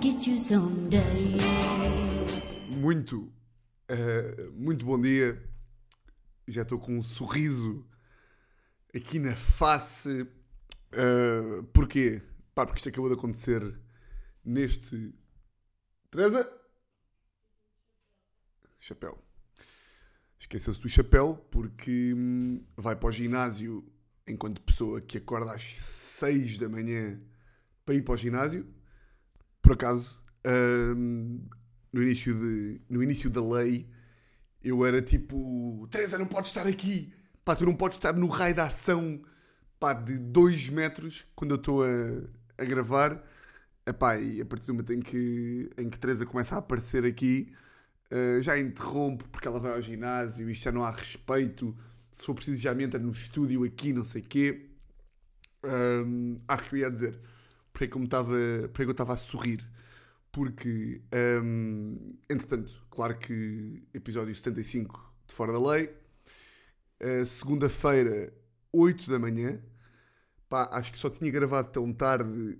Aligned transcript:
get 0.00 0.26
you 0.26 0.38
someday. 0.38 1.38
Muito, 2.68 3.32
eh, 3.88 4.50
muito 4.54 4.84
bom 4.84 5.00
dia. 5.00 5.42
Já 6.46 6.62
estou 6.62 6.78
com 6.78 6.98
um 6.98 7.02
sorriso 7.02 7.86
aqui 8.94 9.18
na 9.18 9.34
face. 9.36 10.26
Eh, 10.92 11.62
porquê? 11.72 12.22
Pá, 12.54 12.66
porque 12.66 12.80
isto 12.80 12.88
acabou 12.88 13.08
de 13.08 13.16
acontecer 13.16 13.62
neste. 14.44 15.14
Teresa? 16.10 16.50
Chapéu. 18.78 19.18
Esqueceu-se 20.38 20.80
do 20.80 20.88
chapéu 20.88 21.36
porque 21.50 22.12
hum, 22.14 22.64
vai 22.76 22.96
para 22.96 23.08
o 23.08 23.12
ginásio 23.12 23.84
enquanto 24.26 24.60
pessoa 24.60 25.00
que 25.00 25.18
acorda 25.18 25.52
às 25.52 25.62
6 25.62 26.58
da 26.58 26.68
manhã 26.68 27.20
para 27.84 27.94
ir 27.94 28.02
para 28.02 28.14
o 28.14 28.16
ginásio. 28.16 28.81
Por 29.62 29.72
acaso, 29.72 30.20
hum, 30.44 31.40
no, 31.92 32.02
início 32.02 32.34
de, 32.34 32.80
no 32.90 33.02
início 33.02 33.30
da 33.30 33.40
lei, 33.40 33.88
eu 34.62 34.84
era 34.84 35.00
tipo: 35.00 35.86
Teresa, 35.90 36.18
não 36.18 36.26
podes 36.26 36.50
estar 36.50 36.66
aqui. 36.66 37.12
Pá, 37.44 37.56
tu 37.56 37.64
não 37.64 37.74
podes 37.74 37.96
estar 37.96 38.12
no 38.12 38.26
raio 38.26 38.54
da 38.54 38.64
ação 38.66 39.22
pá, 39.78 39.92
de 39.92 40.18
2 40.18 40.68
metros 40.68 41.24
quando 41.34 41.52
eu 41.52 41.56
estou 41.56 41.84
a, 41.84 41.88
a 42.58 42.64
gravar. 42.64 43.22
Epá, 43.86 44.18
e 44.18 44.40
a 44.40 44.46
partir 44.46 44.66
do 44.66 44.74
momento 44.74 44.92
em 44.92 45.00
que, 45.00 45.70
em 45.76 45.88
que 45.88 45.98
Teresa 45.98 46.24
começa 46.26 46.54
a 46.54 46.58
aparecer 46.58 47.04
aqui, 47.04 47.52
eh, 48.10 48.40
já 48.40 48.58
interrompo 48.58 49.28
porque 49.28 49.48
ela 49.48 49.58
vai 49.58 49.72
ao 49.72 49.80
ginásio 49.80 50.48
e 50.50 50.54
já 50.54 50.70
não 50.70 50.84
há 50.84 50.90
respeito. 50.90 51.76
Se 52.12 52.26
for 52.26 52.34
preciso, 52.34 52.60
já 52.60 52.74
me 52.74 52.84
entra 52.84 53.00
no 53.00 53.10
estúdio 53.10 53.64
aqui, 53.64 53.92
não 53.92 54.04
sei 54.04 54.22
o 54.22 54.24
quê. 54.24 54.70
Um, 55.64 56.40
acho 56.46 56.68
que 56.68 56.74
eu 56.76 56.80
ia 56.80 56.90
dizer 56.90 57.18
é 57.84 57.88
que 57.88 57.96
eu 57.96 58.04
estava 58.92 59.12
a 59.12 59.16
sorrir. 59.16 59.64
Porque, 60.32 61.02
um, 61.44 62.16
entretanto, 62.28 62.86
claro 62.90 63.18
que 63.18 63.86
episódio 63.92 64.34
75 64.34 65.12
de 65.26 65.34
Fora 65.34 65.52
da 65.52 65.60
Lei, 65.60 65.94
uh, 67.02 67.26
segunda-feira, 67.26 68.32
8 68.72 69.10
da 69.10 69.18
manhã. 69.18 69.60
Pá, 70.48 70.68
acho 70.72 70.92
que 70.92 70.98
só 70.98 71.10
tinha 71.10 71.30
gravado 71.30 71.68
tão 71.70 71.92
tarde, 71.92 72.58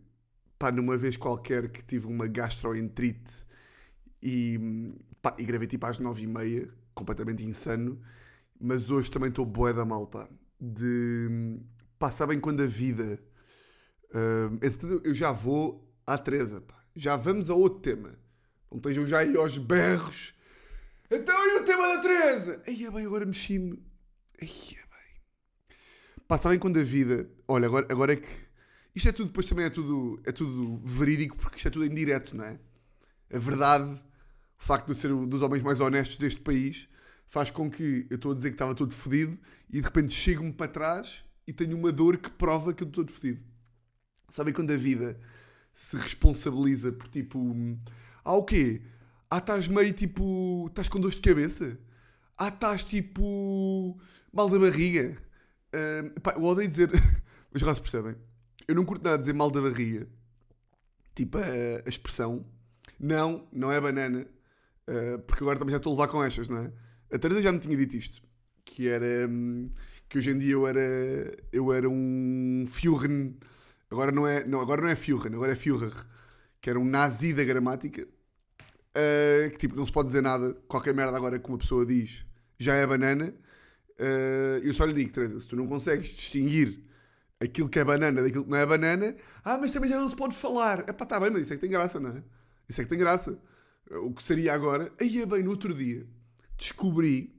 pá, 0.58 0.70
numa 0.70 0.96
vez 0.96 1.16
qualquer 1.16 1.70
que 1.70 1.82
tive 1.82 2.06
uma 2.06 2.26
gastroenterite 2.26 3.46
e, 4.22 4.94
pá, 5.22 5.34
e 5.38 5.44
gravei 5.44 5.66
tipo 5.66 5.86
às 5.86 5.98
9h30, 5.98 6.70
completamente 6.94 7.42
insano. 7.44 8.00
Mas 8.60 8.90
hoje 8.90 9.10
também 9.10 9.30
estou 9.30 9.46
bué 9.46 9.72
da 9.72 9.84
mal, 9.84 10.06
pá. 10.06 10.28
De, 10.60 11.58
pá, 11.98 12.10
sabem 12.10 12.40
quando 12.40 12.62
a 12.62 12.66
vida... 12.66 13.18
Uh, 14.12 14.54
entretanto, 14.56 15.00
eu 15.04 15.14
já 15.14 15.32
vou 15.32 15.90
à 16.06 16.18
Teresa, 16.18 16.60
pá. 16.60 16.82
Já 16.94 17.16
vamos 17.16 17.48
a 17.48 17.54
outro 17.54 17.80
tema. 17.80 18.18
Não 18.70 18.76
estejam 18.78 19.06
já 19.06 19.18
aí 19.20 19.36
aos 19.36 19.56
berros. 19.58 20.34
Então 21.10 21.34
e 21.34 21.60
o 21.60 21.64
tema 21.64 21.88
da 21.88 22.02
Teresa? 22.02 22.62
Aí 22.66 22.90
bem, 22.90 23.06
agora 23.06 23.24
mexi-me. 23.24 23.82
Aí 24.40 24.48
bem. 24.48 25.76
Pá, 26.26 26.38
sabem 26.38 26.58
quando 26.58 26.78
a 26.78 26.82
vida. 26.82 27.28
Olha, 27.48 27.66
agora, 27.66 27.86
agora 27.90 28.12
é 28.12 28.16
que. 28.16 28.28
Isto 28.94 29.08
é 29.08 29.12
tudo, 29.12 29.28
depois 29.28 29.46
também 29.46 29.64
é 29.64 29.70
tudo, 29.70 30.20
é 30.24 30.32
tudo 30.32 30.80
verídico, 30.84 31.36
porque 31.36 31.56
isto 31.56 31.68
é 31.68 31.70
tudo 31.70 31.86
em 31.86 32.06
não 32.34 32.44
é? 32.44 32.58
A 33.32 33.38
verdade, 33.38 33.90
o 34.58 34.62
facto 34.62 34.86
de 34.86 34.92
eu 34.92 34.96
ser 34.96 35.12
um 35.12 35.26
dos 35.26 35.40
homens 35.40 35.62
mais 35.62 35.80
honestos 35.80 36.18
deste 36.18 36.42
país, 36.42 36.86
faz 37.26 37.50
com 37.50 37.70
que 37.70 38.06
eu 38.10 38.16
estou 38.16 38.32
a 38.32 38.34
dizer 38.34 38.50
que 38.50 38.56
estava 38.56 38.74
todo 38.74 38.92
fodido 38.92 39.38
e 39.70 39.80
de 39.80 39.86
repente 39.86 40.12
chego-me 40.12 40.52
para 40.52 40.68
trás 40.68 41.24
e 41.46 41.52
tenho 41.52 41.74
uma 41.78 41.90
dor 41.90 42.18
que 42.18 42.28
prova 42.28 42.74
que 42.74 42.82
eu 42.82 42.86
estou 42.88 43.02
todo 43.02 43.14
fodido. 43.14 43.51
Sabem 44.32 44.54
quando 44.54 44.70
a 44.70 44.76
vida 44.76 45.20
se 45.74 45.94
responsabiliza 45.94 46.90
por 46.90 47.06
tipo. 47.06 47.54
Ah, 48.24 48.32
o 48.32 48.42
quê? 48.42 48.80
Ah, 49.30 49.36
estás 49.36 49.68
meio 49.68 49.92
tipo. 49.92 50.68
Estás 50.68 50.88
com 50.88 50.98
dor 50.98 51.10
de 51.10 51.20
cabeça? 51.20 51.78
Ah, 52.38 52.48
estás 52.48 52.82
tipo. 52.82 54.00
mal 54.32 54.48
da 54.48 54.58
barriga? 54.58 55.18
Ah, 55.70 56.18
pá, 56.22 56.32
eu 56.32 56.44
odeio 56.44 56.66
dizer. 56.66 56.90
Já 57.54 57.74
se 57.74 57.82
percebem. 57.82 58.16
Eu 58.66 58.74
não 58.74 58.86
curto 58.86 59.04
nada 59.04 59.18
dizer 59.18 59.34
mal 59.34 59.50
da 59.50 59.60
barriga. 59.60 60.08
Tipo 61.14 61.36
a, 61.36 61.42
a 61.84 61.88
expressão. 61.90 62.46
Não, 62.98 63.46
não 63.52 63.70
é 63.70 63.78
banana. 63.82 64.26
Ah, 64.88 65.18
porque 65.26 65.44
agora 65.44 65.58
também 65.58 65.72
já 65.72 65.76
estou 65.76 65.92
a 65.92 65.94
levar 65.94 66.08
com 66.08 66.24
estas, 66.24 66.48
não 66.48 66.56
é? 66.56 66.72
A 67.12 67.18
Teresa 67.18 67.42
já 67.42 67.52
me 67.52 67.58
tinha 67.58 67.76
dito 67.76 67.96
isto. 67.96 68.22
Que 68.64 68.88
era. 68.88 69.28
hum, 69.28 69.68
que 70.08 70.16
hoje 70.16 70.30
em 70.30 70.38
dia 70.38 70.52
eu 70.52 70.66
era. 70.66 70.80
Eu 71.52 71.70
era 71.70 71.86
um 71.86 72.64
Führer. 72.66 73.34
Agora 73.92 74.10
não 74.10 74.26
é, 74.26 74.42
não, 74.46 74.58
agora 74.62 74.80
não 74.80 74.88
é 74.88 74.96
Führer, 74.96 75.34
agora 75.34 75.52
é 75.52 75.54
Führer. 75.54 75.92
Que 76.62 76.70
era 76.70 76.80
um 76.80 76.84
nazi 76.84 77.34
da 77.34 77.44
gramática. 77.44 78.02
Uh, 78.02 79.50
que 79.50 79.58
tipo, 79.58 79.76
não 79.76 79.84
se 79.84 79.92
pode 79.92 80.06
dizer 80.06 80.22
nada. 80.22 80.54
Qualquer 80.66 80.94
merda 80.94 81.14
agora 81.14 81.38
que 81.38 81.46
uma 81.46 81.58
pessoa 81.58 81.84
diz 81.84 82.24
já 82.58 82.74
é 82.74 82.86
banana. 82.86 83.34
Uh, 84.00 84.64
eu 84.64 84.72
só 84.72 84.86
lhe 84.86 84.94
digo, 84.94 85.12
Teresa, 85.12 85.38
se 85.38 85.46
tu 85.46 85.56
não 85.56 85.66
consegues 85.66 86.08
distinguir 86.08 86.82
aquilo 87.38 87.68
que 87.68 87.78
é 87.78 87.84
banana 87.84 88.22
daquilo 88.22 88.44
que 88.44 88.50
não 88.50 88.56
é 88.56 88.64
banana, 88.64 89.14
ah, 89.44 89.58
mas 89.58 89.72
também 89.72 89.90
já 89.90 90.00
não 90.00 90.08
se 90.08 90.16
pode 90.16 90.34
falar. 90.34 90.88
É 90.88 90.92
pá, 90.92 91.04
tá 91.04 91.20
bem, 91.20 91.30
mas 91.30 91.42
isso 91.42 91.52
é 91.52 91.56
que 91.56 91.60
tem 91.60 91.70
graça, 91.70 92.00
não 92.00 92.10
é? 92.10 92.22
Isso 92.66 92.80
é 92.80 92.84
que 92.84 92.90
tem 92.90 92.98
graça. 92.98 93.38
O 93.90 94.14
que 94.14 94.22
seria 94.22 94.54
agora, 94.54 94.90
aí 94.98 95.20
é 95.20 95.26
bem, 95.26 95.42
no 95.42 95.50
outro 95.50 95.74
dia, 95.74 96.06
descobri. 96.56 97.38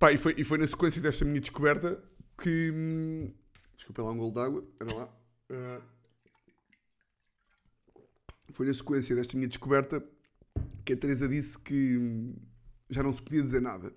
Pá, 0.00 0.10
e 0.10 0.16
foi, 0.16 0.34
e 0.36 0.42
foi 0.42 0.58
na 0.58 0.66
sequência 0.66 1.00
desta 1.00 1.24
minha 1.24 1.40
descoberta 1.40 2.02
que. 2.36 2.72
hum, 2.74 3.32
Desculpa 3.76 4.02
lá 4.02 4.10
um 4.10 4.16
golo 4.16 4.32
d'água, 4.32 4.64
era 4.80 4.94
lá. 4.94 5.08
Ah, 5.50 5.80
foi 8.52 8.66
na 8.66 8.74
sequência 8.74 9.16
desta 9.16 9.36
minha 9.36 9.48
descoberta 9.48 10.04
que 10.84 10.92
a 10.92 10.96
Teresa 10.96 11.28
disse 11.28 11.58
que 11.58 12.32
já 12.88 13.02
não 13.02 13.12
se 13.12 13.22
podia 13.22 13.42
dizer 13.42 13.60
nada. 13.60 13.92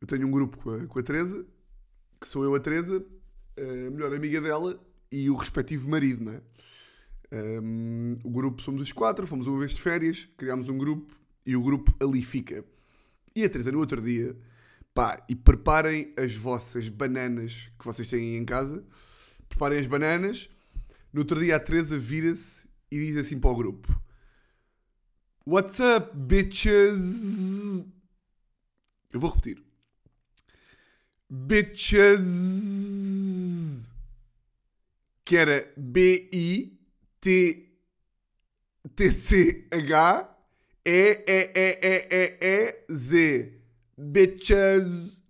Eu 0.00 0.06
tenho 0.06 0.26
um 0.26 0.30
grupo 0.30 0.58
com 0.58 0.70
a, 0.70 0.86
com 0.86 0.98
a 0.98 1.02
Teresa, 1.02 1.46
que 2.20 2.28
sou 2.28 2.44
eu 2.44 2.54
a 2.54 2.60
Teresa, 2.60 3.04
a 3.56 3.90
melhor 3.90 4.14
amiga 4.14 4.40
dela 4.40 4.78
e 5.10 5.30
o 5.30 5.34
respectivo 5.34 5.88
marido, 5.88 6.24
não 6.24 6.32
é? 6.32 6.42
Um, 7.30 8.18
o 8.24 8.30
grupo 8.30 8.62
somos 8.62 8.80
os 8.80 8.92
quatro, 8.92 9.26
fomos 9.26 9.46
uma 9.46 9.58
vez 9.58 9.74
de 9.74 9.82
férias, 9.82 10.28
criámos 10.36 10.68
um 10.68 10.78
grupo 10.78 11.14
e 11.44 11.56
o 11.56 11.62
grupo 11.62 11.94
ali 12.00 12.22
fica. 12.22 12.64
E 13.34 13.44
a 13.44 13.48
Teresa 13.48 13.70
no 13.70 13.78
outro 13.78 14.00
dia, 14.00 14.36
pá, 14.98 15.24
e 15.28 15.36
preparem 15.36 16.12
as 16.16 16.34
vossas 16.34 16.88
bananas 16.88 17.70
que 17.78 17.84
vocês 17.84 18.08
têm 18.08 18.36
em 18.36 18.44
casa, 18.44 18.84
preparem 19.48 19.78
as 19.78 19.86
bananas. 19.86 20.50
No 21.12 21.20
outro 21.20 21.38
dia 21.38 21.54
a 21.54 21.60
Teresa 21.60 21.96
vira-se 21.96 22.66
e 22.90 22.98
diz 22.98 23.16
assim 23.16 23.38
para 23.38 23.50
o 23.50 23.54
grupo: 23.54 24.02
What's 25.46 25.78
up, 25.78 26.10
bitches? 26.16 27.84
Eu 29.12 29.20
vou 29.20 29.30
repetir. 29.30 29.62
Bitches. 31.30 32.18
Que 35.24 35.36
era 35.36 35.72
B-I-T-T-C-H 35.76 36.74
E-E-E-E-E-E-Z. 40.84 41.58
Bitches. 44.00 45.20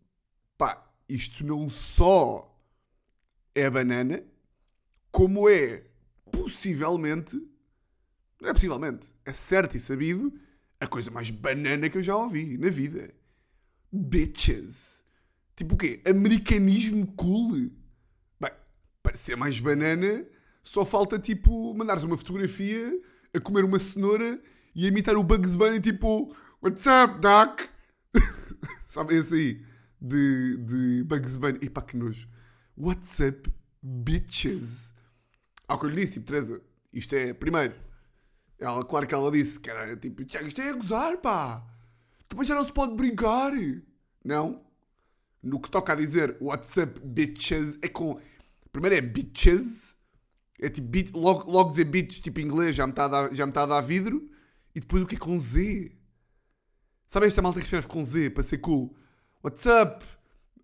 Pá, 0.58 0.82
isto 1.08 1.42
não 1.42 1.70
só 1.70 2.54
é 3.54 3.70
banana, 3.70 4.22
como 5.10 5.48
é 5.48 5.86
possivelmente, 6.30 7.36
não 8.38 8.50
é 8.50 8.52
possivelmente, 8.52 9.08
é 9.24 9.32
certo 9.32 9.74
e 9.74 9.80
sabido, 9.80 10.38
a 10.78 10.86
coisa 10.86 11.10
mais 11.10 11.30
banana 11.30 11.88
que 11.88 11.96
eu 11.96 12.02
já 12.02 12.14
ouvi 12.14 12.58
na 12.58 12.68
vida. 12.68 13.10
Bitches. 13.90 15.02
Tipo 15.56 15.74
o 15.74 15.78
quê? 15.78 16.02
Americanismo 16.06 17.06
cool. 17.16 17.70
Bem, 18.38 18.52
para 19.02 19.16
ser 19.16 19.34
mais 19.34 19.58
banana, 19.58 20.26
só 20.62 20.84
falta 20.84 21.18
tipo 21.18 21.72
mandares 21.72 22.02
uma 22.02 22.18
fotografia 22.18 23.00
a 23.34 23.40
comer 23.40 23.64
uma 23.64 23.78
cenoura 23.78 24.38
e 24.74 24.86
imitar 24.86 25.16
o 25.16 25.24
Bugs 25.24 25.54
Bunny 25.54 25.80
tipo 25.80 26.36
What's 26.62 26.84
up, 26.86 27.18
Doc? 27.20 27.77
Sabem 28.86 29.18
esse 29.18 29.34
aí? 29.34 29.66
De, 30.00 30.56
de 30.58 31.04
Bugs 31.04 31.36
Bunny. 31.36 31.58
E 31.62 31.70
pá, 31.70 31.82
que 31.82 31.96
nojo. 31.96 32.28
What's 32.76 33.18
up, 33.20 33.52
bitches? 33.82 34.94
Ao 35.66 35.78
que 35.78 35.86
eu 35.86 35.90
lhe 35.90 35.96
disse, 35.96 36.14
tipo, 36.14 36.26
Teresa, 36.26 36.62
isto 36.92 37.14
é, 37.14 37.32
primeiro, 37.34 37.74
ela, 38.58 38.84
claro 38.84 39.06
que 39.06 39.14
ela 39.14 39.30
disse 39.30 39.60
que 39.60 39.70
era 39.70 39.96
tipo, 39.96 40.24
Tiago, 40.24 40.48
isto 40.48 40.60
é 40.60 40.70
a 40.70 40.74
gozar, 40.74 41.18
pá. 41.18 41.64
Depois 42.28 42.48
já 42.48 42.54
não 42.54 42.64
se 42.64 42.72
pode 42.72 42.94
brincar. 42.94 43.52
Não. 44.24 44.64
No 45.42 45.60
que 45.60 45.70
toca 45.70 45.92
a 45.92 45.96
dizer 45.96 46.36
what's 46.40 46.76
up, 46.76 47.00
bitches, 47.00 47.78
é 47.82 47.88
com. 47.88 48.20
Primeiro 48.72 48.96
é 48.96 49.00
bitches, 49.00 49.96
é 50.60 50.68
tipo, 50.68 51.18
logo, 51.18 51.50
logo 51.50 51.70
dizer 51.70 51.84
bitch, 51.84 52.20
tipo 52.20 52.40
inglês, 52.40 52.74
já 52.74 52.86
me 52.86 52.92
está 52.92 53.06
a 53.06 53.34
já 53.34 53.46
está 53.46 53.62
a 53.62 53.66
dar 53.66 53.80
vidro. 53.80 54.28
E 54.74 54.80
depois 54.80 55.02
o 55.02 55.06
que 55.06 55.16
é 55.16 55.18
com 55.18 55.38
Z? 55.38 55.97
Sabe 57.08 57.26
esta 57.26 57.40
malta 57.40 57.58
que 57.58 57.64
escreve 57.64 57.86
com 57.86 58.04
Z 58.04 58.28
para 58.30 58.42
ser 58.42 58.58
cool? 58.58 58.94
What's 59.42 59.64
up? 59.64 60.04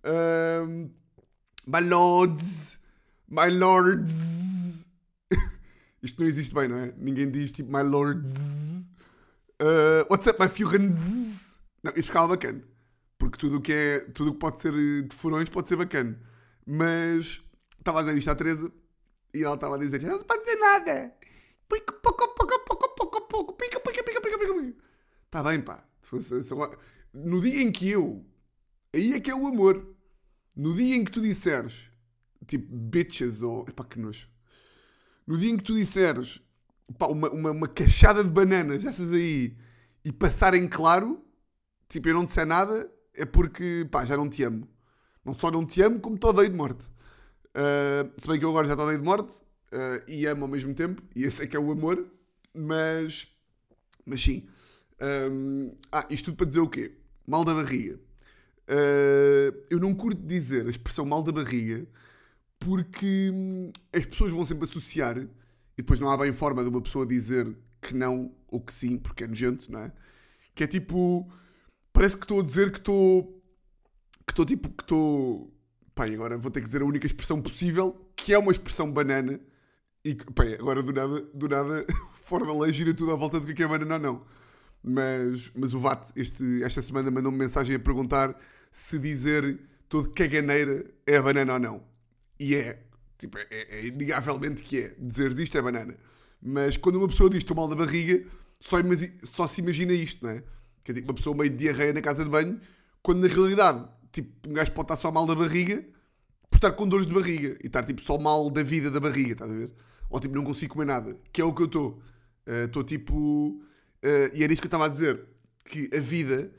Um, 0.05 0.91
my 1.67 1.81
lords, 1.81 2.79
my 3.27 3.49
lords. 3.49 4.87
Isto 6.03 6.21
não 6.21 6.29
existe 6.29 6.55
bem, 6.55 6.69
não 6.69 6.77
é? 6.77 6.93
Ninguém 6.99 7.31
diz 7.31 7.51
tipo 7.51 7.73
my 7.73 7.83
lords. 7.83 8.87
Uh, 9.59 10.05
what's 10.11 10.27
up, 10.27 10.39
my 10.39 10.47
friends? 10.47 11.59
Não, 11.83 11.93
isto 11.97 12.09
ficava 12.09 12.29
bacana. 12.29 12.63
Porque 13.17 13.39
tudo 13.39 13.63
que 13.63 13.73
é. 13.73 14.01
Tudo 14.11 14.33
que 14.33 14.39
pode 14.39 14.61
ser 14.61 14.73
de 14.73 15.17
furões 15.17 15.49
pode 15.49 15.67
ser 15.67 15.77
bacana. 15.77 16.21
Mas 16.67 17.43
estava 17.79 18.01
a 18.01 18.03
dizer 18.03 18.19
isto 18.19 18.31
à 18.31 18.35
Teresa 18.35 18.71
e 19.33 19.43
ela 19.43 19.55
estava 19.55 19.77
a 19.77 19.79
dizer: 19.79 20.03
não 20.03 20.19
se 20.19 20.27
pode 20.27 20.43
dizer 20.43 20.57
nada. 20.57 21.11
Pica, 21.71 21.91
pouco, 21.95 22.29
pouco, 22.35 22.65
pouco, 22.67 23.21
pouco, 23.29 23.53
pica, 23.55 23.81
pica, 23.81 24.05
pica, 24.05 24.21
pica, 24.21 24.39
pica. 24.39 24.75
Está 25.25 25.43
bem, 25.43 25.63
pá. 25.63 25.83
No 27.13 27.41
dia 27.41 27.63
em 27.63 27.71
que 27.71 27.89
eu. 27.89 28.25
Aí 28.95 29.13
é 29.13 29.21
que 29.21 29.31
é 29.31 29.35
o 29.35 29.47
amor. 29.47 29.95
No 30.55 30.75
dia 30.75 30.97
em 30.97 31.05
que 31.05 31.11
tu 31.11 31.21
disseres, 31.21 31.91
tipo, 32.47 32.75
bitches 32.75 33.43
ou. 33.43 33.67
Epá, 33.69 33.85
que 33.85 33.99
nojo. 33.99 34.29
No 35.27 35.39
dia 35.39 35.51
em 35.51 35.57
que 35.57 35.65
tu 35.65 35.75
disseres 35.75 36.41
pá, 36.99 37.07
uma, 37.07 37.31
uma, 37.31 37.51
uma 37.51 37.69
cachada 37.69 38.23
de 38.23 38.31
bananas, 38.31 38.85
essas 38.85 39.11
aí, 39.11 39.57
e 40.05 40.13
passarem 40.13 40.69
claro, 40.69 41.25
tipo, 41.89 42.09
eu 42.09 42.15
não 42.15 42.25
disser 42.25 42.47
nada, 42.47 42.91
é 43.15 43.25
porque, 43.25 43.87
pá, 43.91 44.05
já 44.05 44.17
não 44.17 44.29
te 44.29 44.43
amo. 44.43 44.69
Não 45.25 45.33
só 45.33 45.51
não 45.51 45.65
te 45.65 45.81
amo, 45.81 46.01
como 46.01 46.19
te 46.19 46.27
odeio 46.27 46.51
de 46.51 46.57
morte. 46.57 46.87
Uh, 47.57 48.13
se 48.17 48.27
bem 48.27 48.39
que 48.39 48.45
eu 48.45 48.51
agora 48.51 48.67
já 48.67 48.77
te 48.77 48.83
odeio 48.83 48.99
de 48.99 49.05
morte 49.05 49.33
uh, 49.73 50.03
e 50.09 50.27
amo 50.27 50.45
ao 50.45 50.49
mesmo 50.51 50.75
tempo, 50.75 51.03
e 51.15 51.25
esse 51.25 51.43
é 51.43 51.47
que 51.47 51.57
é 51.57 51.61
o 51.61 51.71
amor, 51.71 52.07
mas. 52.53 53.29
Mas 54.05 54.23
sim. 54.23 54.47
Um, 55.01 55.73
ah, 55.93 56.07
isto 56.11 56.27
tudo 56.27 56.37
para 56.37 56.47
dizer 56.47 56.61
o 56.61 56.69
quê? 56.69 56.93
Mal 57.27 57.45
da 57.45 57.55
barriga. 57.55 57.99
Uh, 58.69 59.55
eu 59.69 59.79
não 59.79 59.95
curto 59.95 60.23
dizer 60.23 60.67
a 60.67 60.71
expressão 60.71 61.05
mal 61.05 61.23
da 61.23 61.31
barriga 61.31 61.87
porque 62.59 63.31
hum, 63.31 63.71
as 63.93 64.07
pessoas 64.07 64.33
vão 64.33 64.47
sempre 64.47 64.65
associar 64.65 65.19
e 65.19 65.29
depois 65.77 66.01
não 66.01 66.11
há 66.11 66.17
bem 66.17 66.33
forma 66.33 66.63
de 66.63 66.71
uma 66.71 66.81
pessoa 66.81 67.07
dizer 67.07 67.55
que 67.83 67.95
não 67.95 68.35
ou 68.49 68.61
que 68.61 68.73
sim, 68.73 68.97
porque 68.97 69.25
é 69.25 69.27
nojento, 69.27 69.71
não 69.71 69.81
é? 69.81 69.93
Que 70.55 70.65
é 70.65 70.67
tipo. 70.67 71.31
Parece 71.93 72.17
que 72.17 72.25
estou 72.25 72.41
a 72.41 72.43
dizer 72.43 72.71
que 72.71 72.79
estou. 72.79 73.43
Que 74.27 74.33
estou 74.33 74.47
tipo. 74.47 74.71
Que 74.71 74.83
estou. 74.83 75.53
Pai, 75.95 76.15
agora 76.15 76.39
vou 76.39 76.51
ter 76.51 76.61
que 76.61 76.67
dizer 76.67 76.83
a 76.83 76.85
única 76.85 77.07
expressão 77.07 77.41
possível, 77.41 78.09
que 78.17 78.33
é 78.33 78.39
uma 78.39 78.53
expressão 78.53 78.91
banana. 78.91 79.41
E 80.05 80.15
pai, 80.15 80.55
agora 80.55 80.83
do 80.83 80.93
nada, 80.93 81.21
do 81.35 81.49
nada, 81.49 81.87
fora 82.23 82.45
da 82.47 82.53
lei, 82.53 82.73
gira 82.73 82.95
tudo 82.95 83.13
à 83.13 83.17
volta 83.17 83.41
do 83.41 83.55
que 83.55 83.63
é 83.63 83.67
banana 83.67 83.95
ou 83.95 84.01
não. 84.01 84.27
Mas, 84.87 85.51
mas 85.55 85.73
o 85.73 85.81
VAT 85.81 86.11
este, 86.15 86.63
esta 86.63 86.83
semana 86.83 87.11
mandou-me 87.11 87.39
mensagem 87.39 87.75
a 87.75 87.79
perguntar 87.79 88.39
se 88.71 88.99
dizer 88.99 89.59
todo 89.89 90.11
caganeira 90.11 90.85
é 91.07 91.21
banana 91.21 91.55
ou 91.55 91.59
não. 91.59 91.83
E 92.39 92.55
é. 92.55 92.83
Tipo, 93.17 93.39
é, 93.39 93.47
é 93.51 93.87
inegavelmente 93.87 94.63
que 94.63 94.81
é. 94.81 94.95
Dizeres 94.99 95.39
isto 95.39 95.57
é 95.57 95.63
banana. 95.63 95.97
Mas 96.43 96.77
quando 96.77 96.97
uma 96.97 97.09
pessoa 97.09 97.31
diz 97.31 97.39
estou 97.39 97.57
mal 97.57 97.67
da 97.67 97.75
barriga, 97.75 98.23
só, 98.61 98.77
só 99.23 99.49
se 99.49 99.63
imagina 99.63 99.95
isto, 99.95 100.23
não 100.25 100.33
é? 100.33 100.43
Que 100.83 100.91
é 100.91 100.95
tipo 100.95 101.09
uma 101.09 101.15
pessoa 101.15 101.35
meio 101.35 101.49
de 101.49 101.57
diarreia 101.57 101.95
na 101.95 102.03
casa 102.03 102.23
de 102.23 102.29
banho, 102.29 102.61
quando 103.03 103.27
na 103.27 103.29
realidade, 103.33 103.89
tipo, 104.13 104.49
um 104.49 104.53
gajo 104.53 104.73
pode 104.73 104.85
estar 104.87 104.97
só 104.97 105.11
mal 105.11 105.25
da 105.25 105.35
barriga 105.35 105.83
por 106.51 106.57
estar 106.57 106.73
com 106.73 106.87
dores 106.87 107.07
de 107.07 107.15
barriga 107.15 107.57
e 107.63 107.67
estar 107.67 107.83
tipo 107.85 108.03
só 108.03 108.19
mal 108.19 108.51
da 108.51 108.63
vida 108.63 108.91
da 108.91 109.01
barriga, 109.01 109.33
estás 109.33 109.51
a 109.51 109.55
ver? 109.55 109.71
Ou 110.11 110.21
tipo, 110.21 110.35
não 110.35 110.45
consigo 110.45 110.75
comer 110.75 110.85
nada, 110.85 111.17
que 111.33 111.41
é 111.41 111.45
o 111.45 111.55
que 111.55 111.63
eu 111.63 111.67
estou. 111.67 112.03
Estou 112.47 112.83
uh, 112.83 112.85
tipo 112.85 113.63
Uh, 114.05 114.29
e 114.35 114.45
era 114.45 114.53
isso 114.53 114.61
que 114.61 114.67
eu 114.67 114.69
estava 114.69 114.85
a 114.85 114.89
dizer. 114.89 115.25
Que 115.65 115.89
a 115.97 115.99
vida, 115.99 116.53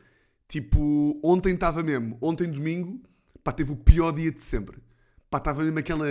tipo, 0.47 1.19
ontem 1.23 1.53
estava 1.53 1.83
mesmo, 1.83 2.17
ontem 2.19 2.49
domingo, 2.49 2.99
pá, 3.43 3.51
teve 3.51 3.71
o 3.71 3.75
pior 3.75 4.11
dia 4.11 4.31
de 4.31 4.41
sempre. 4.41 4.79
Pá, 5.29 5.37
estava 5.37 5.61
mesmo 5.61 5.77
aquela, 5.77 6.07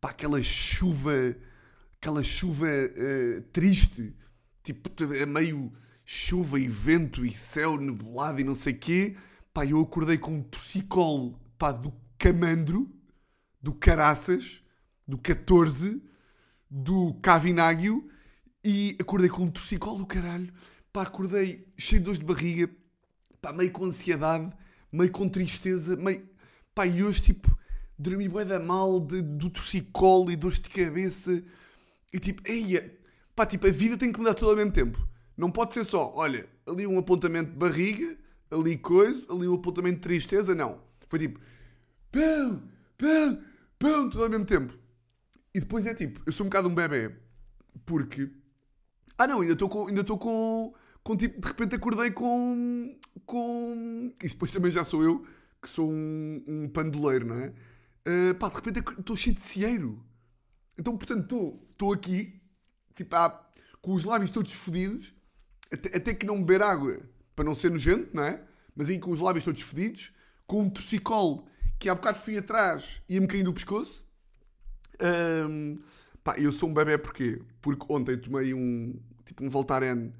pá, 0.00 0.10
aquela 0.10 0.42
chuva, 0.42 1.36
aquela 2.00 2.24
chuva 2.24 2.66
uh, 2.66 3.42
triste, 3.52 4.16
tipo, 4.64 4.90
meio 5.28 5.72
chuva 6.04 6.58
e 6.58 6.66
vento 6.66 7.24
e 7.24 7.32
céu 7.32 7.76
nebulado 7.76 8.40
e 8.40 8.44
não 8.44 8.56
sei 8.56 8.72
o 8.72 8.78
quê. 8.78 9.16
Pá, 9.54 9.64
eu 9.64 9.80
acordei 9.80 10.18
com 10.18 10.32
um 10.32 10.42
torcicolo, 10.42 11.40
pá, 11.56 11.70
do 11.70 11.94
camandro, 12.18 12.90
do 13.62 13.72
caraças, 13.72 14.64
do 15.06 15.16
14, 15.16 16.02
do 16.68 17.14
cavináguio 17.22 18.10
e 18.66 18.96
acordei 18.98 19.28
com 19.28 19.44
um 19.44 19.50
torcicolo 19.50 19.98
do 19.98 20.06
caralho. 20.06 20.52
Pá, 20.92 21.02
acordei 21.02 21.68
cheio 21.78 22.00
de 22.00 22.06
dores 22.06 22.18
de 22.18 22.24
barriga. 22.24 22.68
Pá, 23.40 23.52
meio 23.52 23.70
com 23.70 23.84
ansiedade, 23.84 24.52
meio 24.90 25.12
com 25.12 25.28
tristeza, 25.28 25.94
meio... 25.94 26.28
Pá, 26.74 26.84
e 26.84 27.04
hoje, 27.04 27.22
tipo, 27.22 27.56
dormi 27.96 28.28
bué 28.28 28.44
da 28.44 28.58
mal 28.58 28.98
de, 28.98 29.22
do 29.22 29.48
torcicolo 29.50 30.32
e 30.32 30.36
dores 30.36 30.58
de 30.58 30.68
cabeça. 30.68 31.44
E 32.12 32.18
tipo, 32.18 32.42
eia... 32.44 32.92
Pá, 33.36 33.46
tipo, 33.46 33.68
a 33.68 33.70
vida 33.70 33.96
tem 33.96 34.10
que 34.10 34.18
mudar 34.18 34.34
tudo 34.34 34.50
ao 34.50 34.56
mesmo 34.56 34.72
tempo. 34.72 34.98
Não 35.36 35.48
pode 35.48 35.72
ser 35.72 35.84
só, 35.84 36.12
olha, 36.16 36.48
ali 36.66 36.88
um 36.88 36.98
apontamento 36.98 37.52
de 37.52 37.56
barriga, 37.56 38.18
ali 38.50 38.76
coisa, 38.76 39.24
ali 39.32 39.46
um 39.46 39.54
apontamento 39.54 39.96
de 39.96 40.02
tristeza. 40.02 40.56
Não. 40.56 40.80
Foi 41.06 41.20
tipo, 41.20 41.38
pão, 42.10 42.64
pão, 42.98 43.40
pão, 43.78 44.10
tudo 44.10 44.24
ao 44.24 44.30
mesmo 44.30 44.44
tempo. 44.44 44.76
E 45.54 45.60
depois 45.60 45.86
é 45.86 45.94
tipo, 45.94 46.20
eu 46.26 46.32
sou 46.32 46.44
um 46.44 46.48
bocado 46.48 46.68
um 46.68 46.74
bebê, 46.74 47.14
porque 47.84 48.28
ah 49.18 49.26
não, 49.26 49.40
ainda 49.40 49.52
estou 49.54 49.68
com. 49.68 49.86
Ainda 49.88 50.00
estou 50.00 50.18
com, 50.18 50.74
com 51.02 51.16
tipo, 51.16 51.40
de 51.40 51.48
repente 51.48 51.74
acordei 51.74 52.10
com. 52.10 52.98
com. 53.24 54.12
Isso 54.22 54.34
depois 54.34 54.50
também 54.50 54.70
já 54.70 54.84
sou 54.84 55.02
eu, 55.02 55.26
que 55.62 55.68
sou 55.70 55.90
um, 55.90 56.44
um 56.46 56.68
pandoleiro, 56.68 57.26
não 57.26 57.36
é? 57.36 57.52
Uh, 58.06 58.34
pá, 58.38 58.48
de 58.48 58.54
repente 58.54 58.78
estou 58.98 59.16
cheio 59.16 59.34
de 59.34 59.42
cieiro. 59.42 60.04
Então, 60.78 60.96
portanto, 60.96 61.58
estou 61.70 61.92
aqui, 61.92 62.40
tipo, 62.94 63.16
ah, 63.16 63.50
com 63.80 63.94
os 63.94 64.04
lábios 64.04 64.30
todos 64.30 64.52
fodidos, 64.52 65.14
até, 65.72 65.96
até, 65.96 66.14
que 66.14 66.26
não 66.26 66.42
beber 66.42 66.62
água, 66.62 67.00
para 67.34 67.44
não 67.44 67.54
ser 67.54 67.70
nojento, 67.70 68.14
não 68.14 68.24
é? 68.24 68.42
Mas 68.74 68.90
aí 68.90 68.98
com 68.98 69.10
os 69.10 69.20
lábios 69.20 69.44
todos 69.44 69.62
fodidos, 69.62 70.12
com 70.46 70.62
um 70.62 70.70
torcicolo 70.70 71.46
que 71.78 71.88
há 71.88 71.94
bocado 71.94 72.18
fui 72.18 72.36
atrás 72.36 73.00
e 73.08 73.14
ia-me 73.14 73.26
caindo 73.26 73.48
o 73.48 73.54
pescoço. 73.54 74.04
Um, 75.00 75.78
Pá, 76.26 76.34
eu 76.38 76.50
sou 76.50 76.68
um 76.68 76.74
bebê 76.74 76.98
porquê? 76.98 77.40
Porque 77.62 77.86
ontem 77.88 78.18
tomei 78.18 78.52
um, 78.52 78.98
tipo 79.24 79.44
um 79.44 79.48
Voltaren 79.48 80.10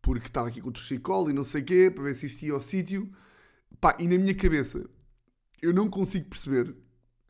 porque 0.00 0.28
estava 0.28 0.46
aqui 0.46 0.60
com 0.60 0.68
o 0.68 0.72
torcicolo 0.72 1.30
e 1.30 1.32
não 1.32 1.42
sei 1.42 1.62
o 1.62 1.64
quê, 1.64 1.90
para 1.92 2.04
ver 2.04 2.14
se 2.14 2.26
isto 2.26 2.44
ia 2.44 2.52
ao 2.52 2.60
sítio. 2.60 3.10
Pá, 3.80 3.96
e 3.98 4.06
na 4.06 4.16
minha 4.18 4.32
cabeça, 4.36 4.88
eu 5.60 5.74
não 5.74 5.90
consigo 5.90 6.28
perceber, 6.28 6.72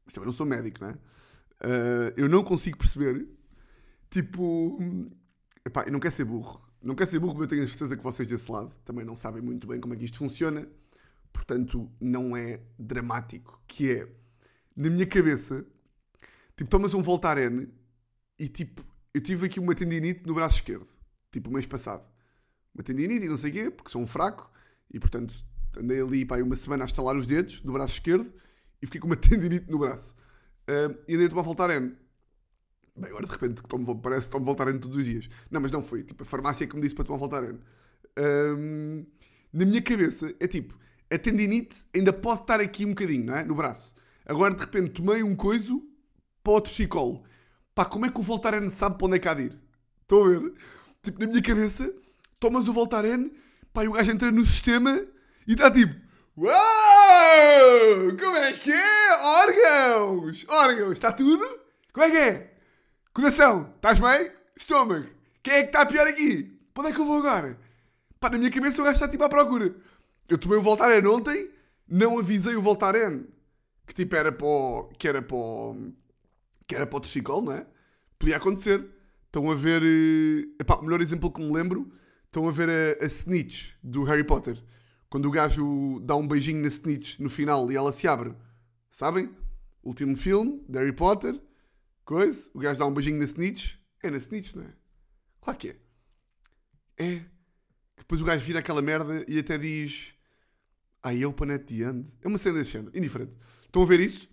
mas 0.04 0.12
também 0.12 0.26
não 0.26 0.34
sou 0.34 0.44
médico, 0.44 0.78
não 0.78 0.90
é? 0.90 0.92
Uh, 0.92 2.12
eu 2.18 2.28
não 2.28 2.44
consigo 2.44 2.76
perceber, 2.76 3.26
tipo, 4.10 4.78
epá, 5.64 5.84
eu 5.86 5.92
não 5.92 5.98
quero 5.98 6.14
ser 6.14 6.26
burro. 6.26 6.60
Não 6.82 6.94
quero 6.94 7.08
ser 7.08 7.20
burro, 7.20 7.32
mas 7.32 7.44
eu 7.44 7.48
tenho 7.48 7.64
a 7.64 7.68
certeza 7.68 7.96
que 7.96 8.02
vocês 8.02 8.28
desse 8.28 8.52
lado 8.52 8.70
também 8.84 9.06
não 9.06 9.16
sabem 9.16 9.40
muito 9.40 9.66
bem 9.66 9.80
como 9.80 9.94
é 9.94 9.96
que 9.96 10.04
isto 10.04 10.18
funciona. 10.18 10.68
Portanto, 11.32 11.90
não 11.98 12.36
é 12.36 12.60
dramático. 12.78 13.58
Que 13.66 13.90
é, 13.90 14.08
na 14.76 14.90
minha 14.90 15.06
cabeça, 15.06 15.64
tipo, 16.54 16.68
tomas 16.68 16.92
um 16.92 17.00
Voltaren 17.00 17.68
e 18.38 18.48
tipo, 18.48 18.84
eu 19.12 19.20
tive 19.20 19.46
aqui 19.46 19.58
uma 19.58 19.74
tendinite 19.74 20.26
no 20.26 20.34
braço 20.34 20.56
esquerdo, 20.56 20.86
tipo 21.32 21.50
o 21.50 21.52
mês 21.52 21.66
passado. 21.66 22.04
Uma 22.74 22.84
tendinite 22.84 23.26
e 23.26 23.28
não 23.28 23.36
sei 23.36 23.50
o 23.50 23.52
quê, 23.52 23.70
porque 23.70 23.90
sou 23.90 24.00
um 24.00 24.06
fraco, 24.06 24.50
e 24.92 24.98
portanto 25.00 25.34
andei 25.76 26.00
ali 26.00 26.24
pá, 26.24 26.38
uma 26.38 26.56
semana 26.56 26.84
a 26.84 26.86
estalar 26.86 27.16
os 27.16 27.26
dedos 27.26 27.60
do 27.60 27.72
braço 27.72 27.94
esquerdo 27.94 28.32
e 28.80 28.86
fiquei 28.86 29.00
com 29.00 29.06
uma 29.06 29.16
tendinite 29.16 29.70
no 29.70 29.78
braço. 29.78 30.14
Uh, 30.68 30.96
e 31.08 31.14
andei 31.14 31.26
a 31.26 31.30
tomar 31.30 31.42
Voltaren. 31.42 31.92
Bem, 32.96 33.10
agora 33.10 33.26
de 33.26 33.32
repente 33.32 33.62
tomo, 33.62 34.00
parece 34.00 34.26
que 34.26 34.32
tomo 34.32 34.44
Voltaren 34.44 34.78
todos 34.78 34.96
os 34.96 35.04
dias. 35.04 35.28
Não, 35.50 35.60
mas 35.60 35.70
não 35.70 35.82
foi. 35.82 36.02
Tipo, 36.02 36.22
a 36.22 36.26
farmácia 36.26 36.66
que 36.66 36.74
me 36.74 36.82
disse 36.82 36.94
para 36.94 37.04
tomar 37.04 37.18
Voltaren. 37.18 37.58
Um, 38.18 39.06
na 39.52 39.64
minha 39.64 39.80
cabeça, 39.80 40.34
é 40.38 40.46
tipo, 40.46 40.78
a 41.10 41.18
tendinite 41.18 41.84
ainda 41.94 42.12
pode 42.12 42.42
estar 42.42 42.60
aqui 42.60 42.84
um 42.84 42.90
bocadinho, 42.90 43.24
não 43.24 43.36
é? 43.36 43.44
No 43.44 43.54
braço. 43.54 43.94
Agora 44.26 44.54
de 44.54 44.60
repente 44.60 44.90
tomei 44.90 45.22
um 45.22 45.34
coiso 45.34 45.82
para 46.42 46.52
o 46.52 46.60
torcicolo. 46.60 47.24
Pá, 47.78 47.84
como 47.84 48.06
é 48.06 48.10
que 48.10 48.18
o 48.18 48.22
Voltaren 48.24 48.68
sabe 48.70 48.98
para 48.98 49.06
onde 49.06 49.16
é 49.18 49.18
que 49.20 49.28
há 49.28 49.34
de 49.34 49.42
ir? 49.44 49.58
Estão 50.02 50.24
a 50.24 50.28
ver? 50.30 50.52
Tipo, 51.00 51.20
na 51.20 51.28
minha 51.28 51.40
cabeça, 51.40 51.94
tomas 52.40 52.66
o 52.66 52.72
Voltaren, 52.72 53.30
pá, 53.72 53.84
e 53.84 53.88
o 53.88 53.92
gajo 53.92 54.10
entra 54.10 54.32
no 54.32 54.44
sistema 54.44 55.00
e 55.46 55.52
está 55.52 55.70
tipo... 55.70 55.94
Uau! 56.36 56.56
Como 58.18 58.36
é 58.36 58.52
que 58.54 58.72
é? 58.72 59.16
Órgãos! 59.22 60.44
Órgãos, 60.48 60.90
está 60.90 61.12
tudo? 61.12 61.44
Como 61.92 62.04
é 62.04 62.10
que 62.10 62.16
é? 62.16 62.54
Coração, 63.14 63.72
estás 63.76 64.00
bem? 64.00 64.32
Estômago, 64.56 65.06
quem 65.40 65.54
é 65.54 65.60
que 65.62 65.68
está 65.68 65.86
pior 65.86 66.08
aqui? 66.08 66.58
Para 66.74 66.82
onde 66.82 66.90
é 66.90 66.94
que 66.96 67.00
eu 67.00 67.06
vou 67.06 67.18
agora? 67.18 67.56
Pá, 68.18 68.28
na 68.28 68.38
minha 68.38 68.50
cabeça 68.50 68.82
o 68.82 68.84
gajo 68.84 68.94
está 68.94 69.06
tipo 69.06 69.22
à 69.22 69.28
procura. 69.28 69.72
Eu 70.28 70.36
tomei 70.36 70.58
o 70.58 70.62
Voltaren 70.62 71.06
ontem, 71.06 71.48
não 71.86 72.18
avisei 72.18 72.56
o 72.56 72.62
Voltaren 72.62 73.24
que 73.88 73.94
tipo 73.94 74.14
era 74.14 74.30
para 74.30 74.46
o, 74.46 74.90
que 74.98 75.08
era 75.08 75.22
para 75.22 75.36
o, 75.36 75.92
que 76.68 76.76
era 76.76 76.86
para 76.86 76.98
o 76.98 77.00
torcicolo, 77.00 77.46
não 77.46 77.52
é? 77.52 77.66
Podia 78.18 78.36
acontecer. 78.36 78.86
Estão 79.26 79.50
a 79.50 79.54
ver. 79.54 79.82
Uh, 79.82 80.54
epá, 80.60 80.76
o 80.76 80.82
melhor 80.82 81.00
exemplo 81.00 81.32
que 81.32 81.40
me 81.40 81.50
lembro. 81.50 81.90
Estão 82.26 82.46
a 82.46 82.52
ver 82.52 82.68
a, 82.68 83.04
a 83.04 83.06
Snitch 83.06 83.72
do 83.82 84.04
Harry 84.04 84.22
Potter. 84.22 84.62
Quando 85.08 85.26
o 85.26 85.30
gajo 85.30 85.98
dá 86.00 86.14
um 86.14 86.28
beijinho 86.28 86.60
na 86.60 86.68
Snitch 86.68 87.18
no 87.18 87.30
final 87.30 87.72
e 87.72 87.76
ela 87.76 87.90
se 87.90 88.06
abre. 88.06 88.34
Sabem? 88.90 89.34
Último 89.82 90.14
filme 90.14 90.62
de 90.68 90.78
Harry 90.78 90.92
Potter. 90.92 91.40
Coisa. 92.04 92.50
O 92.52 92.58
gajo 92.58 92.78
dá 92.78 92.84
um 92.84 92.92
beijinho 92.92 93.18
na 93.18 93.24
Snitch 93.24 93.76
É 94.02 94.10
na 94.10 94.18
Snitch, 94.18 94.54
não 94.54 94.64
é? 94.64 94.72
Claro 95.40 95.58
que 95.58 95.68
é. 95.70 95.76
É. 96.98 97.22
Depois 97.96 98.20
o 98.20 98.24
gajo 98.24 98.44
vira 98.44 98.58
aquela 98.58 98.82
merda 98.82 99.24
e 99.26 99.38
até 99.38 99.56
diz. 99.56 100.14
Ele 101.06 101.32
para 101.32 101.46
net 101.46 101.64
the 101.64 101.88
end. 101.88 102.12
É 102.20 102.28
uma 102.28 102.36
cena 102.36 102.62
género. 102.62 102.96
Indiferente. 102.96 103.32
Estão 103.64 103.82
a 103.82 103.86
ver 103.86 104.00
isso? 104.00 104.28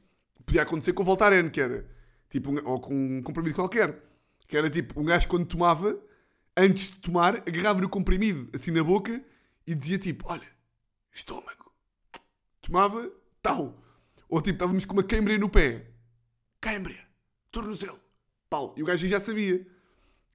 Podia 0.45 0.63
acontecer 0.63 0.91
com 0.91 1.03
o 1.03 1.05
Voltaren, 1.05 1.49
que 1.49 1.61
era. 1.61 1.94
Tipo, 2.29 2.51
um, 2.51 2.57
ou 2.65 2.79
com 2.79 2.93
um 2.93 3.21
comprimido 3.21 3.55
qualquer. 3.55 4.03
Que 4.47 4.57
era 4.57 4.69
tipo, 4.69 4.99
um 4.99 5.05
gajo 5.05 5.27
quando 5.27 5.45
tomava, 5.45 5.99
antes 6.55 6.89
de 6.89 6.97
tomar, 6.97 7.37
agarrava-lhe 7.47 7.85
o 7.85 7.89
comprimido 7.89 8.49
assim 8.53 8.71
na 8.71 8.83
boca 8.83 9.23
e 9.65 9.73
dizia 9.73 9.97
tipo: 9.97 10.25
Olha, 10.27 10.47
estômago. 11.11 11.71
Tomava, 12.61 13.11
tal. 13.41 13.81
Ou 14.27 14.41
tipo, 14.41 14.55
estávamos 14.55 14.85
com 14.85 14.93
uma 14.93 15.03
câimbra 15.03 15.37
no 15.37 15.49
pé. 15.49 15.87
Câimbra. 16.59 16.95
Tornozelo. 17.51 17.99
Pau. 18.49 18.73
E 18.77 18.83
o 18.83 18.85
gajo 18.85 19.07
já 19.07 19.19
sabia. 19.19 19.65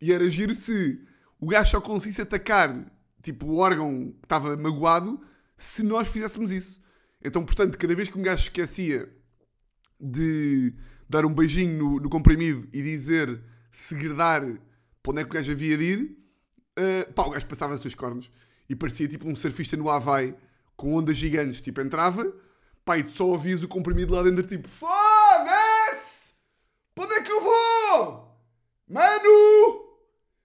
E 0.00 0.12
era 0.12 0.28
giro 0.30 0.54
se 0.54 1.04
o 1.38 1.46
gajo 1.46 1.70
só 1.70 1.80
conseguisse 1.80 2.22
atacar 2.22 2.90
tipo, 3.22 3.46
o 3.46 3.58
órgão 3.58 4.12
que 4.12 4.26
estava 4.26 4.56
magoado 4.56 5.20
se 5.56 5.82
nós 5.82 6.08
fizéssemos 6.08 6.50
isso. 6.50 6.80
Então, 7.22 7.44
portanto, 7.44 7.76
cada 7.76 7.94
vez 7.94 8.08
que 8.08 8.18
um 8.18 8.22
gajo 8.22 8.44
esquecia 8.44 9.08
de 10.00 10.74
dar 11.10 11.26
um 11.26 11.34
beijinho 11.34 11.76
no, 11.76 12.00
no 12.00 12.08
comprimido 12.08 12.68
e 12.72 12.80
dizer 12.80 13.42
segredar 13.68 14.42
para 15.02 15.12
onde 15.12 15.20
é 15.20 15.24
que 15.24 15.30
o 15.30 15.34
gajo 15.34 15.50
havia 15.50 15.76
de 15.76 15.84
ir, 15.84 16.16
uh, 16.78 17.12
pá, 17.12 17.24
o 17.24 17.30
gajo 17.30 17.46
passava 17.46 17.74
as 17.74 17.80
suas 17.80 17.96
cornos 17.96 18.30
e 18.68 18.76
parecia 18.76 19.08
tipo 19.08 19.28
um 19.28 19.34
surfista 19.34 19.76
no 19.76 19.90
Havaí 19.90 20.36
com 20.76 20.94
ondas 20.94 21.16
gigantes. 21.16 21.60
Tipo, 21.60 21.80
entrava, 21.80 22.32
pá, 22.84 22.96
e 22.96 23.02
tu 23.02 23.10
só 23.10 23.26
ouvias 23.26 23.60
o 23.60 23.66
comprimido 23.66 24.14
lá 24.14 24.22
dentro, 24.22 24.44
tipo, 24.44 24.68
foda-se! 24.68 26.32
Para 26.94 27.04
onde 27.04 27.14
é 27.14 27.22
que 27.22 27.32
eu 27.32 27.42
vou? 27.42 28.38
Mano! 28.88 29.98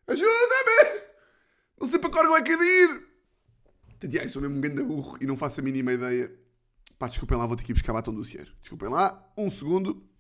Ajuda-me! 0.07 1.01
Não 1.79 1.87
sei 1.87 1.99
para 1.99 2.09
que 2.09 2.17
órgão 2.17 2.37
é 2.37 2.41
que 2.41 2.51
é 2.53 2.57
de 2.57 2.63
ir! 2.63 3.03
Portanto, 3.99 4.29
sou 4.29 4.41
mesmo 4.41 4.57
um 4.57 4.61
grande 4.61 4.81
burro 4.81 5.17
e 5.21 5.27
não 5.27 5.37
faço 5.37 5.59
a 5.59 5.63
mínima 5.63 5.93
ideia. 5.93 6.31
Pá, 6.97 7.07
desculpem 7.07 7.37
lá, 7.37 7.45
vou 7.45 7.55
ter 7.55 7.63
que 7.63 7.71
ir 7.71 7.75
buscar 7.75 7.93
batom 7.93 8.13
do 8.13 8.25
Cier. 8.25 8.51
Desculpem 8.61 8.89
lá, 8.89 9.31
um 9.37 9.51
segundo. 9.51 10.14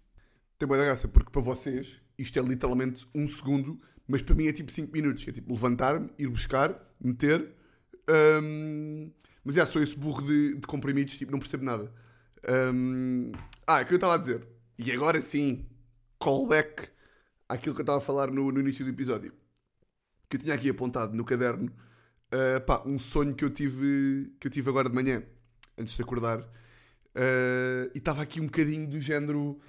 Tem 0.57 0.67
boa 0.67 0.83
graça, 0.83 1.07
porque 1.07 1.31
para 1.31 1.41
vocês 1.41 2.01
isto 2.17 2.39
é 2.39 2.41
literalmente 2.41 3.05
um 3.13 3.27
segundo, 3.27 3.79
mas 4.07 4.21
para 4.21 4.35
mim 4.35 4.47
é 4.47 4.53
tipo 4.53 4.71
5 4.71 4.91
minutos. 4.91 5.27
É 5.27 5.31
tipo 5.31 5.51
levantar-me, 5.51 6.09
ir 6.17 6.27
buscar, 6.27 6.79
meter. 6.99 7.53
Um... 8.41 9.11
Mas 9.43 9.57
é, 9.57 9.65
sou 9.65 9.81
esse 9.81 9.95
burro 9.95 10.25
de, 10.25 10.55
de 10.55 10.67
comprimidos, 10.67 11.17
tipo, 11.17 11.31
não 11.31 11.39
percebo 11.39 11.63
nada. 11.65 11.91
Um... 12.73 13.31
Ah, 13.67 13.79
é 13.79 13.83
o 13.83 13.85
que 13.85 13.93
eu 13.93 13.97
estava 13.97 14.15
a 14.15 14.17
dizer. 14.17 14.47
E 14.77 14.91
agora 14.91 15.21
sim, 15.21 15.65
callback 16.19 16.89
àquilo 17.47 17.75
que 17.75 17.81
eu 17.81 17.83
estava 17.83 17.99
a 17.99 18.01
falar 18.01 18.31
no, 18.31 18.51
no 18.51 18.59
início 18.59 18.83
do 18.83 18.91
episódio. 18.91 19.33
Que 20.29 20.37
eu 20.37 20.41
tinha 20.41 20.55
aqui 20.55 20.69
apontado 20.69 21.15
no 21.15 21.23
caderno 21.23 21.71
uh, 22.33 22.61
pá, 22.61 22.81
um 22.85 22.97
sonho 22.97 23.33
que 23.35 23.43
eu 23.43 23.49
tive 23.49 24.33
que 24.39 24.47
eu 24.47 24.51
tive 24.51 24.69
agora 24.69 24.89
de 24.89 24.95
manhã, 24.95 25.23
antes 25.77 25.95
de 25.95 26.01
acordar. 26.01 26.39
Uh, 26.39 27.91
e 27.93 27.97
estava 27.97 28.21
aqui 28.21 28.41
um 28.41 28.45
bocadinho 28.45 28.87
do 28.87 28.99
género, 28.99 29.59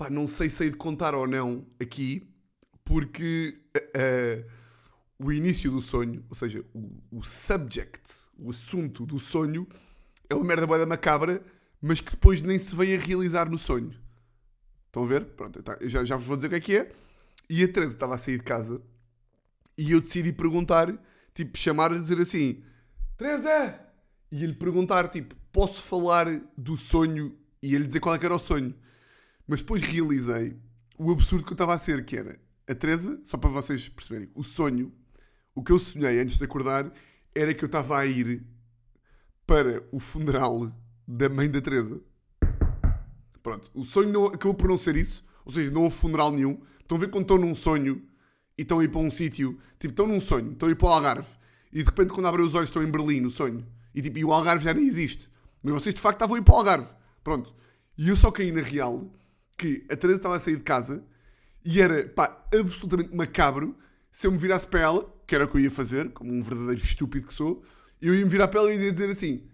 pá, 0.00 0.08
não 0.08 0.26
sei 0.26 0.48
se 0.48 0.64
hei 0.64 0.70
de 0.70 0.78
contar 0.78 1.14
ou 1.14 1.26
não 1.26 1.66
aqui, 1.78 2.26
porque 2.82 3.60
uh, 3.76 4.50
o 5.18 5.30
início 5.30 5.70
do 5.70 5.82
sonho, 5.82 6.24
ou 6.26 6.34
seja, 6.34 6.64
o, 6.72 7.18
o 7.18 7.22
subject, 7.22 8.00
o 8.38 8.50
assunto 8.50 9.04
do 9.04 9.20
sonho, 9.20 9.68
é 10.26 10.34
uma 10.34 10.42
merda 10.42 10.66
boa 10.66 10.86
macabra, 10.86 11.44
mas 11.82 12.00
que 12.00 12.12
depois 12.12 12.40
nem 12.40 12.58
se 12.58 12.74
veio 12.74 12.98
a 12.98 13.04
realizar 13.04 13.50
no 13.50 13.58
sonho. 13.58 13.94
Estão 14.86 15.04
a 15.04 15.06
ver? 15.06 15.26
Pronto, 15.26 15.62
tá, 15.62 15.76
já, 15.82 16.02
já 16.02 16.16
vos 16.16 16.24
vou 16.24 16.36
dizer 16.36 16.46
o 16.46 16.50
que 16.50 16.56
é 16.56 16.60
que 16.60 16.76
é. 16.78 16.92
E 17.50 17.62
a 17.62 17.68
Teresa 17.68 17.92
estava 17.92 18.14
a 18.14 18.18
sair 18.18 18.38
de 18.38 18.44
casa 18.44 18.80
e 19.76 19.92
eu 19.92 20.00
decidi 20.00 20.32
perguntar, 20.32 20.90
tipo, 21.34 21.58
chamar 21.58 21.92
e 21.92 22.00
dizer 22.00 22.18
assim: 22.18 22.64
Teresa! 23.18 23.78
E 24.32 24.42
ele 24.42 24.54
perguntar, 24.54 25.08
tipo, 25.08 25.34
posso 25.52 25.82
falar 25.82 26.24
do 26.56 26.78
sonho? 26.78 27.36
E 27.62 27.74
ele 27.74 27.84
dizer 27.84 28.00
qual 28.00 28.14
é 28.14 28.18
que 28.18 28.24
era 28.24 28.34
o 28.34 28.38
sonho. 28.38 28.74
Mas 29.50 29.62
depois 29.62 29.82
realizei 29.82 30.56
o 30.96 31.10
absurdo 31.10 31.44
que 31.44 31.50
eu 31.50 31.56
estava 31.56 31.74
a 31.74 31.78
ser, 31.78 32.04
que 32.04 32.16
era 32.16 32.38
a 32.68 32.72
Teresa, 32.72 33.20
só 33.24 33.36
para 33.36 33.50
vocês 33.50 33.88
perceberem, 33.88 34.30
o 34.32 34.44
sonho, 34.44 34.92
o 35.52 35.60
que 35.60 35.72
eu 35.72 35.78
sonhei 35.80 36.20
antes 36.20 36.38
de 36.38 36.44
acordar, 36.44 36.92
era 37.34 37.52
que 37.52 37.64
eu 37.64 37.66
estava 37.66 37.98
a 37.98 38.06
ir 38.06 38.46
para 39.44 39.82
o 39.90 39.98
funeral 39.98 40.72
da 41.04 41.28
mãe 41.28 41.50
da 41.50 41.60
Teresa. 41.60 42.00
Pronto, 43.42 43.68
o 43.74 43.84
sonho 43.84 44.12
não, 44.12 44.26
acabou 44.26 44.54
por 44.54 44.68
não 44.68 44.78
ser 44.78 44.94
isso, 44.94 45.24
ou 45.44 45.52
seja, 45.52 45.68
não 45.68 45.82
houve 45.82 45.96
funeral 45.96 46.30
nenhum. 46.30 46.62
Estão 46.78 46.96
a 46.96 47.00
ver 47.00 47.10
quando 47.10 47.22
estão 47.22 47.38
num 47.38 47.56
sonho 47.56 48.06
e 48.56 48.62
estão 48.62 48.78
a 48.78 48.84
ir 48.84 48.88
para 48.88 49.00
um 49.00 49.10
sítio, 49.10 49.58
tipo, 49.80 49.90
estão 49.90 50.06
num 50.06 50.20
sonho, 50.20 50.52
estão 50.52 50.68
a 50.68 50.70
ir 50.70 50.76
para 50.76 50.86
o 50.86 50.92
Algarve, 50.92 51.28
e 51.72 51.78
de 51.78 51.84
repente 51.86 52.12
quando 52.12 52.26
abrem 52.26 52.46
os 52.46 52.54
olhos 52.54 52.68
estão 52.68 52.84
em 52.84 52.90
Berlim, 52.90 53.20
no 53.20 53.32
sonho, 53.32 53.66
e, 53.92 54.00
tipo, 54.00 54.16
e 54.16 54.24
o 54.24 54.32
Algarve 54.32 54.62
já 54.62 54.72
nem 54.72 54.86
existe. 54.86 55.28
Mas 55.60 55.74
vocês 55.74 55.92
de 55.92 56.00
facto 56.00 56.18
estavam 56.18 56.36
a 56.36 56.38
ir 56.38 56.42
para 56.44 56.54
o 56.54 56.58
Algarve. 56.58 56.94
Pronto. 57.24 57.52
E 57.98 58.10
eu 58.10 58.16
só 58.16 58.30
caí 58.30 58.52
na 58.52 58.60
real 58.60 59.10
que 59.60 59.84
a 59.90 59.96
Teresa 59.96 60.18
estava 60.18 60.36
a 60.36 60.40
sair 60.40 60.56
de 60.56 60.62
casa 60.62 61.04
e 61.62 61.82
era, 61.82 62.08
pá, 62.08 62.46
absolutamente 62.58 63.14
macabro 63.14 63.76
se 64.10 64.26
eu 64.26 64.32
me 64.32 64.38
virasse 64.38 64.66
para 64.66 64.80
ela, 64.80 65.14
que 65.26 65.34
era 65.34 65.44
o 65.44 65.48
que 65.48 65.56
eu 65.56 65.60
ia 65.60 65.70
fazer, 65.70 66.10
como 66.12 66.32
um 66.32 66.42
verdadeiro 66.42 66.82
estúpido 66.82 67.26
que 67.26 67.34
sou, 67.34 67.62
eu 68.00 68.14
ia 68.14 68.24
me 68.24 68.30
virar 68.30 68.48
para 68.48 68.60
ela 68.60 68.72
e 68.72 68.78
ia 68.78 68.90
dizer 68.90 69.10
assim: 69.10 69.46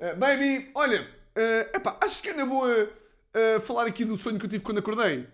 uh, 0.00 0.16
Baby, 0.16 0.70
olha, 0.74 1.02
uh, 1.02 1.76
epá, 1.76 1.96
acho 2.02 2.20
que 2.20 2.28
é 2.28 2.44
boa 2.44 2.68
uh, 2.84 3.60
falar 3.60 3.86
aqui 3.86 4.04
do 4.04 4.16
sonho 4.16 4.38
que 4.38 4.46
eu 4.46 4.50
tive 4.50 4.64
quando 4.64 4.78
acordei. 4.78 5.28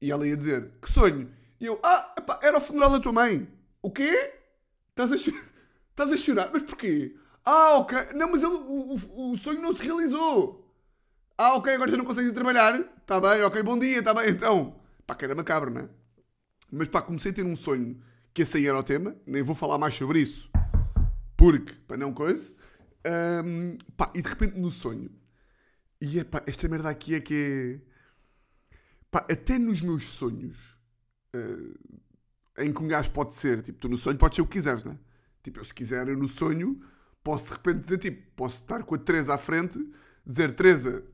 E 0.00 0.12
ela 0.12 0.26
ia 0.26 0.36
dizer: 0.36 0.70
Que 0.80 0.92
sonho? 0.92 1.30
E 1.58 1.66
eu, 1.66 1.80
ah, 1.82 2.14
epá, 2.18 2.38
era 2.42 2.58
o 2.58 2.60
funeral 2.60 2.90
da 2.90 3.00
tua 3.00 3.12
mãe. 3.12 3.48
O 3.80 3.90
quê? 3.90 4.34
Estás 4.90 5.10
a, 5.10 5.16
chorar? 5.16 5.44
Estás 5.90 6.12
a 6.12 6.16
chorar? 6.16 6.50
Mas 6.52 6.62
porquê? 6.62 7.16
Ah, 7.44 7.78
ok. 7.78 7.98
Não, 8.14 8.30
mas 8.30 8.42
ele, 8.42 8.54
o, 8.54 8.94
o, 8.94 9.32
o, 9.32 9.38
sonho 9.38 9.60
não 9.60 9.72
se 9.72 9.82
realizou. 9.82 10.61
Ah, 11.36 11.54
ok, 11.54 11.74
agora 11.74 11.90
já 11.90 11.96
não 11.96 12.04
consegues 12.04 12.30
ir 12.30 12.34
trabalhar. 12.34 12.78
Está 12.78 13.20
bem, 13.20 13.42
ok, 13.42 13.62
bom 13.62 13.78
dia, 13.78 13.98
está 13.98 14.14
bem, 14.14 14.30
então. 14.30 14.80
Pá, 15.06 15.14
que 15.14 15.24
era 15.24 15.34
macabro, 15.34 15.70
não 15.70 15.82
é? 15.82 15.88
Mas 16.70 16.88
pá, 16.88 17.02
comecei 17.02 17.32
a 17.32 17.34
ter 17.34 17.44
um 17.44 17.56
sonho 17.56 18.00
que 18.32 18.42
esse 18.42 18.56
aí 18.56 18.66
era 18.66 18.78
o 18.78 18.82
tema. 18.82 19.16
Nem 19.26 19.42
vou 19.42 19.54
falar 19.54 19.78
mais 19.78 19.94
sobre 19.94 20.20
isso. 20.20 20.50
Porque, 21.36 21.74
para 21.86 21.96
não 21.96 22.12
coisa. 22.12 22.52
Um, 23.44 23.76
pá, 23.96 24.10
e 24.14 24.22
de 24.22 24.28
repente 24.28 24.58
no 24.58 24.70
sonho. 24.70 25.10
E 26.00 26.18
é 26.20 26.24
pá, 26.24 26.42
esta 26.46 26.68
merda 26.68 26.88
aqui 26.88 27.14
é 27.14 27.20
que 27.20 27.80
é. 27.84 27.92
Pá, 29.10 29.26
até 29.30 29.58
nos 29.58 29.80
meus 29.80 30.06
sonhos 30.08 30.56
uh, 31.36 32.62
em 32.62 32.72
que 32.72 32.82
um 32.82 32.88
gajo 32.88 33.10
pode 33.10 33.34
ser, 33.34 33.60
tipo, 33.62 33.78
tu 33.78 33.88
no 33.88 33.98
sonho 33.98 34.16
podes 34.16 34.36
ser 34.36 34.42
o 34.42 34.46
que 34.46 34.52
quiseres, 34.52 34.84
não 34.84 34.92
é? 34.92 34.98
Tipo, 35.42 35.60
eu 35.60 35.64
se 35.64 35.74
quiser, 35.74 36.08
eu 36.08 36.16
no 36.16 36.28
sonho 36.28 36.80
posso 37.22 37.46
de 37.46 37.52
repente 37.52 37.80
dizer, 37.80 37.98
tipo, 37.98 38.30
posso 38.34 38.62
estar 38.62 38.82
com 38.84 38.94
a 38.94 38.98
Teresa 38.98 39.34
à 39.34 39.38
frente, 39.38 39.78
dizer, 40.24 40.54
Teresa, 40.54 41.04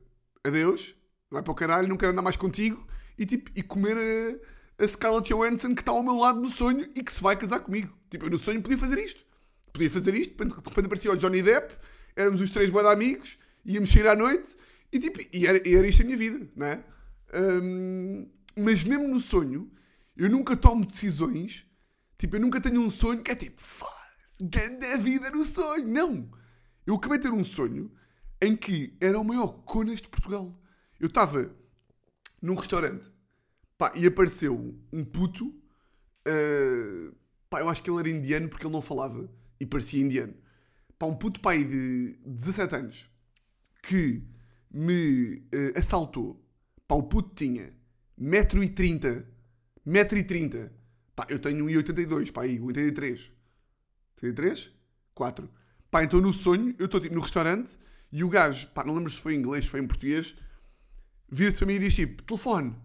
adeus, 0.45 0.95
vai 1.29 1.43
para 1.43 1.51
o 1.51 1.55
caralho, 1.55 1.87
não 1.87 1.97
quero 1.97 2.11
andar 2.11 2.21
mais 2.21 2.35
contigo, 2.35 2.87
e 3.17 3.25
tipo, 3.25 3.51
e 3.55 3.61
comer 3.61 3.97
a, 4.79 4.83
a 4.83 4.87
Scarlett 4.87 5.29
Johansson 5.29 5.75
que 5.75 5.81
está 5.81 5.91
ao 5.91 6.03
meu 6.03 6.15
lado 6.15 6.39
no 6.39 6.49
sonho 6.49 6.89
e 6.95 7.03
que 7.03 7.11
se 7.11 7.21
vai 7.21 7.35
casar 7.35 7.59
comigo. 7.59 7.93
Tipo, 8.09 8.25
eu 8.25 8.29
no 8.29 8.39
sonho 8.39 8.61
podia 8.61 8.77
fazer 8.77 8.97
isto. 8.99 9.23
Podia 9.73 9.89
fazer 9.89 10.15
isto, 10.15 10.35
de 10.35 10.53
repente 10.53 10.85
aparecia 10.85 11.11
o 11.11 11.17
Johnny 11.17 11.41
Depp, 11.41 11.77
éramos 12.15 12.41
os 12.41 12.49
três 12.49 12.69
boas 12.69 12.85
amigos, 12.87 13.37
íamos 13.65 13.91
sair 13.91 14.07
à 14.07 14.15
noite, 14.15 14.55
e 14.91 14.99
tipo, 14.99 15.19
e 15.31 15.45
era, 15.45 15.67
e 15.67 15.75
era 15.75 15.87
isto 15.87 16.01
a 16.01 16.05
minha 16.05 16.17
vida, 16.17 16.49
não 16.55 16.65
é? 16.65 16.83
Um, 17.33 18.27
mas 18.57 18.83
mesmo 18.83 19.07
no 19.07 19.19
sonho, 19.19 19.71
eu 20.17 20.29
nunca 20.29 20.57
tomo 20.57 20.85
decisões. 20.85 21.65
Tipo, 22.17 22.35
eu 22.35 22.41
nunca 22.41 22.59
tenho 22.59 22.81
um 22.81 22.89
sonho 22.89 23.21
que 23.21 23.31
é 23.31 23.35
tipo, 23.35 23.61
grande 24.41 24.85
a 24.85 24.97
vida 24.97 25.29
no 25.29 25.45
sonho. 25.45 25.87
Não! 25.87 26.29
Eu 26.85 26.95
acabei 26.95 27.19
de 27.19 27.29
ter 27.29 27.33
um 27.33 27.43
sonho 27.43 27.91
em 28.41 28.55
que 28.55 28.95
era 28.99 29.19
o 29.19 29.23
maior 29.23 29.63
conas 29.63 30.01
de 30.01 30.07
Portugal. 30.07 30.53
Eu 30.99 31.07
estava 31.07 31.53
num 32.41 32.55
restaurante 32.55 33.11
pá, 33.77 33.91
e 33.95 34.05
apareceu 34.05 34.77
um 34.91 35.03
puto. 35.03 35.47
Uh, 36.27 37.15
pá, 37.49 37.61
eu 37.61 37.69
acho 37.69 37.81
que 37.81 37.89
ele 37.89 37.99
era 37.99 38.09
indiano 38.09 38.49
porque 38.49 38.65
ele 38.65 38.73
não 38.73 38.81
falava 38.81 39.29
e 39.59 39.65
parecia 39.65 40.01
indiano. 40.01 40.33
Pá, 40.97 41.05
um 41.05 41.15
puto 41.15 41.39
pai 41.39 41.63
de 41.63 42.17
17 42.25 42.75
anos 42.75 43.09
que 43.83 44.23
me 44.71 45.35
uh, 45.53 45.79
assaltou. 45.79 46.43
Pá, 46.87 46.95
o 46.95 47.03
puto 47.03 47.33
tinha 47.35 47.73
1,30m 48.19 49.25
1,30m. 49.89 50.69
Pá, 51.15 51.25
eu 51.29 51.39
tenho 51.39 51.65
1,82m, 51.65 52.31
pá, 52.31 52.43
aí, 52.43 52.59
83. 52.59 53.31
83? 54.17 54.71
4. 55.13 55.49
Pá, 55.89 56.03
então 56.03 56.21
no 56.21 56.31
sonho, 56.31 56.75
eu 56.77 56.85
estou 56.85 56.99
tipo, 56.99 57.15
no 57.15 57.21
restaurante 57.21 57.77
e 58.11 58.23
o 58.23 58.29
gajo, 58.29 58.67
pá, 58.69 58.83
não 58.83 58.95
lembro 58.95 59.11
se 59.11 59.21
foi 59.21 59.35
em 59.35 59.37
inglês, 59.37 59.65
se 59.65 59.71
foi 59.71 59.79
em 59.79 59.87
português, 59.87 60.35
vira-se 61.29 61.57
para 61.57 61.67
mim 61.67 61.73
e 61.73 61.79
diz 61.79 61.95
tipo, 61.95 62.23
telefone. 62.23 62.75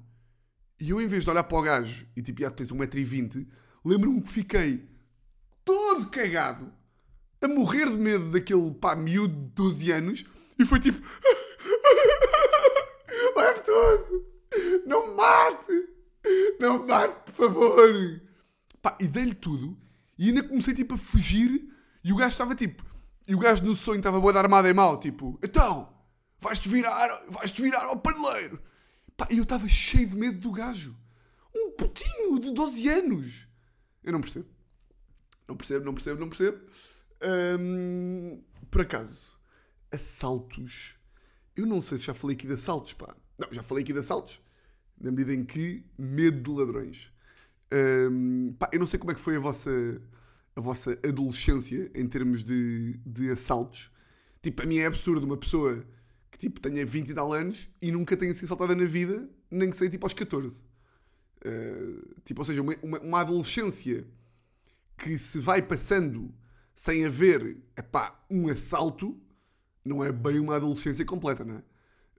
E 0.79 0.91
eu, 0.91 1.01
em 1.01 1.07
vez 1.07 1.25
de 1.25 1.31
olhar 1.31 1.45
para 1.45 1.59
o 1.59 1.63
gajo 1.63 2.07
e 2.17 2.23
tipo, 2.23 2.43
já 2.43 2.51
tens 2.51 2.71
1,20m, 2.71 3.47
lembro-me 3.85 4.23
que 4.23 4.31
fiquei 4.31 4.89
todo 5.65 6.11
cagado, 6.11 6.73
a 7.41 7.49
morrer 7.49 7.91
de 7.91 7.97
medo 7.97 8.31
daquele 8.31 8.73
pá 8.73 8.95
miúdo 8.95 9.35
de 9.35 9.55
12 9.55 9.93
anos 9.93 10.25
e 10.59 10.65
foi 10.65 10.81
tipo, 10.81 10.99
leve 13.37 13.61
tudo, 13.61 14.27
não 14.87 15.09
me 15.09 15.15
mate. 15.15 15.89
Não 16.59 16.87
mate, 16.87 17.33
por 17.33 17.35
favor! 17.35 18.25
dei-lhe 19.15 19.35
tudo 19.35 19.79
e 20.19 20.29
ainda 20.29 20.43
comecei 20.43 20.75
tipo 20.75 20.95
a 20.95 20.99
fugir 20.99 21.73
e 22.03 22.13
o 22.13 22.17
gajo 22.17 22.33
estava 22.33 22.55
tipo. 22.55 22.85
E 23.27 23.35
o 23.35 23.39
gajo 23.39 23.65
no 23.65 23.75
sonho 23.75 23.99
estava 23.99 24.21
boa 24.21 24.33
de 24.33 24.39
armada 24.39 24.69
em 24.69 24.75
mal, 24.75 25.01
tipo, 25.01 25.39
então, 25.43 25.93
vais-te 26.41 26.69
virar, 26.69 27.25
vais-te 27.29 27.63
virar 27.63 27.85
ao 27.85 27.97
paneleiro. 27.97 28.61
Pá, 29.17 29.27
e 29.31 29.39
eu 29.39 29.45
estava 29.45 29.69
cheio 29.69 30.07
de 30.07 30.17
medo 30.17 30.39
do 30.39 30.53
gajo. 30.53 30.97
Um 31.55 31.71
putinho 31.71 32.39
de 32.39 32.53
12 32.53 32.89
anos. 32.89 33.49
Eu 34.03 34.13
não 34.13 34.21
percebo. 34.21 34.47
Não 35.49 35.57
percebo, 35.57 35.85
não 35.85 35.95
percebo, 35.95 36.21
não 36.21 36.29
percebo. 36.29 36.61
Por 38.71 38.81
acaso, 38.81 39.31
assaltos. 39.91 40.95
Eu 41.57 41.65
não 41.65 41.81
sei 41.81 41.99
se 41.99 42.05
já 42.05 42.15
falei 42.15 42.35
aqui 42.35 42.47
de 42.47 42.55
assaltos, 42.55 42.93
pá. 42.93 43.15
Não, 43.39 43.49
já 43.53 43.63
falei 43.63 43.85
aqui 43.85 43.93
de 43.93 44.01
assaltos. 44.01 44.41
Na 45.01 45.11
medida 45.11 45.33
em 45.33 45.45
que 45.45 45.87
medo 45.97 46.41
de 46.41 46.61
ladrões. 46.61 47.13
Pá, 48.59 48.69
eu 48.73 48.81
não 48.81 48.87
sei 48.87 48.99
como 48.99 49.13
é 49.13 49.15
que 49.15 49.21
foi 49.21 49.37
a 49.37 49.41
vossa, 49.41 49.71
a 50.57 50.61
vossa 50.61 50.93
adolescência 51.07 51.91
em 51.95 52.07
termos 52.07 52.45
de, 52.45 52.99
de 53.05 53.31
assaltos. 53.31 53.91
Tipo, 54.43 54.63
a 54.63 54.67
mim 54.67 54.79
é 54.79 54.87
absurdo 54.87 55.25
uma 55.27 55.37
pessoa 55.37 55.85
que 56.31 56.39
tipo, 56.39 56.61
tenha 56.61 56.85
20 56.85 57.09
e 57.09 57.15
tal 57.15 57.33
anos 57.33 57.69
e 57.81 57.91
nunca 57.91 58.17
tenha 58.17 58.33
sido 58.35 58.45
assaltada 58.45 58.75
na 58.75 58.85
vida, 58.85 59.29
nem 59.51 59.71
que 59.71 59.77
seja 59.77 59.91
tipo 59.91 60.05
aos 60.07 60.13
14. 60.13 60.63
Uh, 61.47 62.15
tipo, 62.25 62.41
ou 62.41 62.45
seja, 62.45 62.63
uma, 62.63 62.75
uma, 62.83 62.99
uma, 63.01 63.21
adolescência 63.21 64.07
que 64.97 65.19
se 65.19 65.39
vai 65.39 65.61
passando 65.61 66.35
sem 66.75 67.05
haver 67.05 67.59
epá, 67.77 68.19
um 68.31 68.49
assalto, 68.49 69.21
não 69.85 70.03
é 70.03 70.11
bem 70.11 70.41
uma 70.41 70.57
adolescência 70.57 71.05
completa, 71.05 71.45
não 71.45 71.57
é? 71.57 71.63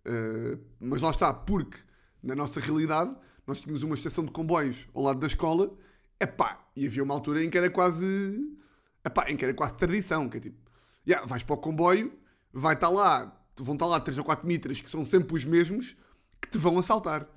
Uh, 0.08 0.60
mas 0.80 1.01
lá 1.01 1.10
está, 1.10 1.34
porque 1.34 1.77
na 2.22 2.36
nossa 2.36 2.60
realidade 2.60 3.15
nós 3.46 3.60
tínhamos 3.60 3.84
uma 3.84 3.96
estação 3.96 4.24
de 4.24 4.32
comboios 4.32 4.88
ao 4.94 5.04
lado 5.04 5.20
da 5.20 5.27
escola, 5.27 5.75
epá, 6.20 6.68
e 6.76 6.86
havia 6.86 7.04
uma 7.04 7.14
altura 7.14 7.44
em 7.44 7.50
que 7.50 7.58
era 7.58 7.70
quase, 7.70 8.58
epá, 9.04 9.30
em 9.30 9.38
que 9.38 9.44
era 9.44 9.54
quase 9.54 9.76
tradição, 9.76 10.30
que 10.30 10.38
é 10.38 10.40
tipo, 10.40 10.72
yeah, 11.08 11.26
vais 11.26 11.44
para 11.44 11.56
o 11.56 11.58
comboio, 11.58 12.14
vai 12.52 12.74
estar 12.74 12.90
lá, 12.90 13.46
vão 13.58 13.76
estar 13.76 13.86
lá 13.86 14.00
três 14.00 14.18
ou 14.18 14.24
quatro 14.24 14.48
mitras 14.48 14.82
que 14.82 14.90
são 14.90 15.06
sempre 15.06 15.36
os 15.36 15.46
mesmos 15.46 15.96
que 16.42 16.50
te 16.50 16.58
vão 16.58 16.78
assaltar. 16.80 17.28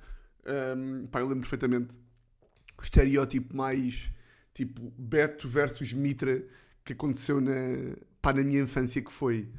Um, 0.45 1.07
pá, 1.07 1.19
eu 1.19 1.27
lembro 1.27 1.41
perfeitamente 1.41 1.95
o 2.77 2.81
estereótipo 2.81 3.55
mais 3.55 4.11
tipo 4.53 4.93
Beto 4.97 5.47
versus 5.47 5.93
Mitra 5.93 6.45
que 6.83 6.93
aconteceu 6.93 7.39
na, 7.39 7.51
pá, 8.21 8.33
na 8.33 8.43
minha 8.43 8.61
infância 8.61 9.01
que 9.01 9.11
foi. 9.11 9.49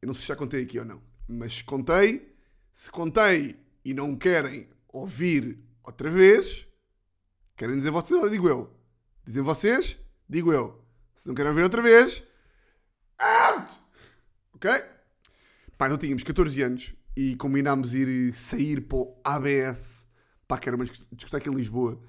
Eu 0.00 0.06
não 0.06 0.14
sei 0.14 0.22
se 0.22 0.28
já 0.28 0.36
contei 0.36 0.62
aqui 0.62 0.78
ou 0.78 0.84
não, 0.84 1.02
mas 1.28 1.62
contei. 1.62 2.34
Se 2.72 2.90
contei 2.90 3.56
e 3.84 3.92
não 3.92 4.16
querem 4.16 4.68
ouvir 4.88 5.58
outra 5.82 6.10
vez, 6.10 6.66
querem 7.60 7.76
dizer 7.76 7.90
vocês 7.90 8.18
ou 8.18 8.30
digo 8.30 8.48
eu? 8.48 8.74
Dizem 9.22 9.42
vocês, 9.42 9.98
digo 10.26 10.50
eu. 10.50 10.82
Se 11.14 11.28
não 11.28 11.34
querem 11.34 11.50
ouvir 11.50 11.62
outra 11.62 11.82
vez, 11.82 12.22
out! 13.18 13.78
Ok? 14.54 14.70
Pá, 15.76 15.86
não 15.86 15.98
tínhamos 15.98 16.22
14 16.22 16.62
anos 16.62 16.94
e 17.14 17.36
combinámos 17.36 17.92
ir 17.92 18.34
sair 18.34 18.80
para 18.80 18.96
o 18.96 19.20
ABS, 19.22 20.06
pá, 20.48 20.56
que 20.56 20.70
era 20.70 20.76
uma 20.76 20.86
discoteca 21.12 21.50
em 21.50 21.54
Lisboa, 21.54 22.00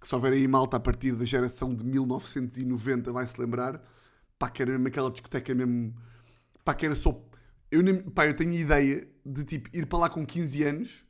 que 0.00 0.08
só 0.08 0.16
houver 0.16 0.32
aí 0.32 0.48
malta 0.48 0.76
a 0.76 0.80
partir 0.80 1.12
da 1.12 1.24
geração 1.24 1.72
de 1.72 1.84
1990 1.84 3.12
vai-se 3.12 3.40
lembrar, 3.40 3.80
pá, 4.36 4.50
que 4.50 4.60
era 4.60 4.72
mesmo 4.72 4.88
aquela 4.88 5.08
discoteca 5.08 5.54
mesmo, 5.54 5.94
pá, 6.64 6.74
que 6.74 6.84
era 6.84 6.96
só... 6.96 7.24
Eu, 7.70 7.80
nem, 7.80 8.02
pá, 8.02 8.26
eu 8.26 8.34
tenho 8.34 8.54
ideia 8.54 9.08
de, 9.24 9.44
tipo, 9.44 9.68
ir 9.72 9.86
para 9.86 10.00
lá 10.00 10.10
com 10.10 10.26
15 10.26 10.64
anos, 10.64 11.06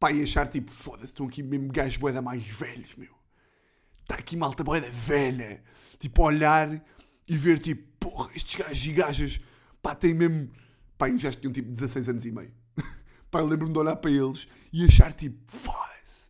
pá, 0.00 0.10
e 0.10 0.22
achar, 0.22 0.48
tipo, 0.48 0.70
foda-se, 0.70 1.12
estão 1.12 1.26
aqui 1.26 1.42
mesmo 1.42 1.70
gajos 1.70 1.98
boeda 1.98 2.22
mais 2.22 2.46
velhos, 2.46 2.94
meu. 2.96 3.15
Está 4.06 4.14
aqui 4.14 4.36
malta 4.36 4.62
boeda 4.62 4.88
velha. 4.88 5.60
Tipo, 5.98 6.22
olhar 6.22 6.80
e 7.26 7.36
ver, 7.36 7.58
tipo, 7.58 7.82
porra, 7.98 8.30
estes 8.36 8.54
gajos 8.54 8.86
e 8.86 8.92
gajas, 8.92 9.40
pá, 9.82 9.96
têm 9.96 10.14
mesmo... 10.14 10.48
Pá, 10.96 11.10
já 11.16 11.32
tinham, 11.32 11.52
tipo, 11.52 11.68
16 11.68 12.08
anos 12.10 12.24
e 12.24 12.30
meio. 12.30 12.52
pá, 13.32 13.40
eu 13.40 13.46
lembro-me 13.46 13.72
de 13.72 13.78
olhar 13.80 13.96
para 13.96 14.10
eles 14.12 14.46
e 14.72 14.84
achar, 14.84 15.12
tipo, 15.12 15.36
foda-se, 15.48 16.28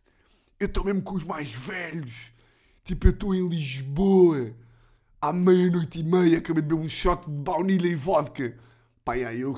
eu 0.59 0.65
estou 0.65 0.83
mesmo 0.83 1.03
com 1.03 1.15
os 1.15 1.23
mais 1.23 1.53
velhos. 1.53 2.33
Tipo, 2.83 3.07
eu 3.07 3.11
estou 3.11 3.35
em 3.35 3.47
Lisboa 3.47 4.55
à 5.21 5.31
meia-noite 5.31 5.99
e 5.99 6.03
meia, 6.03 6.39
acabei 6.39 6.63
de 6.63 6.69
beber 6.69 6.81
um 6.81 6.89
shot 6.89 7.29
de 7.29 7.31
baunilha 7.31 7.87
e 7.87 7.95
vodka. 7.95 8.57
Pá, 9.05 9.13
aí 9.13 9.41
eu 9.41 9.55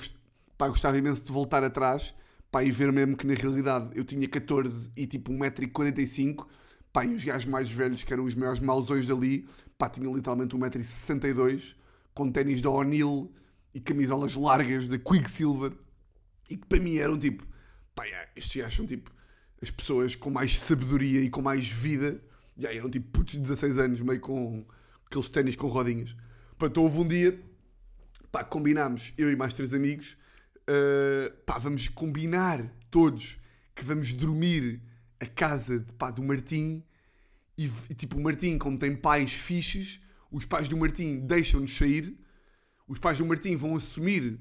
pá, 0.57 0.67
gostava 0.67 0.97
imenso 0.97 1.23
de 1.23 1.31
voltar 1.31 1.63
atrás 1.63 2.13
pá, 2.51 2.63
e 2.65 2.71
ver 2.71 2.91
mesmo 2.91 3.15
que 3.15 3.25
na 3.25 3.33
realidade 3.33 3.97
eu 3.97 4.03
tinha 4.03 4.27
14 4.27 4.91
e 4.97 5.07
tipo 5.07 5.31
1,45m. 5.31 6.45
Pá, 6.91 7.05
e 7.05 7.13
os 7.13 7.23
gajos 7.23 7.45
mais 7.45 7.69
velhos, 7.69 8.03
que 8.03 8.11
eram 8.11 8.23
os 8.23 8.35
maiores 8.35 8.59
mausões 8.59 9.05
dali, 9.05 9.47
pá, 9.77 9.89
tinham 9.89 10.13
literalmente 10.13 10.55
1,62m, 10.55 11.75
com 12.13 12.31
ténis 12.31 12.61
da 12.61 12.69
O'Neill 12.69 13.31
e 13.73 13.79
camisolas 13.79 14.35
largas 14.35 14.87
da 14.87 14.97
Quicksilver. 14.97 15.73
E 16.49 16.57
que 16.57 16.65
para 16.65 16.79
mim 16.79 16.97
eram 16.97 17.17
tipo, 17.17 17.45
pá, 17.93 18.05
yeah, 18.05 18.29
estes 18.35 18.61
gajos 18.61 18.75
são 18.75 18.85
tipo 18.87 19.11
as 19.61 19.69
pessoas 19.69 20.15
com 20.15 20.29
mais 20.29 20.57
sabedoria 20.57 21.21
e 21.21 21.29
com 21.29 21.41
mais 21.41 21.67
vida. 21.67 22.21
E 22.57 22.61
yeah, 22.61 22.79
eram 22.79 22.89
tipo 22.89 23.09
putos 23.11 23.33
de 23.33 23.41
16 23.41 23.77
anos, 23.77 24.01
meio 24.01 24.19
com 24.19 24.65
aqueles 25.05 25.29
ténis 25.29 25.55
com 25.55 25.67
rodinhas. 25.67 26.15
Portanto, 26.57 26.81
houve 26.81 26.99
um 26.99 27.07
dia, 27.07 27.39
pá, 28.31 28.43
combinámos, 28.43 29.13
eu 29.17 29.31
e 29.31 29.35
mais 29.35 29.53
três 29.53 29.73
amigos, 29.73 30.17
uh, 30.69 31.31
pá, 31.45 31.57
vamos 31.57 31.87
combinar 31.87 32.65
todos 32.91 33.39
que 33.75 33.83
vamos 33.85 34.13
dormir 34.13 34.81
a 35.19 35.25
casa 35.25 35.79
de, 35.79 35.93
pá, 35.93 36.11
do 36.11 36.23
Martim 36.23 36.83
e, 37.57 37.65
e, 37.89 37.93
tipo, 37.93 38.17
o 38.17 38.23
Martim, 38.23 38.57
como 38.57 38.77
tem 38.77 38.95
pais 38.95 39.33
fixes, 39.33 39.99
os 40.31 40.45
pais 40.45 40.69
do 40.69 40.77
Martim 40.77 41.19
deixam-nos 41.19 41.75
sair, 41.75 42.17
os 42.87 42.99
pais 42.99 43.17
do 43.17 43.25
Martim 43.25 43.55
vão 43.55 43.75
assumir 43.75 44.39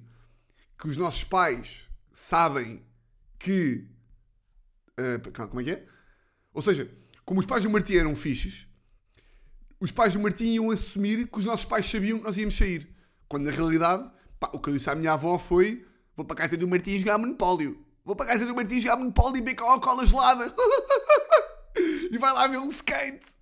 que 0.78 0.86
os 0.86 0.96
nossos 0.96 1.24
pais 1.24 1.88
sabem 2.12 2.82
que... 3.38 3.88
Uh, 4.98 5.48
como 5.48 5.60
é 5.60 5.64
que 5.64 5.70
é? 5.72 5.86
Ou 6.54 6.62
seja, 6.62 6.90
como 7.24 7.40
os 7.40 7.46
pais 7.46 7.64
do 7.64 7.70
Martim 7.70 7.94
eram 7.94 8.14
fixes, 8.14 8.68
os 9.80 9.90
pais 9.90 10.12
do 10.12 10.20
Martim 10.20 10.46
iam 10.54 10.70
assumir 10.70 11.26
que 11.28 11.38
os 11.38 11.44
nossos 11.44 11.66
pais 11.66 11.90
sabiam 11.90 12.18
que 12.18 12.24
nós 12.24 12.36
íamos 12.36 12.56
sair. 12.56 12.88
Quando 13.28 13.44
na 13.44 13.50
realidade, 13.50 14.10
pá, 14.38 14.50
o 14.52 14.60
que 14.60 14.70
eu 14.70 14.74
disse 14.74 14.90
à 14.90 14.94
minha 14.94 15.12
avó 15.12 15.38
foi: 15.38 15.86
vou 16.16 16.24
para 16.24 16.34
a 16.34 16.38
casa 16.38 16.56
do 16.56 16.66
Martim 16.66 16.98
jogar 16.98 17.18
Monopólio. 17.18 17.84
Vou 18.08 18.16
para 18.16 18.24
a 18.24 18.28
casa 18.30 18.46
do 18.46 18.54
Martim 18.54 18.80
jogar 18.80 18.96
Monopólio 18.96 19.36
e 19.36 19.42
beber 19.42 19.56
Coca-Cola 19.56 20.06
gelada. 20.06 20.50
e 22.10 22.16
vai 22.16 22.32
lá 22.32 22.46
ver 22.46 22.56
um 22.56 22.68
skate. 22.68 23.36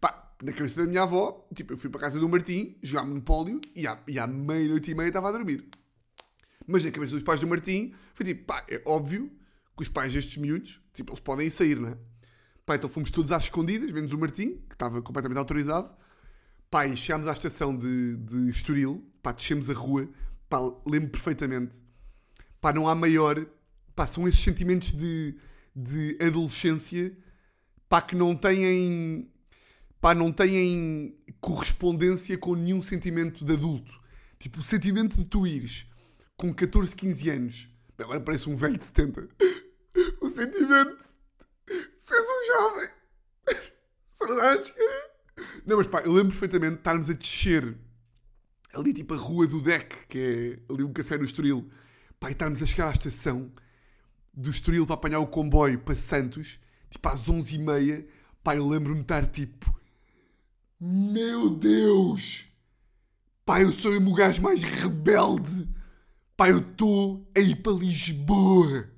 Pá, 0.00 0.32
na 0.40 0.52
cabeça 0.52 0.80
da 0.80 0.88
minha 0.88 1.02
avó, 1.02 1.44
tipo, 1.52 1.72
eu 1.72 1.76
fui 1.76 1.90
para 1.90 1.98
a 1.98 2.04
casa 2.04 2.20
do 2.20 2.28
Martim 2.28 2.78
jogar 2.84 3.04
Monopólio 3.04 3.60
e 3.74 3.84
à, 3.84 3.98
e 4.06 4.20
à 4.20 4.26
meia-noite 4.28 4.92
e 4.92 4.94
meia 4.94 5.08
estava 5.08 5.28
a 5.28 5.32
dormir. 5.32 5.68
Mas 6.68 6.84
na 6.84 6.92
cabeça 6.92 7.14
dos 7.14 7.24
pais 7.24 7.40
do 7.40 7.48
Martim, 7.48 7.96
foi 8.14 8.26
tipo, 8.26 8.44
pá, 8.44 8.64
é 8.70 8.80
óbvio 8.86 9.28
que 9.76 9.82
os 9.82 9.88
pais 9.88 10.12
destes 10.12 10.36
miúdos, 10.36 10.80
tipo, 10.92 11.10
eles 11.10 11.20
podem 11.20 11.50
sair, 11.50 11.80
não 11.80 11.88
é? 11.88 11.98
Pá, 12.64 12.76
então 12.76 12.88
fomos 12.88 13.10
todos 13.10 13.32
às 13.32 13.42
escondidas, 13.42 13.90
menos 13.90 14.12
o 14.12 14.18
Martim, 14.18 14.54
que 14.68 14.76
estava 14.76 15.02
completamente 15.02 15.38
autorizado. 15.38 15.92
Pá, 16.70 16.86
e 16.86 16.96
chegámos 16.96 17.26
à 17.26 17.32
estação 17.32 17.76
de, 17.76 18.18
de 18.18 18.50
Estoril, 18.50 19.04
pá, 19.20 19.32
descemos 19.32 19.68
a 19.68 19.74
rua, 19.74 20.08
pá, 20.48 20.60
lembro 20.86 21.10
perfeitamente. 21.10 21.82
Pá, 22.60 22.72
não 22.72 22.88
há 22.88 22.94
maior, 22.94 23.44
pá, 23.94 24.06
são 24.06 24.26
esses 24.28 24.40
sentimentos 24.40 24.92
de, 24.92 25.36
de 25.74 26.18
adolescência, 26.20 27.16
pá, 27.88 28.00
que 28.02 28.14
não 28.14 28.34
têm, 28.34 29.30
pá, 30.00 30.14
não 30.14 30.32
têm 30.32 31.16
correspondência 31.40 32.36
com 32.38 32.54
nenhum 32.54 32.82
sentimento 32.82 33.44
de 33.44 33.52
adulto. 33.52 34.00
Tipo, 34.38 34.60
o 34.60 34.64
sentimento 34.64 35.16
de 35.16 35.24
tu 35.24 35.46
ires 35.46 35.86
com 36.36 36.52
14, 36.52 36.96
15 36.96 37.30
anos, 37.30 37.68
agora 37.98 38.20
parece 38.20 38.48
um 38.48 38.56
velho 38.56 38.76
de 38.76 38.84
70. 38.84 39.28
o 40.20 40.30
sentimento 40.30 41.12
Tu 41.66 42.14
és 42.14 42.26
um 42.28 42.46
jovem. 42.46 42.88
Saudades, 44.12 44.70
cara. 44.70 45.12
Não, 45.64 45.76
mas 45.78 45.86
pá, 45.86 46.00
eu 46.00 46.12
lembro 46.12 46.30
perfeitamente 46.30 46.74
de 46.74 46.80
estarmos 46.80 47.08
a 47.08 47.12
descer 47.12 47.76
ali 48.74 48.92
tipo 48.92 49.14
a 49.14 49.16
rua 49.16 49.46
do 49.46 49.60
deck, 49.60 50.06
que 50.08 50.18
é 50.18 50.72
ali 50.72 50.82
um 50.82 50.92
café 50.92 51.16
no 51.16 51.24
Estoril. 51.24 51.70
Pá, 52.18 52.28
e 52.28 52.32
estarmos 52.32 52.62
a 52.62 52.66
chegar 52.66 52.88
à 52.88 52.92
estação 52.92 53.52
do 54.32 54.50
Estoril 54.50 54.86
para 54.86 54.94
apanhar 54.94 55.20
o 55.20 55.26
comboio 55.26 55.78
para 55.78 55.96
Santos, 55.96 56.58
tipo 56.90 57.08
às 57.08 57.22
11h30. 57.28 58.06
Pá, 58.42 58.56
eu 58.56 58.66
lembro-me 58.68 58.96
de 58.96 59.02
estar 59.02 59.26
tipo... 59.26 59.74
Meu 60.80 61.48
Deus! 61.50 62.46
Pá, 63.44 63.60
eu 63.60 63.72
sou 63.72 63.94
o 63.94 64.14
gajo 64.14 64.42
mais 64.42 64.62
rebelde. 64.62 65.68
Pá, 66.36 66.48
eu 66.48 66.58
estou 66.58 67.28
a 67.36 67.40
ir 67.40 67.56
para 67.56 67.72
Lisboa. 67.72 68.88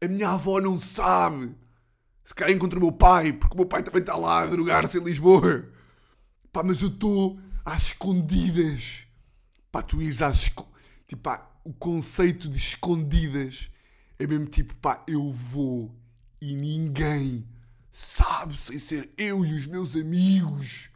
A 0.00 0.08
minha 0.08 0.30
avó 0.30 0.60
não 0.60 0.78
sabe. 0.78 1.54
Se 2.24 2.34
calhar 2.34 2.54
encontro 2.54 2.78
o 2.78 2.82
meu 2.82 2.92
pai, 2.92 3.32
porque 3.32 3.54
o 3.54 3.56
meu 3.56 3.66
pai 3.66 3.82
também 3.82 4.00
está 4.00 4.16
lá 4.16 4.42
a 4.42 4.46
drogar-se 4.46 4.98
em 4.98 5.02
Lisboa. 5.02 5.68
Pá, 6.52 6.62
mas 6.62 6.82
eu 6.82 6.88
estou 6.88 7.38
às 7.64 7.88
escondidas. 7.88 9.06
Pá, 9.72 9.82
tu 9.82 10.00
ires 10.00 10.22
às. 10.22 10.40
Tipo, 11.06 11.22
pá, 11.22 11.50
o 11.64 11.72
conceito 11.72 12.48
de 12.48 12.58
escondidas 12.58 13.70
é 14.18 14.26
mesmo 14.26 14.46
tipo, 14.46 14.74
pá, 14.76 15.04
eu 15.06 15.30
vou 15.30 15.94
e 16.40 16.54
ninguém 16.54 17.46
sabe 17.90 18.56
sem 18.58 18.78
ser 18.78 19.10
eu 19.16 19.44
e 19.44 19.58
os 19.58 19.66
meus 19.66 19.96
amigos. 19.96 20.90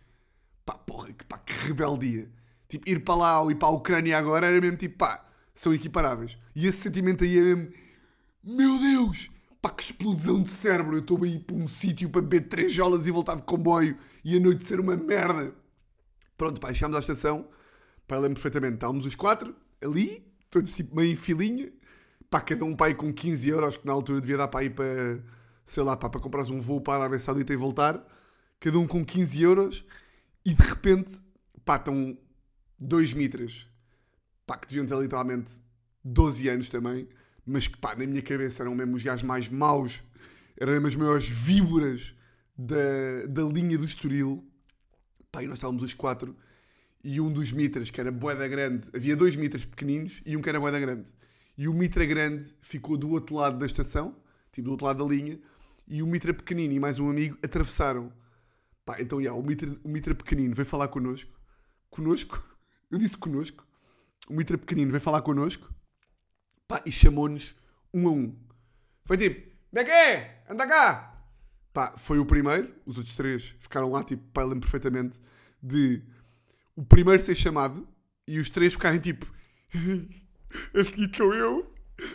pá, 0.64 0.74
porra, 0.74 1.12
que, 1.12 1.24
pá, 1.24 1.38
que 1.38 1.52
rebeldia. 1.66 2.30
Tipo, 2.68 2.88
ir 2.88 3.00
para 3.00 3.14
lá 3.14 3.40
ou 3.40 3.50
ir 3.50 3.56
para 3.56 3.68
a 3.68 3.72
Ucrânia 3.72 4.16
agora 4.18 4.46
era 4.46 4.61
mesmo 4.61 4.76
tipo, 4.76 4.98
pá, 4.98 5.26
são 5.54 5.74
equiparáveis. 5.74 6.38
E 6.54 6.66
esse 6.66 6.78
sentimento 6.78 7.24
aí 7.24 7.38
é 7.38 7.42
mesmo, 7.42 7.72
meu 8.44 8.78
Deus, 8.78 9.30
pá, 9.61 9.70
que 9.70 9.85
explosão 9.85 10.42
de 10.42 10.50
cérebro. 10.50 10.96
Eu 10.96 11.00
estou 11.00 11.22
a 11.24 11.26
ir 11.26 11.40
para 11.40 11.56
um 11.56 11.66
sítio 11.66 12.09
para 12.11 12.22
beber 12.22 12.48
três 12.48 12.72
jolas 12.72 13.06
e 13.06 13.11
voltar 13.11 13.37
de 13.37 13.42
comboio 13.42 13.96
e 14.24 14.37
a 14.37 14.40
noite 14.40 14.64
ser 14.64 14.80
uma 14.80 14.96
merda. 14.96 15.54
Pronto, 16.37 16.61
pá, 16.61 16.72
chegámos 16.72 16.96
à 16.96 17.00
estação, 17.00 17.48
pá, 18.06 18.16
lembro 18.16 18.35
perfeitamente, 18.35 18.74
estávamos 18.74 19.04
os 19.04 19.14
quatro 19.14 19.54
ali, 19.83 20.24
todos 20.50 20.74
tipo 20.74 20.94
meio 20.96 21.12
em 21.12 21.16
filinha, 21.16 21.72
pá, 22.30 22.40
cada 22.40 22.64
um 22.64 22.76
pai 22.76 22.94
com 22.94 23.12
15 23.12 23.48
euros, 23.48 23.76
que 23.76 23.84
na 23.84 23.92
altura 23.92 24.20
devia 24.20 24.36
dar 24.36 24.48
para 24.48 24.64
ir 24.64 24.70
para, 24.70 25.20
sei 25.66 25.82
lá, 25.82 25.96
para 25.96 26.20
comprar 26.20 26.44
um 26.44 26.60
voo 26.60 26.80
para 26.80 26.94
a 26.94 26.96
Arábia 26.98 27.18
Saudita 27.18 27.52
e 27.52 27.56
voltar, 27.56 28.00
cada 28.60 28.78
um 28.78 28.86
com 28.86 29.04
15 29.04 29.42
euros, 29.42 29.84
e 30.44 30.54
de 30.54 30.62
repente, 30.62 31.20
pá, 31.64 31.76
estão 31.76 32.16
dois 32.78 33.12
mitras, 33.12 33.66
pá, 34.46 34.56
que 34.56 34.68
deviam 34.68 34.86
ter 34.86 34.96
literalmente 34.96 35.60
12 36.04 36.48
anos 36.48 36.68
também, 36.68 37.08
mas 37.44 37.66
que, 37.66 37.76
pá, 37.76 37.96
na 37.96 38.06
minha 38.06 38.22
cabeça 38.22 38.62
eram 38.62 38.74
mesmo 38.76 38.94
os 38.94 39.02
gajos 39.02 39.24
mais 39.24 39.48
maus, 39.48 40.00
eram 40.56 40.86
as 40.86 40.94
maiores 40.94 41.26
víboras 41.26 42.14
da, 42.56 43.26
da 43.28 43.42
linha 43.42 43.76
do 43.76 43.84
Estoril, 43.84 44.46
pá, 45.32 45.42
e 45.42 45.48
nós 45.48 45.58
estávamos 45.58 45.82
os 45.82 45.94
quatro, 45.94 46.36
e 47.02 47.20
um 47.20 47.32
dos 47.32 47.50
mitras, 47.50 47.90
que 47.90 48.00
era 48.00 48.12
boeda 48.12 48.46
grande, 48.46 48.88
havia 48.94 49.16
dois 49.16 49.34
mitras 49.34 49.64
pequeninos 49.64 50.22
e 50.24 50.36
um 50.36 50.42
que 50.42 50.48
era 50.48 50.60
boeda 50.60 50.78
grande. 50.78 51.08
E 51.61 51.68
o 51.68 51.75
mitra 51.75 52.07
grande 52.07 52.57
ficou 52.62 52.96
do 52.96 53.11
outro 53.11 53.35
lado 53.35 53.59
da 53.59 53.66
estação, 53.66 54.16
tipo 54.51 54.64
do 54.64 54.70
outro 54.70 54.87
lado 54.87 55.05
da 55.05 55.14
linha, 55.14 55.38
e 55.87 56.03
o 56.03 56.07
mitra 56.07 56.33
pequenino 56.33 56.73
e 56.73 56.81
mais 56.81 56.99
um 56.99 57.11
amigo 57.11 57.37
atravessaram. 57.42 58.11
Pá, 58.83 58.99
então, 58.99 59.20
yeah, 59.20 59.38
o, 59.38 59.44
mitra, 59.46 59.79
o 59.85 59.88
mitra 59.90 60.14
pequenino 60.14 60.55
veio 60.55 60.64
falar 60.64 60.88
connosco. 60.88 61.31
Connosco? 61.90 62.42
Eu 62.90 62.96
disse 62.96 63.14
connosco. 63.14 63.62
O 64.27 64.33
mitra 64.33 64.57
pequenino 64.57 64.90
veio 64.90 65.03
falar 65.03 65.20
connosco. 65.20 65.70
Pá, 66.66 66.83
e 66.87 66.90
chamou-nos 66.90 67.55
um 67.92 68.09
a 68.09 68.11
um. 68.11 68.38
Foi 69.05 69.18
tipo, 69.18 69.55
como 69.68 69.81
é 69.81 69.85
que 69.85 69.90
é? 69.90 70.42
Anda 70.49 70.66
cá! 70.66 71.27
Pá, 71.75 71.92
foi 71.99 72.18
o 72.18 72.25
primeiro. 72.25 72.75
Os 72.87 72.96
outros 72.96 73.14
três 73.14 73.55
ficaram 73.61 73.90
lá, 73.90 74.03
tipo, 74.03 74.23
pá, 74.33 74.44
lembro 74.44 74.61
perfeitamente 74.61 75.20
de 75.62 76.03
o 76.75 76.83
primeiro 76.83 77.23
ser 77.23 77.35
chamado 77.35 77.87
e 78.27 78.38
os 78.38 78.49
três 78.49 78.73
ficarem 78.73 78.99
tipo 78.99 79.31
a 80.74 80.84
seguir 80.84 81.10
sou 81.14 81.34
eu, 81.34 81.74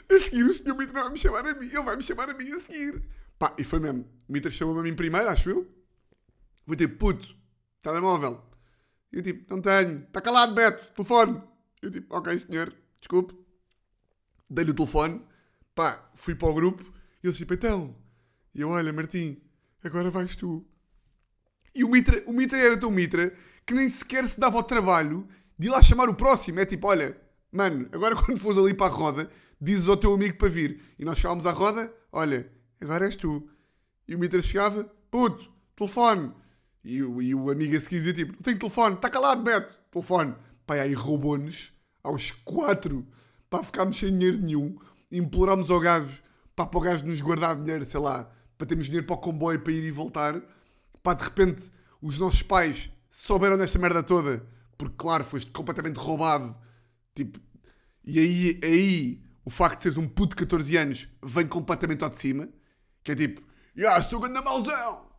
a 0.10 0.20
seguir 0.20 0.44
o 0.44 0.54
senhor 0.54 0.76
Mitra 0.78 1.04
vai 1.04 1.12
me 1.12 1.18
chamar 1.18 1.46
a 1.46 1.54
mim, 1.54 1.68
ele 1.68 1.84
vai 1.84 1.96
me 1.96 2.04
chamar 2.04 2.30
a 2.30 2.34
mim 2.34 2.52
a 2.52 2.60
seguir. 2.60 3.04
Pá, 3.38 3.54
e 3.58 3.64
foi 3.64 3.80
mesmo. 3.80 4.08
Mitra 4.28 4.52
chamou-me 4.52 4.80
a 4.80 4.84
mim 4.84 4.96
primeiro, 4.96 5.30
acho 5.30 5.50
eu. 5.50 5.68
Vou 6.66 6.76
tipo, 6.76 6.98
puto, 6.98 7.36
telemóvel. 7.82 8.42
E 9.12 9.18
eu 9.18 9.24
tipo, 9.24 9.54
não 9.54 9.62
tenho. 9.62 10.00
Está 10.04 10.22
calado, 10.22 10.54
Beto, 10.54 10.94
telefone. 10.94 11.42
Eu 11.82 11.92
tipo, 11.92 12.16
ok, 12.16 12.38
senhor, 12.40 12.74
desculpe. 13.00 13.36
Dei-lhe 14.50 14.72
o 14.72 14.74
telefone. 14.74 15.22
Pá, 15.74 16.10
fui 16.16 16.34
para 16.34 16.48
o 16.48 16.54
grupo. 16.54 16.84
E 17.24 17.28
ele 17.28 17.36
tipo, 17.36 17.54
então. 17.54 17.96
E 18.54 18.62
eu, 18.62 18.70
olha, 18.70 18.92
Martim, 18.94 19.42
agora 19.84 20.10
vais 20.10 20.36
tu. 20.36 20.66
E 21.74 21.84
o 21.84 21.90
Mitra, 21.90 22.24
o 22.26 22.34
Mitra 22.34 22.58
era 22.58 22.78
tão 22.78 22.90
Mitra 22.90 23.36
que 23.66 23.74
nem 23.74 23.90
sequer 23.90 24.26
se 24.26 24.40
dava 24.40 24.58
ao 24.58 24.64
trabalho 24.64 25.28
de 25.60 25.68
ir 25.68 25.70
lá 25.70 25.82
chamar 25.82 26.08
o 26.08 26.16
próximo. 26.16 26.60
É 26.60 26.66
tipo, 26.66 26.88
olha, 26.88 27.20
mano, 27.56 27.88
agora 27.92 28.16
quando 28.22 28.40
fores 28.40 28.58
ali 28.58 28.74
para 28.74 28.88
a 28.88 28.96
roda, 28.96 29.30
dizes 29.60 29.88
ao 29.88 29.98
teu 29.98 30.14
amigo 30.14 30.38
para 30.38 30.50
vir. 30.50 30.82
E 31.00 31.06
nós 31.06 31.18
chegávamos 31.18 31.46
à 31.46 31.52
roda, 31.52 31.94
olha, 32.12 32.50
agora 32.80 33.06
és 33.06 33.16
tu. 33.16 33.48
E 34.08 34.16
o 34.16 34.20
Mitra 34.20 34.42
chegava, 34.42 34.84
puto, 35.10 35.50
telefone. 35.76 36.32
E, 36.84 37.02
o- 37.02 37.22
e 37.22 37.34
o 37.34 37.50
amigo 37.50 37.76
a 37.76 37.80
seguir 37.80 37.98
dizia 37.98 38.14
tipo, 38.14 38.34
não 38.34 38.42
tenho 38.42 38.60
telefone, 38.60 38.96
está 38.96 39.10
calado, 39.10 39.42
Beto, 39.42 39.76
telefone. 39.92 40.36
Pai, 40.68 40.80
aí 40.80 40.94
roubou-nos 40.94 41.72
aos 42.04 42.32
quatro, 42.44 43.06
para 43.50 43.64
ficarmos 43.64 43.98
sem 43.98 44.12
dinheiro 44.12 44.38
nenhum. 44.38 44.78
Implorámos 45.12 45.70
ao 45.72 45.80
gajo, 45.80 46.22
para 46.56 46.70
o 46.78 46.80
gajo 46.82 47.06
nos 47.06 47.22
guardar 47.22 47.56
dinheiro, 47.56 47.86
sei 47.86 48.00
lá, 48.00 48.30
para 48.58 48.68
termos 48.68 48.86
dinheiro 48.86 49.06
para 49.08 49.16
o 49.16 49.20
comboio, 49.20 49.60
para 49.60 49.72
ir 49.74 49.84
e 49.84 49.92
voltar. 49.92 50.42
Pá, 51.02 51.14
de 51.14 51.24
repente, 51.24 51.72
os 52.02 52.20
nossos 52.20 52.42
pais 52.42 52.90
souberam 53.10 53.58
desta 53.58 53.80
merda 53.80 54.04
toda, 54.04 54.46
porque, 54.78 54.96
claro, 54.98 55.24
foste 55.24 55.50
completamente 55.52 55.98
roubado. 55.98 56.56
Tipo, 57.16 57.40
e 58.04 58.20
aí, 58.20 58.60
aí 58.62 59.24
o 59.46 59.50
facto 59.50 59.78
de 59.78 59.84
seres 59.84 59.98
um 59.98 60.08
puto 60.08 60.36
de 60.36 60.44
14 60.44 60.78
anos 60.78 61.08
vem 61.24 61.48
completamente 61.48 62.04
ao 62.04 62.10
de 62.10 62.20
cima, 62.20 62.50
que 63.04 63.14
é 63.14 63.16
tipo, 63.16 63.42
ah, 63.88 64.02
sou 64.04 64.20
grande 64.20 64.42
mauzão, 64.42 65.10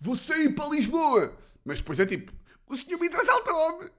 vou 0.00 0.16
sair 0.16 0.54
para 0.54 0.70
Lisboa. 0.70 1.36
Mas 1.64 1.78
depois 1.78 1.98
é 2.00 2.06
tipo, 2.06 2.32
o 2.68 2.76
senhor 2.76 2.98
Mitra 2.98 3.20
assaltou-me. 3.20 3.90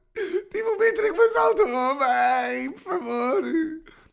Tive 0.51 0.63
um 0.63 0.77
Mitra 0.77 1.03
que 1.03 1.11
me 1.11 1.25
assaltou, 1.25 1.95
mãe, 1.95 2.71
por 2.71 2.81
favor. 2.81 3.43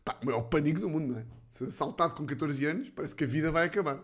Pá, 0.03 0.17
o 0.21 0.25
maior 0.25 0.41
pânico 0.43 0.79
do 0.79 0.89
mundo, 0.89 1.13
não 1.13 1.19
é? 1.19 1.25
Ser 1.49 1.67
assaltado 1.67 2.15
com 2.15 2.25
14 2.25 2.65
anos, 2.65 2.89
parece 2.89 3.15
que 3.15 3.23
a 3.23 3.27
vida 3.27 3.51
vai 3.51 3.65
acabar. 3.65 3.99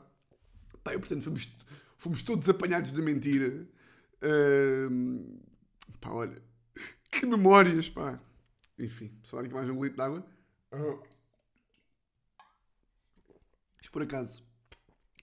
Pá, 0.84 0.94
e, 0.94 1.00
portanto, 1.00 1.24
fomos, 1.24 1.48
fomos 1.98 2.24
todos 2.24 2.50
apanhados 2.50 2.92
de 2.92 3.02
mentira. 3.02 3.68
Ahm, 4.22 5.40
pá, 6.00 6.10
olha, 6.12 6.42
que 7.12 7.26
memórias, 7.26 7.90
pá. 7.90 8.20
Enfim, 8.82 9.16
só 9.24 9.38
dar 9.38 9.46
aqui 9.46 9.54
mais 9.54 9.70
um 9.70 9.84
litro 9.84 9.98
de 9.98 10.02
água. 10.02 10.26
Mas 13.78 13.88
por 13.92 14.02
acaso, 14.02 14.44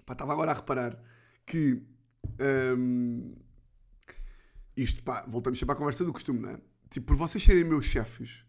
pá, 0.06 0.12
estava 0.12 0.32
agora 0.32 0.52
a 0.52 0.54
reparar 0.54 0.96
que 1.44 1.82
ahm, 2.38 3.34
isto, 4.76 5.02
pá, 5.02 5.24
voltamos 5.26 5.58
sempre 5.58 5.72
à 5.72 5.76
conversa 5.76 6.04
do 6.04 6.12
costume, 6.12 6.38
não 6.38 6.50
é? 6.50 6.60
Tipo, 6.88 7.08
por 7.08 7.16
vocês 7.16 7.42
serem 7.42 7.64
meus 7.64 7.84
chefes, 7.84 8.44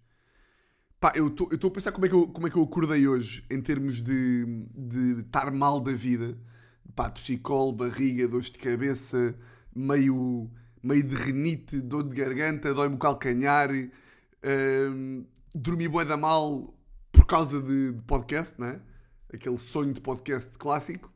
pá, 0.99 1.11
eu 1.15 1.27
estou 1.27 1.69
a 1.69 1.71
pensar 1.71 1.91
como 1.91 2.05
é, 2.05 2.09
que 2.09 2.15
eu, 2.15 2.27
como 2.27 2.45
é 2.45 2.49
que 2.51 2.57
eu 2.57 2.63
acordei 2.63 3.07
hoje 3.07 3.43
em 3.49 3.59
termos 3.61 4.03
de, 4.03 4.45
de 4.75 5.21
estar 5.21 5.51
mal 5.51 5.79
da 5.79 5.91
vida. 5.91 6.37
Pá, 6.95 7.09
tossicolo, 7.09 7.71
barriga, 7.71 8.27
dores 8.27 8.51
de 8.51 8.59
cabeça, 8.59 9.35
meio, 9.75 10.51
meio 10.83 11.03
de 11.03 11.15
renite, 11.15 11.81
dor 11.81 12.03
de 12.03 12.15
garganta, 12.15 12.73
dói-me 12.73 12.95
o 12.95 12.99
calcanhar, 12.99 13.69
ahm, 14.43 15.23
dormi 15.53 15.87
bué 15.87 16.05
da 16.05 16.17
mal 16.17 16.73
por 17.11 17.25
causa 17.25 17.61
de, 17.61 17.93
de 17.93 18.01
podcast, 18.03 18.59
não 18.59 18.67
é? 18.67 18.81
Aquele 19.33 19.57
sonho 19.57 19.93
de 19.93 20.01
podcast 20.01 20.57
clássico, 20.57 21.11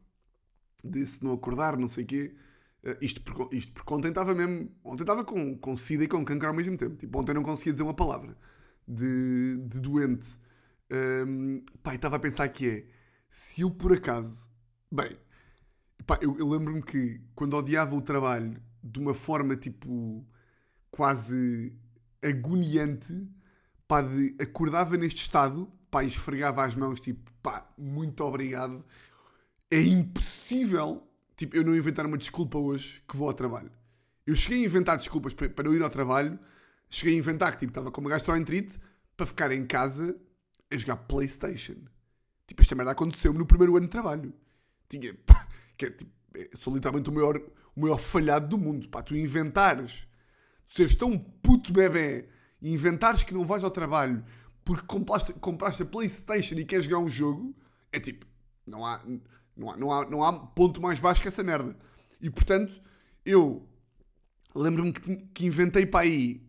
de 0.83 1.05
se 1.05 1.23
não 1.23 1.33
acordar, 1.33 1.77
não 1.77 1.87
sei 1.87 2.03
o 2.03 2.07
quê. 2.07 2.35
Uh, 2.83 2.97
isto, 3.01 3.21
porque, 3.21 3.55
isto 3.55 3.71
porque 3.73 3.93
ontem 3.93 4.09
estava 4.09 4.35
mesmo. 4.35 4.69
Ontem 4.83 5.03
estava 5.03 5.23
com, 5.23 5.57
com 5.57 5.77
sida 5.77 6.03
e 6.03 6.07
com 6.07 6.23
cancro 6.25 6.49
ao 6.49 6.53
mesmo 6.53 6.77
tempo. 6.77 6.95
Tipo, 6.95 7.19
ontem 7.19 7.33
não 7.33 7.43
conseguia 7.43 7.73
dizer 7.73 7.83
uma 7.83 7.93
palavra 7.93 8.37
de, 8.87 9.57
de 9.67 9.79
doente. 9.79 10.39
Um, 10.91 11.63
e 11.91 11.95
estava 11.95 12.17
a 12.17 12.19
pensar 12.19 12.47
que 12.49 12.69
é. 12.69 12.87
Se 13.29 13.61
eu 13.61 13.71
por 13.71 13.93
acaso. 13.93 14.49
Bem, 14.91 15.17
pá, 16.05 16.19
eu, 16.21 16.37
eu 16.37 16.47
lembro-me 16.47 16.83
que 16.83 17.21
quando 17.33 17.55
odiava 17.55 17.95
o 17.95 18.01
trabalho 18.01 18.61
de 18.83 18.99
uma 18.99 19.13
forma 19.13 19.55
tipo. 19.55 20.25
quase 20.91 21.73
agoniante, 22.23 23.29
pá, 23.87 24.01
de, 24.01 24.35
acordava 24.39 24.97
neste 24.97 25.21
estado, 25.21 25.71
pá, 25.89 26.03
esfregava 26.03 26.63
as 26.63 26.75
mãos, 26.75 26.99
tipo, 26.99 27.31
pá, 27.41 27.67
muito 27.77 28.23
obrigado. 28.23 28.83
É 29.69 29.81
impossível, 29.81 31.07
tipo, 31.35 31.55
eu 31.55 31.63
não 31.63 31.75
inventar 31.75 32.05
uma 32.05 32.17
desculpa 32.17 32.57
hoje 32.57 33.03
que 33.07 33.15
vou 33.15 33.27
ao 33.27 33.33
trabalho. 33.33 33.71
Eu 34.25 34.35
cheguei 34.35 34.61
a 34.61 34.65
inventar 34.65 34.97
desculpas 34.97 35.33
para, 35.33 35.49
para 35.49 35.67
eu 35.67 35.73
ir 35.73 35.81
ao 35.81 35.89
trabalho, 35.89 36.39
cheguei 36.89 37.15
a 37.15 37.17
inventar 37.17 37.51
que, 37.53 37.59
tipo, 37.59 37.71
estava 37.71 37.91
com 37.91 38.01
uma 38.01 38.09
gastroenterite 38.09 38.79
para 39.17 39.25
ficar 39.25 39.51
em 39.51 39.65
casa 39.65 40.15
a 40.71 40.77
jogar 40.77 40.97
Playstation. 40.97 41.75
Tipo, 42.47 42.61
esta 42.61 42.75
merda 42.75 42.91
aconteceu-me 42.91 43.37
no 43.39 43.45
primeiro 43.45 43.75
ano 43.75 43.85
de 43.85 43.91
trabalho. 43.91 44.33
Tinha, 44.89 45.13
pá, 45.25 45.47
que 45.77 45.85
é, 45.85 45.89
tipo, 45.89 46.11
é, 46.35 46.49
sou 46.55 46.73
literalmente 46.73 47.09
o 47.09 47.13
maior, 47.13 47.37
o 47.75 47.81
maior 47.81 47.97
falhado 47.97 48.47
do 48.47 48.57
mundo, 48.57 48.89
pá, 48.89 49.01
tu 49.01 49.15
inventares 49.15 50.07
seres 50.73 50.95
tão 50.95 51.17
puto 51.17 51.71
bebê 51.71 52.25
e 52.59 52.73
inventares 52.73 53.21
que 53.21 53.33
não 53.33 53.45
vais 53.45 53.63
ao 53.63 53.69
trabalho 53.69 54.25
porque 54.65 54.87
compraste, 54.87 55.31
compraste 55.33 55.83
a 55.83 55.85
Playstation 55.85 56.55
e 56.55 56.65
queres 56.65 56.85
jogar 56.85 56.97
um 56.97 57.09
jogo, 57.09 57.55
é 57.91 57.99
tipo, 57.99 58.25
não 58.65 58.83
há, 58.83 58.99
não 59.55 59.69
há, 59.69 59.77
não 59.77 59.91
há, 59.91 60.09
não 60.09 60.23
há 60.23 60.33
ponto 60.33 60.81
mais 60.81 60.99
baixo 60.99 61.21
que 61.21 61.27
essa 61.27 61.43
merda. 61.43 61.77
E 62.19 62.29
portanto, 62.29 62.81
eu 63.23 63.67
lembro-me 64.55 64.93
que, 64.93 65.15
que 65.33 65.45
inventei 65.45 65.85
para 65.85 66.05
aí 66.05 66.41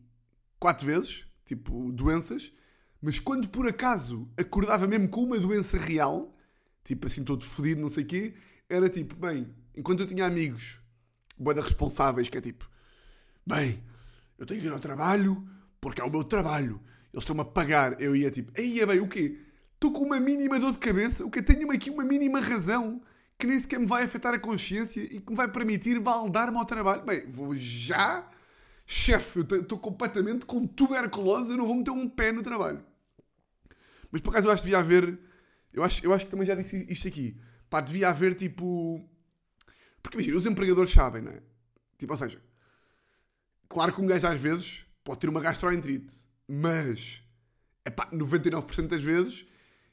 quatro 0.59 0.87
vezes, 0.87 1.27
tipo, 1.45 1.93
doenças, 1.93 2.51
mas 3.03 3.19
quando 3.19 3.47
por 3.49 3.69
acaso 3.69 4.27
acordava 4.39 4.87
mesmo 4.87 5.09
com 5.09 5.25
uma 5.25 5.39
doença 5.39 5.77
real, 5.77 6.35
tipo 6.83 7.07
assim, 7.09 7.25
todo 7.25 7.45
fodido, 7.45 7.83
não 7.83 7.91
sei 7.91 8.05
o 8.05 8.07
quê, 8.07 8.35
era 8.71 8.89
tipo, 8.89 9.17
bem, 9.17 9.53
enquanto 9.77 10.01
eu 10.01 10.07
tinha 10.07 10.25
amigos, 10.25 10.81
boeda 11.37 11.61
responsáveis, 11.61 12.29
que 12.29 12.39
é 12.39 12.41
tipo, 12.41 12.71
bem, 13.47 13.83
eu 14.39 14.47
tenho 14.47 14.61
que 14.61 14.67
ir 14.67 14.73
ao 14.73 14.81
trabalho 14.81 15.47
porque 15.81 16.01
é 16.01 16.05
o 16.05 16.11
meu 16.11 16.25
trabalho. 16.25 16.81
Eles 17.13 17.23
estão-me 17.23 17.43
a 17.43 17.45
pagar. 17.45 18.01
Eu 18.01 18.17
ia 18.17 18.31
tipo, 18.31 18.53
aí 18.59 18.81
é 18.81 18.87
bem, 18.87 19.01
o 19.01 19.09
quê? 19.09 19.39
Estou 19.75 19.93
com 19.93 20.05
uma 20.05 20.19
mínima 20.19 20.59
dor 20.59 20.73
de 20.73 20.79
cabeça, 20.79 21.25
o 21.25 21.31
que 21.31 21.43
tenho 21.43 21.71
aqui 21.71 21.91
uma 21.91 22.05
mínima 22.05 22.41
razão 22.41 23.03
que 23.39 23.47
nem 23.47 23.59
sequer 23.59 23.79
me 23.79 23.87
vai 23.87 24.05
afetar 24.05 24.33
a 24.33 24.39
consciência 24.39 25.01
e 25.01 25.21
que 25.21 25.31
me 25.31 25.37
vai 25.37 25.49
permitir 25.49 26.01
baldar-me 26.01 26.57
ao 26.57 26.65
trabalho. 26.65 27.05
Bem, 27.05 27.27
vou 27.29 27.55
já 27.55 28.29
chefe, 28.87 29.41
eu 29.41 29.61
estou 29.61 29.79
completamente 29.79 30.47
com 30.47 30.67
tuberculose, 30.67 31.51
eu 31.51 31.57
não 31.57 31.67
vou 31.67 31.77
meter 31.77 31.91
um 31.91 32.09
pé 32.09 32.33
no 32.33 32.43
trabalho. 32.43 32.85
Mas 34.11 34.21
por 34.21 34.31
acaso 34.31 34.47
eu 34.47 34.53
acho 34.53 34.63
que 34.63 34.69
devia 34.69 34.79
haver. 34.79 35.19
Eu 35.73 35.83
acho, 35.83 36.05
eu 36.05 36.13
acho 36.13 36.25
que 36.25 36.31
também 36.31 36.47
já 36.47 36.55
disse 36.55 36.87
isto 36.89 37.09
aqui. 37.09 37.37
Pá, 37.69 37.81
devia 37.81 38.09
haver 38.09 38.35
tipo. 38.35 39.05
Porque 40.03 40.17
imagina, 40.17 40.37
os 40.37 40.47
empregadores 40.47 40.93
sabem, 40.93 41.23
não 41.23 41.33
é? 41.33 41.43
Tipo, 41.99 42.13
ou 42.13 42.17
seja, 42.17 42.41
claro 43.75 43.93
que 43.93 44.01
um 44.01 44.07
gajo 44.07 44.29
às 44.29 44.41
vezes 44.41 44.85
pode 45.03 45.19
ter 45.19 45.29
uma 45.29 45.41
gastroenterite, 45.41 46.15
mas 46.47 47.21
é 47.85 47.91
pá, 47.91 48.09
99% 48.13 48.87
das 48.87 49.03
vezes 49.03 49.47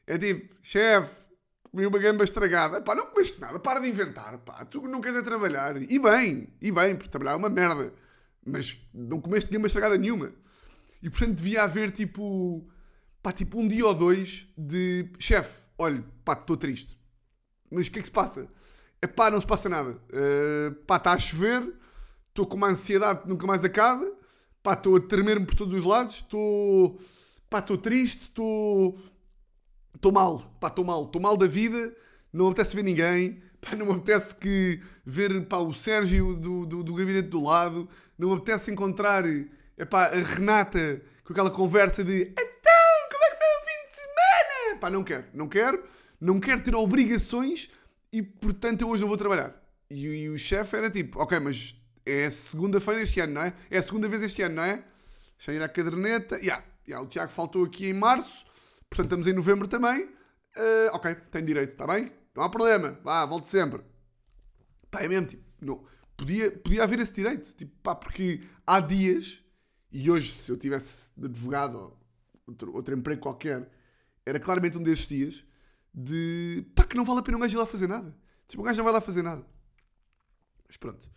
é 0.05 0.19
tipo, 0.19 0.55
chefe, 0.61 1.25
comi 1.63 1.87
uma 1.87 1.97
gamba 1.97 2.23
estragada. 2.23 2.79
Pá, 2.79 2.93
não 2.93 3.07
comeste 3.07 3.41
nada, 3.41 3.59
para 3.59 3.79
de 3.79 3.89
inventar, 3.89 4.37
pá, 4.37 4.63
tu 4.65 4.87
não 4.87 5.01
queres 5.01 5.17
é 5.17 5.21
trabalhar. 5.23 5.81
E 5.81 5.97
bem, 5.97 6.53
e 6.61 6.71
bem, 6.71 6.95
porque 6.95 7.09
trabalhar 7.09 7.31
é 7.31 7.35
uma 7.37 7.49
merda. 7.49 7.91
Mas 8.45 8.79
não 8.93 9.19
comeste 9.19 9.49
gamba 9.51 9.65
estragada 9.65 9.97
nenhuma. 9.97 10.31
E 11.01 11.09
portanto 11.09 11.37
devia 11.37 11.63
haver 11.63 11.89
tipo, 11.89 12.69
pá, 13.23 13.31
tipo 13.31 13.59
um 13.59 13.67
dia 13.67 13.87
ou 13.87 13.95
dois 13.95 14.47
de 14.55 15.09
chefe, 15.17 15.65
olha, 15.75 16.05
pá, 16.23 16.33
estou 16.33 16.55
triste. 16.55 16.95
Mas 17.71 17.87
o 17.87 17.91
que 17.91 17.97
é 17.97 18.01
que 18.03 18.09
se 18.09 18.13
passa? 18.13 18.47
Pá, 19.15 19.31
não 19.31 19.41
se 19.41 19.47
passa 19.47 19.67
nada. 19.67 19.99
Uh, 20.09 20.75
pá, 20.85 20.97
está 20.97 21.13
a 21.13 21.19
chover, 21.19 21.80
estou 22.31 22.47
com 22.47 22.55
uma 22.55 22.69
ansiedade 22.69 23.21
que 23.21 23.29
nunca 23.29 23.45
mais 23.45 23.63
acaba, 23.63 24.09
pá, 24.63 24.73
estou 24.73 24.95
a 24.95 25.01
tremer-me 25.01 25.45
por 25.45 25.55
todos 25.55 25.77
os 25.77 25.85
lados, 25.85 26.15
estou, 26.15 26.99
pá, 27.49 27.59
estou 27.59 27.77
triste, 27.77 28.21
estou, 28.21 28.97
estou 29.93 30.11
mal, 30.11 30.39
pá, 30.59 30.67
estou 30.67 30.85
mal, 30.85 31.05
estou 31.05 31.21
mal 31.21 31.37
da 31.37 31.45
vida, 31.45 31.95
não 32.31 32.45
me 32.45 32.51
apetece 32.51 32.75
ver 32.75 32.83
ninguém, 32.83 33.41
pá, 33.59 33.75
não 33.75 33.85
me 33.85 33.91
apetece 33.93 34.35
que 34.35 34.81
ver 35.05 35.45
pá, 35.45 35.57
o 35.57 35.73
Sérgio 35.73 36.35
do, 36.35 36.65
do, 36.65 36.83
do 36.83 36.93
gabinete 36.95 37.27
do 37.27 37.43
lado, 37.43 37.89
não 38.17 38.29
me 38.29 38.35
apetece 38.35 38.71
encontrar 38.71 39.25
epá, 39.77 40.05
a 40.05 40.15
Renata 40.15 41.01
com 41.25 41.33
aquela 41.33 41.51
conversa 41.51 42.03
de 42.03 42.21
então, 42.21 43.09
como 43.11 43.23
é 43.25 43.29
que 43.29 43.37
foi 43.37 43.47
o 43.47 43.65
fim 43.65 43.89
de 43.89 43.95
semana? 43.95 44.79
Pá, 44.79 44.89
não 44.89 45.03
quero, 45.03 45.25
não 45.33 45.47
quero, 45.49 45.83
não 46.19 46.39
quero 46.39 46.63
ter 46.63 46.75
obrigações 46.75 47.69
e 48.13 48.21
portanto 48.21 48.81
eu 48.81 48.89
hoje 48.89 49.01
não 49.01 49.09
vou 49.09 49.17
trabalhar. 49.17 49.55
E, 49.89 50.05
e 50.05 50.29
o 50.29 50.37
chefe 50.37 50.77
era 50.77 50.89
tipo, 50.89 51.19
ok, 51.19 51.37
mas 51.39 51.75
é 52.05 52.29
segunda-feira 52.29 53.01
este 53.01 53.19
ano, 53.19 53.33
não 53.33 53.43
é? 53.43 53.53
É 53.69 53.77
a 53.77 53.83
segunda 53.83 54.07
vez 54.07 54.21
este 54.21 54.41
ano, 54.41 54.55
não 54.55 54.63
é? 54.63 54.83
Deixa 55.37 55.51
eu 55.51 55.55
ir 55.55 55.63
à 55.63 55.69
caderneta. 55.69 56.35
Yeah, 56.37 56.63
yeah, 56.87 57.05
o 57.05 57.07
Tiago 57.07 57.31
faltou 57.31 57.65
aqui 57.65 57.87
em 57.87 57.93
março, 57.93 58.45
portanto 58.89 59.05
estamos 59.05 59.27
em 59.27 59.33
novembro 59.33 59.67
também. 59.67 60.03
Uh, 60.03 60.93
ok, 60.93 61.15
tem 61.31 61.45
direito, 61.45 61.71
está 61.71 61.87
bem? 61.87 62.11
Não 62.35 62.43
há 62.43 62.49
problema, 62.49 62.99
vá, 63.03 63.25
volte 63.25 63.47
sempre. 63.47 63.81
Pá, 64.89 65.01
é 65.01 65.07
mesmo, 65.07 65.27
tipo, 65.27 65.43
não, 65.61 65.85
podia, 66.17 66.51
podia 66.51 66.83
haver 66.83 66.99
esse 66.99 67.13
direito, 67.13 67.53
tipo, 67.55 67.73
pá, 67.81 67.95
porque 67.95 68.41
há 68.67 68.79
dias, 68.79 69.41
e 69.91 70.11
hoje 70.11 70.31
se 70.31 70.51
eu 70.51 70.57
tivesse 70.57 71.11
de 71.17 71.25
advogado 71.25 71.77
ou 71.77 71.99
outro, 72.47 72.73
outro 72.73 72.95
emprego 72.95 73.21
qualquer, 73.21 73.69
era 74.25 74.39
claramente 74.39 74.77
um 74.77 74.83
destes 74.83 75.07
dias 75.07 75.45
de 75.93 76.65
pá, 76.75 76.83
que 76.83 76.95
não 76.95 77.05
vale 77.05 77.19
a 77.19 77.23
pena 77.23 77.37
um 77.37 77.41
gajo 77.41 77.55
ir 77.55 77.59
lá 77.59 77.65
fazer 77.65 77.87
nada. 77.87 78.15
Tipo, 78.47 78.61
um 78.61 78.65
gajo 78.65 78.77
não 78.77 78.83
vai 78.83 78.93
lá 78.93 79.01
fazer 79.01 79.21
nada. 79.21 79.45
Mas 80.67 80.77
pronto. 80.77 81.09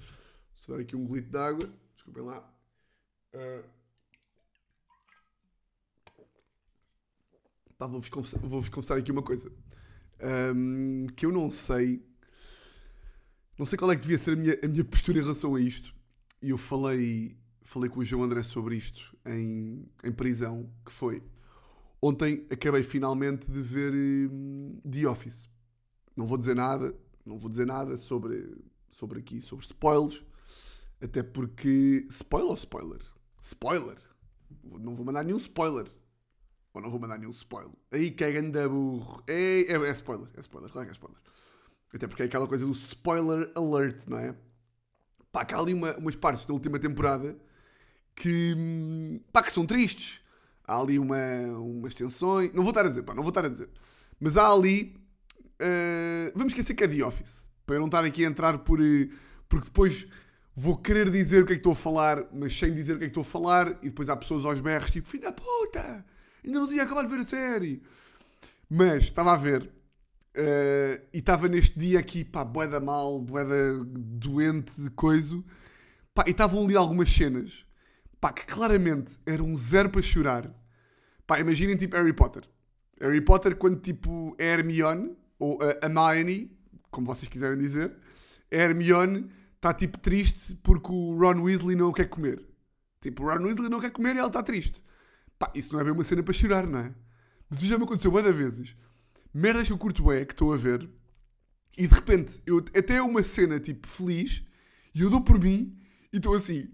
Vou 0.66 0.76
dar 0.76 0.82
aqui 0.82 0.96
um 0.96 1.06
glito 1.06 1.30
de 1.30 1.38
água. 1.38 1.68
Desculpem 1.94 2.22
lá. 2.22 2.52
Uh... 3.34 3.64
Pá, 7.76 7.86
vou-vos 7.86 8.08
confessar, 8.08 8.38
vou 8.40 8.62
confessar 8.70 8.98
aqui 8.98 9.10
uma 9.10 9.22
coisa. 9.22 9.52
Um, 10.54 11.06
que 11.16 11.26
eu 11.26 11.32
não 11.32 11.50
sei. 11.50 12.06
Não 13.58 13.66
sei 13.66 13.78
qual 13.78 13.90
é 13.92 13.96
que 13.96 14.02
devia 14.02 14.18
ser 14.18 14.32
a 14.32 14.36
minha, 14.36 14.58
a 14.62 14.68
minha 14.68 14.84
postura 14.84 15.18
em 15.18 15.22
relação 15.22 15.54
a 15.54 15.60
isto. 15.60 15.94
E 16.40 16.50
eu 16.50 16.58
falei, 16.58 17.36
falei 17.62 17.90
com 17.90 18.00
o 18.00 18.04
João 18.04 18.22
André 18.22 18.42
sobre 18.42 18.76
isto 18.76 19.16
em, 19.24 19.88
em 20.04 20.12
prisão, 20.12 20.70
que 20.84 20.92
foi 20.92 21.22
Ontem 22.06 22.46
acabei 22.50 22.82
finalmente 22.82 23.50
de 23.50 23.62
ver 23.62 23.94
hum, 24.30 24.78
The 24.82 25.08
Office. 25.08 25.48
Não 26.14 26.26
vou 26.26 26.36
dizer 26.36 26.54
nada, 26.54 26.94
não 27.24 27.38
vou 27.38 27.48
dizer 27.48 27.66
nada 27.66 27.96
sobre, 27.96 28.62
sobre 28.90 29.20
aqui, 29.20 29.40
sobre 29.40 29.64
spoilers. 29.64 30.22
Até 31.04 31.22
porque. 31.22 32.06
Spoiler 32.10 32.50
ou 32.50 32.56
spoiler? 32.56 33.00
Spoiler! 33.40 33.98
Não 34.64 34.94
vou 34.94 35.04
mandar 35.04 35.22
nenhum 35.22 35.36
spoiler. 35.36 35.86
Ou 36.72 36.80
não 36.80 36.90
vou 36.90 36.98
mandar 36.98 37.18
nenhum 37.18 37.30
spoiler. 37.30 37.70
Aí 37.92 38.10
que 38.10 38.24
é 38.24 38.32
ganda 38.32 38.68
burro. 38.68 39.22
É, 39.28 39.60
é, 39.60 39.74
é 39.74 39.90
spoiler, 39.90 40.28
é 40.34 40.40
spoiler, 40.40 40.70
claro 40.70 40.86
que 40.86 40.92
é 40.92 40.94
spoiler. 40.94 41.20
Até 41.94 42.06
porque 42.08 42.22
é 42.22 42.26
aquela 42.26 42.48
coisa 42.48 42.66
do 42.66 42.72
spoiler 42.72 43.52
alert, 43.54 44.08
não 44.08 44.18
é? 44.18 44.34
Pá, 45.30 45.44
que 45.44 45.54
há 45.54 45.58
ali 45.58 45.74
uma, 45.74 45.96
umas 45.96 46.16
partes 46.16 46.46
da 46.46 46.54
última 46.54 46.78
temporada 46.78 47.36
que. 48.14 48.54
Hum, 48.56 49.20
pá, 49.32 49.42
que 49.42 49.52
são 49.52 49.66
tristes 49.66 50.24
há 50.66 50.80
ali 50.80 50.98
uma, 50.98 51.18
umas 51.58 51.94
tensões. 51.94 52.52
Não 52.52 52.62
vou 52.62 52.70
estar 52.70 52.86
a 52.86 52.88
dizer, 52.88 53.02
pá, 53.02 53.14
não 53.14 53.22
vou 53.22 53.30
estar 53.30 53.44
a 53.44 53.48
dizer. 53.48 53.68
Mas 54.18 54.36
há 54.36 54.50
ali. 54.50 54.96
Uh, 55.60 56.32
vamos 56.34 56.52
esquecer 56.52 56.74
que 56.74 56.82
é 56.82 56.88
The 56.88 57.04
Office. 57.04 57.44
Para 57.66 57.76
eu 57.76 57.80
não 57.80 57.86
estar 57.86 58.04
aqui 58.04 58.24
a 58.24 58.28
entrar 58.28 58.58
por. 58.58 58.80
Eh, 58.80 59.08
porque 59.48 59.66
depois 59.66 60.08
vou 60.54 60.76
querer 60.76 61.10
dizer 61.10 61.42
o 61.42 61.46
que 61.46 61.52
é 61.52 61.56
que 61.56 61.60
estou 61.60 61.72
a 61.72 61.76
falar, 61.76 62.26
mas 62.32 62.58
sem 62.58 62.72
dizer 62.72 62.94
o 62.94 62.98
que 62.98 63.04
é 63.04 63.08
que 63.08 63.10
estou 63.18 63.22
a 63.22 63.24
falar, 63.24 63.70
e 63.82 63.88
depois 63.88 64.08
há 64.08 64.16
pessoas 64.16 64.44
aos 64.44 64.60
berros 64.60 64.90
tipo: 64.90 65.08
Filho 65.08 65.24
da 65.24 65.32
puta! 65.32 66.04
Ainda 66.44 66.60
não 66.60 66.68
tinha 66.68 66.82
acabado 66.82 67.08
de 67.08 67.14
ver 67.14 67.20
a 67.22 67.24
série. 67.24 67.82
Mas 68.68 69.04
estava 69.04 69.32
a 69.32 69.36
ver. 69.36 69.62
Uh, 70.36 71.00
e 71.12 71.18
estava 71.18 71.48
neste 71.48 71.78
dia 71.78 71.98
aqui, 71.98 72.24
pá, 72.24 72.44
boeda 72.44 72.80
mal, 72.80 73.20
boeda 73.20 73.84
doente, 73.84 74.90
coisa. 74.90 75.42
Pá, 76.12 76.24
e 76.26 76.30
estavam 76.30 76.64
ali 76.64 76.76
algumas 76.76 77.08
cenas 77.10 77.64
pá, 78.24 78.32
que 78.32 78.46
claramente 78.46 79.18
era 79.26 79.42
um 79.42 79.54
zero 79.54 79.90
para 79.90 80.00
chorar. 80.00 80.50
Pá, 81.26 81.38
imaginem 81.40 81.76
tipo 81.76 81.94
Harry 81.94 82.14
Potter. 82.14 82.44
Harry 82.98 83.20
Potter, 83.20 83.54
quando 83.54 83.78
tipo 83.80 84.34
é 84.38 84.46
Hermione, 84.46 85.14
ou 85.38 85.58
a 85.60 85.84
Hermione, 85.84 86.50
como 86.90 87.06
vocês 87.06 87.28
quiserem 87.28 87.58
dizer, 87.58 87.94
a 88.50 88.56
Hermione 88.56 89.30
está 89.64 89.72
tipo 89.72 89.98
triste 89.98 90.54
porque 90.56 90.92
o 90.92 91.16
Ron 91.18 91.42
Weasley 91.42 91.74
não 91.74 91.90
quer 91.90 92.06
comer. 92.06 92.46
Tipo, 93.00 93.22
o 93.22 93.26
Ron 93.26 93.44
Weasley 93.44 93.70
não 93.70 93.80
quer 93.80 93.90
comer 93.90 94.14
e 94.14 94.18
ela 94.18 94.28
está 94.28 94.42
triste. 94.42 94.84
Pá, 95.38 95.50
isso 95.54 95.72
não 95.72 95.80
é 95.80 95.84
bem 95.84 95.92
uma 95.94 96.04
cena 96.04 96.22
para 96.22 96.34
chorar, 96.34 96.66
não 96.66 96.80
é? 96.80 96.94
Mas 97.48 97.60
isso 97.60 97.68
já 97.68 97.78
me 97.78 97.84
aconteceu 97.84 98.10
várias 98.10 98.36
vezes. 98.36 98.76
Merdas 99.32 99.66
que 99.66 99.72
eu 99.72 99.78
curto 99.78 100.04
bem, 100.04 100.24
que 100.26 100.34
estou 100.34 100.52
a 100.52 100.56
ver, 100.56 100.88
e 101.78 101.86
de 101.86 101.94
repente, 101.94 102.42
eu, 102.46 102.58
até 102.58 102.96
é 102.96 103.02
uma 103.02 103.22
cena 103.22 103.58
tipo 103.58 103.88
feliz, 103.88 104.44
e 104.94 105.00
eu 105.00 105.10
dou 105.10 105.22
por 105.22 105.40
mim, 105.40 105.76
e 106.12 106.18
estou 106.18 106.34
assim, 106.34 106.70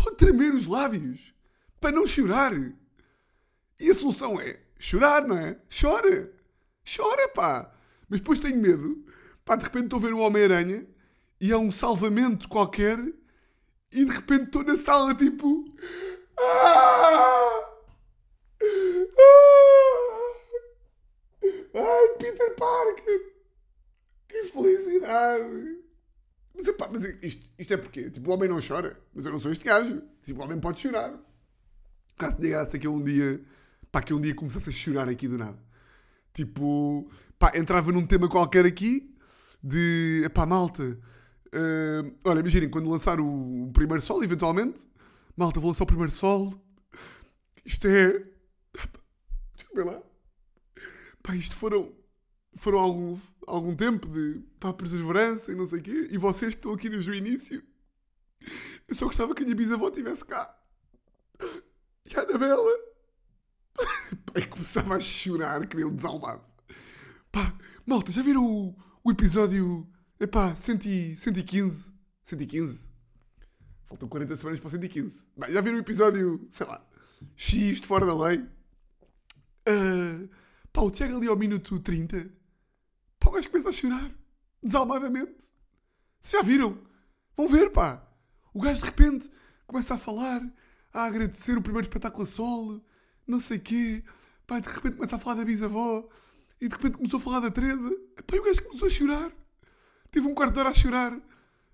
Estou 0.00 0.12
a 0.12 0.16
tremer 0.16 0.54
os 0.54 0.66
lábios 0.66 1.34
para 1.80 1.94
não 1.94 2.06
chorar. 2.06 2.52
E 3.78 3.90
a 3.90 3.94
solução 3.94 4.40
é 4.40 4.60
chorar, 4.78 5.26
não 5.26 5.36
é? 5.36 5.58
Chora. 5.68 6.32
Chora, 6.96 7.28
pá. 7.28 7.74
Mas 8.08 8.20
depois 8.20 8.38
tenho 8.38 8.60
medo. 8.60 9.04
Pá, 9.50 9.56
de 9.56 9.64
repente 9.64 9.86
estou 9.86 9.98
a 9.98 10.02
ver 10.02 10.12
o 10.12 10.20
Homem-Aranha 10.20 10.86
e 11.40 11.52
há 11.52 11.58
um 11.58 11.72
salvamento 11.72 12.48
qualquer 12.48 13.00
e 13.90 14.04
de 14.04 14.12
repente 14.12 14.44
estou 14.44 14.62
na 14.62 14.76
sala 14.76 15.12
tipo. 15.12 15.64
Ah! 16.38 17.60
Ah! 19.18 19.42
Ai, 21.74 22.08
Peter 22.16 22.54
Parker! 22.54 23.20
Que 24.28 24.44
felicidade! 24.44 25.80
Mas, 26.54 26.68
epá, 26.68 26.88
mas 26.88 27.02
isto, 27.20 27.50
isto 27.58 27.74
é 27.74 27.76
porque 27.76 28.08
tipo, 28.08 28.30
o 28.30 28.32
homem 28.32 28.48
não 28.48 28.60
chora, 28.64 29.02
mas 29.12 29.26
eu 29.26 29.32
não 29.32 29.40
sou 29.40 29.50
este 29.50 29.64
gajo. 29.64 30.00
Tipo, 30.22 30.42
o 30.42 30.44
homem 30.44 30.60
pode 30.60 30.78
chorar. 30.78 31.12
Caso 32.16 32.38
de 32.38 32.50
graça 32.50 32.78
que 32.78 32.86
eu 32.86 32.94
um 32.94 33.02
dia, 33.02 33.44
pá, 33.90 34.00
que 34.00 34.12
eu 34.12 34.18
um 34.18 34.20
dia 34.20 34.32
começasse 34.32 34.70
a 34.70 34.72
chorar 34.72 35.08
aqui 35.08 35.26
do 35.26 35.36
nada. 35.36 35.58
Tipo, 36.32 37.10
pá, 37.36 37.50
entrava 37.56 37.90
num 37.90 38.06
tema 38.06 38.28
qualquer 38.28 38.64
aqui 38.64 39.10
de, 39.62 40.22
epá, 40.24 40.46
malta, 40.46 40.82
uh, 40.82 42.18
olha, 42.24 42.40
imaginem, 42.40 42.70
quando 42.70 42.90
lançar 42.90 43.20
o, 43.20 43.64
o 43.64 43.72
primeiro 43.72 44.02
sol, 44.02 44.22
eventualmente, 44.22 44.86
malta, 45.36 45.60
vou 45.60 45.70
lançar 45.70 45.84
o 45.84 45.86
primeiro 45.86 46.12
sol, 46.12 46.54
isto 47.64 47.86
é, 47.86 48.24
desculpa 49.54 49.84
lá, 49.84 50.02
pá, 51.22 51.34
isto 51.34 51.54
foram 51.54 51.92
foram 52.54 52.78
algum, 52.78 53.18
algum 53.46 53.76
tempo 53.76 54.08
de 54.08 54.40
pá, 54.58 54.72
perseverança 54.72 55.52
e 55.52 55.54
não 55.54 55.66
sei 55.66 55.78
o 55.78 55.82
quê, 55.82 56.08
e 56.10 56.18
vocês 56.18 56.52
que 56.52 56.58
estão 56.58 56.72
aqui 56.72 56.88
desde 56.88 57.10
o 57.10 57.14
início, 57.14 57.62
eu 58.88 58.94
só 58.94 59.06
gostava 59.06 59.34
que 59.34 59.42
a 59.42 59.44
minha 59.44 59.56
bisavó 59.56 59.88
estivesse 59.88 60.24
cá. 60.24 60.56
E 62.10 62.16
a 62.16 62.22
Anabela. 62.22 62.90
Pai, 64.32 64.46
começava 64.46 64.96
a 64.96 65.00
chorar, 65.00 65.66
queria 65.66 65.86
um 65.86 65.94
desalmado. 65.94 66.44
Pá, 67.30 67.56
malta, 67.86 68.10
já 68.10 68.22
viram 68.22 68.44
o, 68.44 68.76
episódio. 69.10 69.88
Epá, 70.18 70.54
115? 70.54 71.92
115? 72.22 72.90
Faltam 73.86 74.08
40 74.08 74.36
semanas 74.36 74.60
para 74.60 74.68
o 74.68 74.70
115. 74.70 75.26
Bem, 75.36 75.52
já 75.52 75.60
viram 75.60 75.76
o 75.76 75.80
episódio, 75.80 76.48
sei 76.50 76.66
lá, 76.66 76.86
X 77.34 77.80
de 77.80 77.86
fora 77.86 78.06
da 78.06 78.14
lei? 78.14 78.38
Uh, 79.68 80.28
pá, 80.72 80.82
o 80.82 80.90
Tiago 80.90 81.16
ali 81.16 81.26
ao 81.26 81.36
minuto 81.36 81.78
30 81.78 82.30
Pá, 83.18 83.28
o 83.28 83.32
gajo 83.32 83.50
começa 83.50 83.68
a 83.68 83.72
chorar. 83.72 84.10
Desalmadamente. 84.62 85.50
Vocês 86.20 86.32
já 86.32 86.42
viram? 86.42 86.78
Vão 87.36 87.46
ver, 87.46 87.70
pá. 87.70 88.02
O 88.54 88.60
gajo 88.60 88.80
de 88.80 88.86
repente 88.86 89.30
começa 89.66 89.94
a 89.94 89.98
falar, 89.98 90.42
a 90.92 91.04
agradecer 91.04 91.56
o 91.56 91.62
primeiro 91.62 91.86
espetáculo 91.86 92.24
a 92.24 92.26
solo, 92.26 92.84
não 93.26 93.38
sei 93.38 93.58
quê. 93.58 94.02
Pá, 94.46 94.58
de 94.58 94.68
repente 94.68 94.96
começa 94.96 95.16
a 95.16 95.18
falar 95.18 95.36
da 95.36 95.44
bisavó. 95.44 96.08
E 96.60 96.68
de 96.68 96.74
repente 96.74 96.96
começou 96.98 97.18
a 97.18 97.22
falar 97.22 97.40
da 97.40 97.50
Teresa. 97.50 97.90
Pá, 98.26 98.36
e 98.36 98.40
o 98.40 98.44
gajo 98.44 98.62
começou 98.64 98.88
a 98.88 98.90
chorar. 98.90 99.32
Tive 100.12 100.28
um 100.28 100.34
quarto 100.34 100.54
de 100.54 100.60
hora 100.60 100.68
a 100.68 100.74
chorar. 100.74 101.20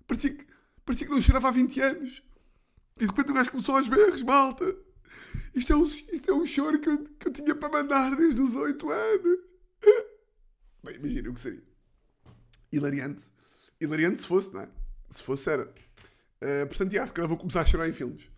Parecia 0.07 0.33
que, 0.33 0.45
parecia 0.85 1.07
que 1.07 1.13
não 1.13 1.21
chorava 1.21 1.49
há 1.49 1.51
20 1.51 1.81
anos. 1.81 2.23
E 2.95 3.01
de 3.01 3.05
repente 3.07 3.31
o 3.31 3.33
gajo 3.33 3.51
começou 3.51 3.75
aos 3.75 3.87
berros, 3.87 4.23
malta. 4.23 4.75
Isto 5.53 5.73
é 5.73 5.75
um, 5.75 5.85
isto 5.85 6.31
é 6.31 6.33
um 6.33 6.45
choro 6.45 6.79
que 6.79 6.89
eu, 6.89 7.03
que 7.03 7.27
eu 7.27 7.33
tinha 7.33 7.55
para 7.55 7.69
mandar 7.69 8.15
desde 8.15 8.41
os 8.41 8.55
8 8.55 8.89
anos. 8.89 9.39
Bem, 10.83 10.95
imagina 10.95 11.29
o 11.29 11.33
que 11.33 11.41
seria. 11.41 11.63
Hilariante. 12.71 13.23
Hilariante 13.79 14.21
se 14.21 14.27
fosse, 14.27 14.53
não 14.53 14.61
é? 14.61 14.69
Se 15.09 15.21
fosse, 15.21 15.49
era. 15.49 15.73
Uh, 16.41 16.67
portanto, 16.67 16.91
já, 16.91 17.05
se 17.05 17.13
calhar 17.13 17.27
vou 17.27 17.37
começar 17.37 17.61
a 17.61 17.65
chorar 17.65 17.89
em 17.89 17.93
filmes. 17.93 18.29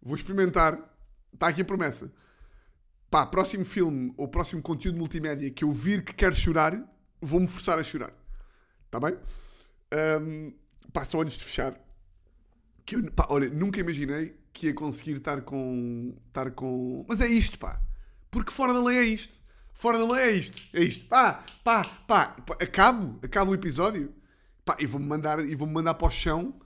Vou 0.00 0.16
experimentar. 0.16 0.78
Está 1.32 1.48
aqui 1.48 1.62
a 1.62 1.64
promessa. 1.64 2.12
Pá, 3.10 3.24
próximo 3.24 3.64
filme 3.64 4.12
ou 4.16 4.28
próximo 4.28 4.60
conteúdo 4.60 4.98
multimédia 4.98 5.50
que 5.50 5.64
eu 5.64 5.72
vir 5.72 6.04
que 6.04 6.14
quero 6.14 6.36
chorar, 6.36 6.78
vou-me 7.20 7.46
forçar 7.46 7.78
a 7.78 7.82
chorar. 7.82 8.12
Está 8.84 9.00
bem? 9.00 9.16
Um, 10.20 10.52
pá, 10.92 11.04
só 11.04 11.22
antes 11.22 11.38
de 11.38 11.44
fechar. 11.44 11.74
Que 12.84 12.96
eu, 12.96 13.12
pá, 13.12 13.26
olha, 13.30 13.48
nunca 13.48 13.80
imaginei 13.80 14.38
que 14.52 14.66
ia 14.66 14.74
conseguir 14.74 15.12
estar 15.12 15.40
com. 15.42 16.14
estar 16.26 16.50
com. 16.50 17.04
Mas 17.08 17.20
é 17.20 17.26
isto, 17.26 17.58
pá. 17.58 17.80
Porque 18.30 18.52
fora 18.52 18.74
da 18.74 18.82
lei 18.82 18.98
é 18.98 19.04
isto. 19.04 19.38
Fora 19.72 19.98
da 19.98 20.12
lei 20.12 20.24
é 20.24 20.32
isto. 20.32 20.62
É 20.74 20.82
isto. 20.82 21.06
Pá, 21.06 21.44
pá, 21.64 21.84
pá. 21.84 22.36
Acabo, 22.60 23.18
acabo 23.22 23.52
o 23.52 23.54
episódio. 23.54 24.14
Pá, 24.64 24.76
e 24.78 24.86
vou-me 24.86 25.06
mandar, 25.06 25.40
e 25.40 25.54
vou 25.54 25.66
mandar 25.66 25.94
para 25.94 26.08
o 26.08 26.10
chão 26.10 26.60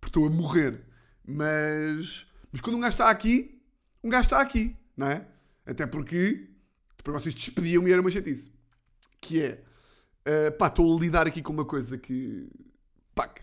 porque 0.00 0.18
estou 0.18 0.26
a 0.26 0.30
morrer. 0.30 0.82
Mas. 1.26 2.26
Mas 2.52 2.60
quando 2.60 2.76
um 2.76 2.80
gajo 2.80 2.94
está 2.94 3.08
aqui, 3.08 3.62
um 4.02 4.08
gajo 4.08 4.24
está 4.24 4.40
aqui, 4.40 4.76
não 4.96 5.06
é? 5.06 5.26
Até 5.66 5.86
porque 5.86 6.48
depois 6.96 7.22
vocês 7.22 7.34
despediam-me 7.34 7.90
e 7.90 7.92
era 7.92 8.00
uma 8.00 8.10
chatice. 8.10 8.52
Que 9.20 9.42
é. 9.42 9.64
Uh, 10.26 10.52
pá, 10.56 10.68
estou 10.68 10.96
a 10.96 11.00
lidar 11.00 11.26
aqui 11.26 11.42
com 11.42 11.52
uma 11.52 11.64
coisa 11.64 11.98
que. 11.98 12.48
pá, 13.14 13.34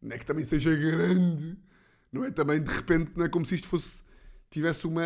não 0.00 0.14
é 0.14 0.18
que 0.18 0.26
também 0.26 0.44
seja 0.44 0.74
grande 0.74 1.56
não 2.12 2.24
é? 2.24 2.30
Também 2.30 2.62
de 2.62 2.70
repente 2.70 3.12
não 3.16 3.24
é 3.24 3.28
como 3.28 3.46
se 3.46 3.54
isto 3.54 3.66
fosse 3.66 4.04
tivesse 4.50 4.86
uma 4.86 5.02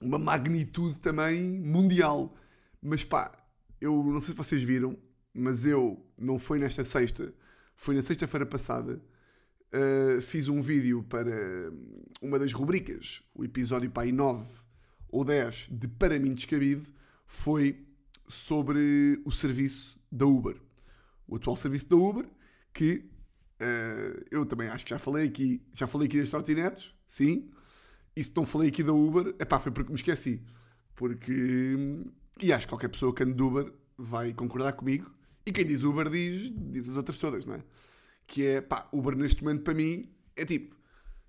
uma 0.00 0.18
magnitude 0.18 0.98
também 0.98 1.60
mundial. 1.60 2.34
Mas 2.82 3.04
pá, 3.04 3.30
eu 3.80 4.02
não 4.04 4.20
sei 4.20 4.32
se 4.32 4.36
vocês 4.36 4.62
viram, 4.62 4.98
mas 5.32 5.64
eu 5.64 6.04
não 6.18 6.38
foi 6.38 6.58
nesta 6.58 6.82
sexta, 6.84 7.32
foi 7.76 7.94
na 7.94 8.02
sexta-feira 8.02 8.44
passada. 8.44 9.00
Uh, 9.72 10.20
fiz 10.20 10.48
um 10.48 10.60
vídeo 10.60 11.04
para 11.04 11.30
uma 12.20 12.38
das 12.38 12.52
rubricas, 12.52 13.22
o 13.32 13.44
episódio 13.44 13.88
pai 13.88 14.10
9 14.10 14.44
ou 15.10 15.24
10 15.24 15.68
de 15.70 15.88
Para 15.88 16.18
mim 16.18 16.34
Descabido, 16.34 16.88
foi 17.26 17.86
sobre 18.28 19.20
o 19.24 19.30
serviço 19.30 19.98
da 20.10 20.26
Uber. 20.26 20.56
O 21.26 21.36
atual 21.36 21.56
serviço 21.56 21.88
da 21.88 21.96
Uber, 21.96 22.26
que 22.72 23.10
Uh, 23.60 24.24
eu 24.30 24.46
também 24.46 24.68
acho 24.68 24.86
que 24.86 24.90
já 24.90 24.98
falei 24.98 25.28
aqui, 25.28 25.62
já 25.74 25.86
falei 25.86 26.08
aqui 26.08 26.18
das 26.18 26.30
trotinetes, 26.30 26.94
sim. 27.06 27.50
E 28.16 28.24
se 28.24 28.32
não 28.34 28.46
falei 28.46 28.70
aqui 28.70 28.82
da 28.82 28.92
Uber, 28.92 29.34
é 29.38 29.44
pá, 29.44 29.58
foi 29.58 29.70
porque 29.70 29.90
me 29.90 29.96
esqueci. 29.96 30.42
Porque. 30.96 31.76
E 32.40 32.52
acho 32.52 32.66
que 32.66 32.70
qualquer 32.70 32.88
pessoa 32.88 33.14
que 33.14 33.22
ande 33.22 33.34
de 33.34 33.42
Uber 33.42 33.70
vai 33.98 34.32
concordar 34.32 34.72
comigo. 34.72 35.10
E 35.44 35.52
quem 35.52 35.66
diz 35.66 35.82
Uber 35.82 36.08
diz, 36.08 36.50
diz 36.56 36.88
as 36.88 36.96
outras 36.96 37.18
todas, 37.18 37.44
não 37.44 37.54
é? 37.54 37.64
Que 38.26 38.46
é, 38.46 38.60
pá, 38.62 38.88
Uber 38.92 39.14
neste 39.14 39.44
momento 39.44 39.62
para 39.62 39.74
mim 39.74 40.10
é 40.36 40.44
tipo. 40.44 40.74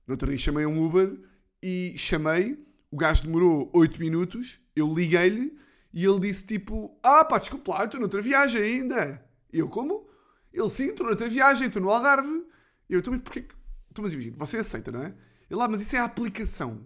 No 0.07 0.13
outro 0.13 0.29
dia 0.29 0.37
chamei 0.37 0.65
um 0.65 0.83
Uber 0.83 1.17
e 1.61 1.93
chamei, 1.97 2.57
o 2.91 2.97
gajo 2.97 3.23
demorou 3.23 3.71
8 3.73 3.99
minutos, 3.99 4.59
eu 4.75 4.93
liguei-lhe 4.93 5.57
e 5.93 6.05
ele 6.05 6.19
disse 6.19 6.45
tipo: 6.45 6.99
Ah, 7.01 7.23
pá, 7.23 7.39
desculpa 7.39 7.73
lá, 7.73 7.85
estou 7.85 7.99
noutra 7.99 8.21
viagem 8.21 8.61
ainda. 8.61 9.25
Eu, 9.51 9.69
como? 9.69 10.09
Ele 10.53 10.69
sim, 10.69 10.89
estou 10.89 11.07
noutra 11.07 11.29
viagem, 11.29 11.67
estou 11.67 11.81
no 11.81 11.89
Algarve. 11.89 12.45
Eu, 12.89 13.01
também, 13.01 13.19
porquê? 13.19 13.47
Então, 13.89 14.03
mas 14.03 14.13
imagina, 14.13 14.35
você 14.37 14.57
aceita, 14.57 14.91
não 14.91 15.01
é? 15.01 15.15
Ele 15.49 15.61
ah, 15.61 15.67
mas 15.67 15.81
isso 15.81 15.95
é 15.95 15.99
a 15.99 16.05
aplicação. 16.05 16.85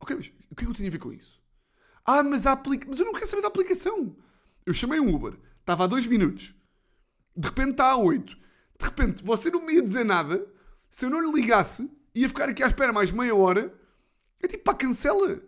Ok, 0.00 0.16
mas 0.16 0.32
o 0.50 0.54
que 0.54 0.62
é 0.62 0.66
que 0.66 0.70
eu 0.70 0.74
tenho 0.74 0.88
a 0.88 0.92
ver 0.92 0.98
com 0.98 1.12
isso? 1.12 1.40
Ah, 2.04 2.22
mas 2.22 2.46
a 2.46 2.52
aplicação. 2.52 2.90
Mas 2.90 2.98
eu 2.98 3.06
não 3.06 3.12
quero 3.12 3.26
saber 3.28 3.42
da 3.42 3.48
aplicação. 3.48 4.16
Eu 4.66 4.74
chamei 4.74 5.00
um 5.00 5.14
Uber, 5.14 5.38
estava 5.60 5.84
a 5.84 5.86
2 5.86 6.06
minutos. 6.06 6.54
De 7.36 7.48
repente 7.48 7.70
está 7.70 7.90
a 7.90 7.96
8. 7.96 8.32
De 8.32 8.84
repente, 8.84 9.24
você 9.24 9.50
não 9.50 9.64
me 9.64 9.74
ia 9.74 9.82
dizer 9.82 10.04
nada. 10.04 10.44
Se 10.90 11.06
eu 11.06 11.10
não 11.10 11.20
lhe 11.20 11.40
ligasse, 11.40 11.90
ia 12.14 12.28
ficar 12.28 12.48
aqui 12.48 12.62
à 12.62 12.66
espera 12.66 12.92
mais 12.92 13.12
meia 13.12 13.34
hora. 13.34 13.77
É 14.42 14.48
tipo, 14.48 14.64
pá, 14.64 14.74
cancela. 14.74 15.42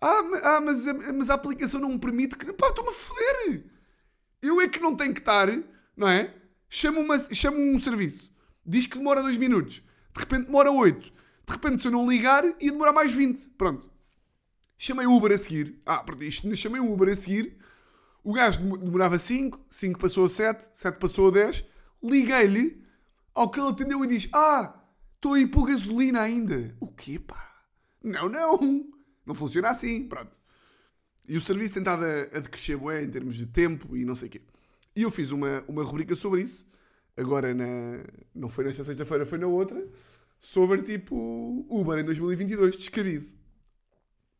Ah, 0.00 0.22
ah 0.42 0.60
mas, 0.60 0.84
mas 1.14 1.30
a 1.30 1.34
aplicação 1.34 1.80
não 1.80 1.90
me 1.90 1.98
permite 1.98 2.36
que. 2.36 2.52
Pá, 2.52 2.68
estou-me 2.68 2.90
a 2.90 2.92
foder. 2.92 3.64
Eu 4.42 4.60
é 4.60 4.68
que 4.68 4.80
não 4.80 4.94
tenho 4.94 5.14
que 5.14 5.20
estar, 5.20 5.48
não 5.96 6.08
é? 6.08 6.34
chama, 6.68 7.00
uma, 7.00 7.18
chama 7.34 7.58
um 7.58 7.78
serviço, 7.80 8.30
diz 8.64 8.86
que 8.86 8.98
demora 8.98 9.22
2 9.22 9.36
minutos, 9.36 9.76
de 10.14 10.20
repente 10.20 10.46
demora 10.46 10.70
8, 10.70 11.00
de 11.00 11.12
repente 11.52 11.82
se 11.82 11.88
eu 11.88 11.92
não 11.92 12.08
ligar 12.08 12.44
ia 12.60 12.72
demorar 12.72 12.92
mais 12.92 13.14
20. 13.14 13.50
Pronto. 13.50 13.88
Chamei 14.78 15.06
o 15.06 15.12
Uber 15.12 15.32
a 15.32 15.38
seguir. 15.38 15.80
Ah, 15.86 16.02
pronto, 16.02 16.22
isto, 16.22 16.54
chamei 16.54 16.80
o 16.80 16.92
Uber 16.92 17.08
a 17.10 17.16
seguir. 17.16 17.56
O 18.22 18.32
gajo 18.32 18.58
demorava 18.78 19.18
5, 19.18 19.58
5 19.70 19.98
passou 19.98 20.26
a 20.26 20.28
7, 20.28 20.70
7 20.74 20.98
passou 20.98 21.28
a 21.28 21.30
10. 21.30 21.64
Liguei-lhe 22.02 22.84
ao 23.34 23.48
que 23.48 23.58
ele 23.58 23.70
atendeu 23.70 24.04
e 24.04 24.08
diz: 24.08 24.28
Ah, 24.34 24.74
estou 25.14 25.34
aí 25.34 25.46
por 25.46 25.68
gasolina 25.68 26.20
ainda. 26.20 26.76
O 26.80 26.88
quê, 26.88 27.18
pá? 27.18 27.45
Não, 28.06 28.28
não. 28.28 28.86
Não 29.26 29.34
funciona 29.34 29.70
assim. 29.70 30.06
Pronto. 30.06 30.38
E 31.28 31.36
o 31.36 31.40
serviço 31.40 31.74
tentava 31.74 32.06
a 32.06 32.38
decrescer 32.38 32.78
bué 32.78 33.02
em 33.02 33.10
termos 33.10 33.34
de 33.34 33.46
tempo 33.46 33.96
e 33.96 34.04
não 34.04 34.14
sei 34.14 34.28
o 34.28 34.30
quê. 34.30 34.40
E 34.94 35.02
eu 35.02 35.10
fiz 35.10 35.30
uma, 35.30 35.62
uma 35.66 35.82
rubrica 35.82 36.14
sobre 36.14 36.40
isso, 36.42 36.64
agora 37.16 37.52
na, 37.52 38.04
não 38.34 38.48
foi 38.48 38.64
nesta 38.64 38.84
sexta-feira, 38.84 39.26
foi 39.26 39.38
na 39.38 39.46
outra, 39.46 39.84
sobre 40.40 40.82
tipo 40.82 41.66
Uber 41.68 41.98
em 41.98 42.04
2022, 42.04 42.76
descabido. 42.76 43.26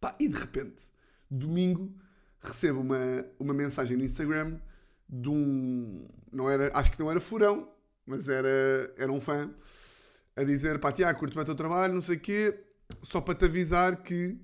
Pá, 0.01 0.15
e 0.21 0.29
de 0.29 0.39
repente, 0.39 0.85
domingo, 1.31 1.93
recebo 2.41 2.81
uma, 2.81 2.97
uma 3.39 3.53
mensagem 3.53 3.97
no 3.97 4.05
Instagram 4.05 4.59
de 5.09 5.29
um. 5.29 6.07
Não 6.33 6.49
era, 6.49 6.71
acho 6.73 6.93
que 6.93 7.01
não 7.01 7.11
era 7.11 7.21
furão, 7.21 7.69
mas 8.07 8.29
era, 8.29 8.95
era 8.97 9.11
um 9.11 9.21
fã, 9.21 9.51
a 10.37 10.45
dizer: 10.45 10.79
pá, 10.79 10.93
Tiago, 10.93 11.19
curto 11.19 11.39
o 11.39 11.45
teu 11.45 11.55
trabalho, 11.55 11.95
não 11.95 12.01
sei 12.01 12.17
o 12.17 12.21
quê, 12.21 12.66
só 13.07 13.21
para 13.21 13.37
te 13.37 13.45
avisar 13.45 14.03
que 14.03 14.39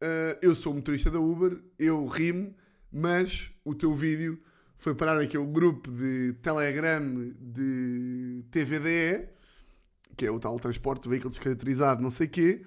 uh, 0.00 0.38
eu 0.40 0.54
sou 0.54 0.72
motorista 0.72 1.10
da 1.10 1.18
Uber, 1.18 1.60
eu 1.76 2.06
rimo, 2.06 2.54
mas 2.90 3.50
o 3.64 3.74
teu 3.74 3.94
vídeo 3.94 4.40
foi 4.78 4.94
parar 4.94 5.20
aqui 5.20 5.36
um 5.36 5.52
grupo 5.52 5.90
de 5.90 6.34
Telegram 6.34 7.02
de 7.40 8.44
TVDE, 8.50 9.28
que 10.16 10.24
é 10.24 10.30
o 10.30 10.38
tal 10.38 10.58
transporte 10.60 11.02
de 11.02 11.08
veículo 11.08 11.30
descaracterizado, 11.30 12.00
não 12.00 12.10
sei 12.10 12.28
quê. 12.28 12.64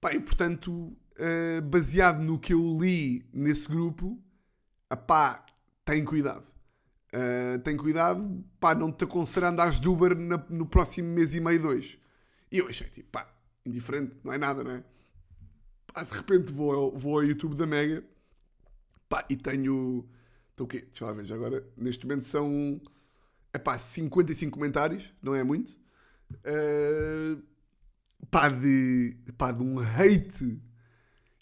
Pá, 0.00 0.14
e 0.14 0.20
portanto, 0.20 0.70
uh, 0.70 1.62
baseado 1.64 2.22
no 2.22 2.38
que 2.38 2.54
eu 2.54 2.78
li 2.80 3.28
nesse 3.32 3.68
grupo, 3.68 4.22
pá, 5.06 5.44
tem 5.84 6.04
cuidado. 6.04 6.46
Uh, 7.12 7.58
tem 7.60 7.76
cuidado, 7.76 8.44
pá, 8.60 8.72
não 8.72 8.92
te 8.92 9.02
aconselho 9.02 9.46
a 9.46 9.48
andares 9.50 9.80
de 9.80 9.88
Uber 9.88 10.16
na, 10.16 10.38
no 10.48 10.64
próximo 10.64 11.08
mês 11.08 11.34
e 11.34 11.40
meio, 11.40 11.60
dois. 11.60 11.98
E 12.52 12.58
eu 12.58 12.68
achei, 12.68 12.86
tipo, 12.88 13.10
pá, 13.10 13.35
indiferente, 13.66 14.18
não 14.24 14.32
é 14.32 14.38
nada, 14.38 14.64
não 14.64 14.70
é? 14.70 14.84
Pá, 15.92 16.02
de 16.02 16.12
repente 16.12 16.52
vou, 16.52 16.96
vou 16.96 17.18
ao 17.18 17.24
YouTube 17.24 17.54
da 17.54 17.66
Mega, 17.66 18.04
pá, 19.08 19.24
e 19.28 19.36
tenho 19.36 20.08
então 20.56 20.64
o 20.64 20.68
quê? 20.68 20.80
Deixa 20.80 21.04
lá 21.04 21.12
ver, 21.12 21.24
já 21.24 21.34
agora. 21.34 21.62
Neste 21.76 22.06
momento 22.06 22.24
são. 22.24 22.80
É 23.52 23.58
pá, 23.58 23.78
55 23.78 24.50
comentários, 24.50 25.12
não 25.22 25.34
é 25.34 25.44
muito. 25.44 25.76
Uh, 26.32 27.42
pá, 28.30 28.48
de, 28.48 29.18
pá, 29.36 29.52
de 29.52 29.62
um 29.62 29.78
hate 29.78 30.58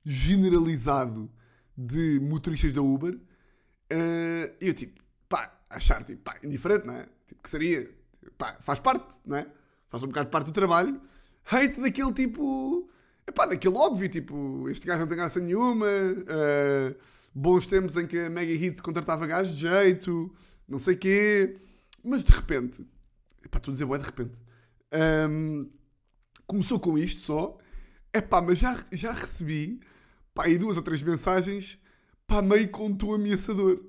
generalizado 0.04 1.30
de 1.78 2.18
motoristas 2.20 2.74
da 2.74 2.82
Uber. 2.82 3.14
Uh, 3.14 4.52
eu, 4.60 4.74
tipo, 4.74 5.00
pá, 5.28 5.60
achar, 5.70 6.02
tipo, 6.02 6.20
pá, 6.22 6.36
indiferente, 6.42 6.84
não 6.84 6.94
é? 6.94 7.08
Tipo, 7.24 7.40
que 7.40 7.48
seria. 7.48 7.88
Pá, 8.36 8.58
faz 8.62 8.80
parte, 8.80 9.20
não 9.24 9.36
é? 9.36 9.46
Faz 9.88 10.02
um 10.02 10.08
bocado 10.08 10.28
parte 10.28 10.46
do 10.46 10.52
trabalho. 10.52 11.00
Hate 11.44 11.80
daquele 11.80 12.12
tipo. 12.12 12.88
É 13.26 13.32
pá, 13.32 13.46
daquele 13.46 13.76
óbvio, 13.76 14.08
tipo, 14.08 14.68
este 14.68 14.86
gajo 14.86 15.00
não 15.00 15.06
tem 15.06 15.16
graça 15.16 15.40
nenhuma. 15.40 15.86
Uh, 15.86 16.94
bons 17.34 17.66
tempos 17.66 17.96
em 17.96 18.06
que 18.06 18.18
a 18.18 18.30
Mega 18.30 18.52
Hits 18.52 18.80
contratava 18.80 19.26
gajos 19.26 19.56
de 19.56 19.62
jeito, 19.62 20.32
não 20.68 20.78
sei 20.78 20.96
quê. 20.96 21.56
Mas 22.02 22.22
de 22.22 22.30
repente, 22.30 22.86
pá, 23.50 23.58
estou 23.58 23.72
a 23.72 23.74
dizer, 23.74 23.84
ué, 23.84 23.98
de 23.98 24.04
repente, 24.04 24.38
um, 25.28 25.68
começou 26.46 26.78
com 26.78 26.96
isto 26.96 27.20
só, 27.20 27.58
é 28.12 28.20
pá, 28.20 28.40
mas 28.40 28.58
já, 28.58 28.84
já 28.92 29.12
recebi, 29.12 29.80
pá, 30.32 30.44
aí 30.44 30.58
duas 30.58 30.76
ou 30.76 30.82
três 30.82 31.02
mensagens, 31.02 31.78
pá, 32.26 32.40
meio 32.40 32.68
com 32.68 32.94
tom 32.94 33.14
ameaçador. 33.14 33.82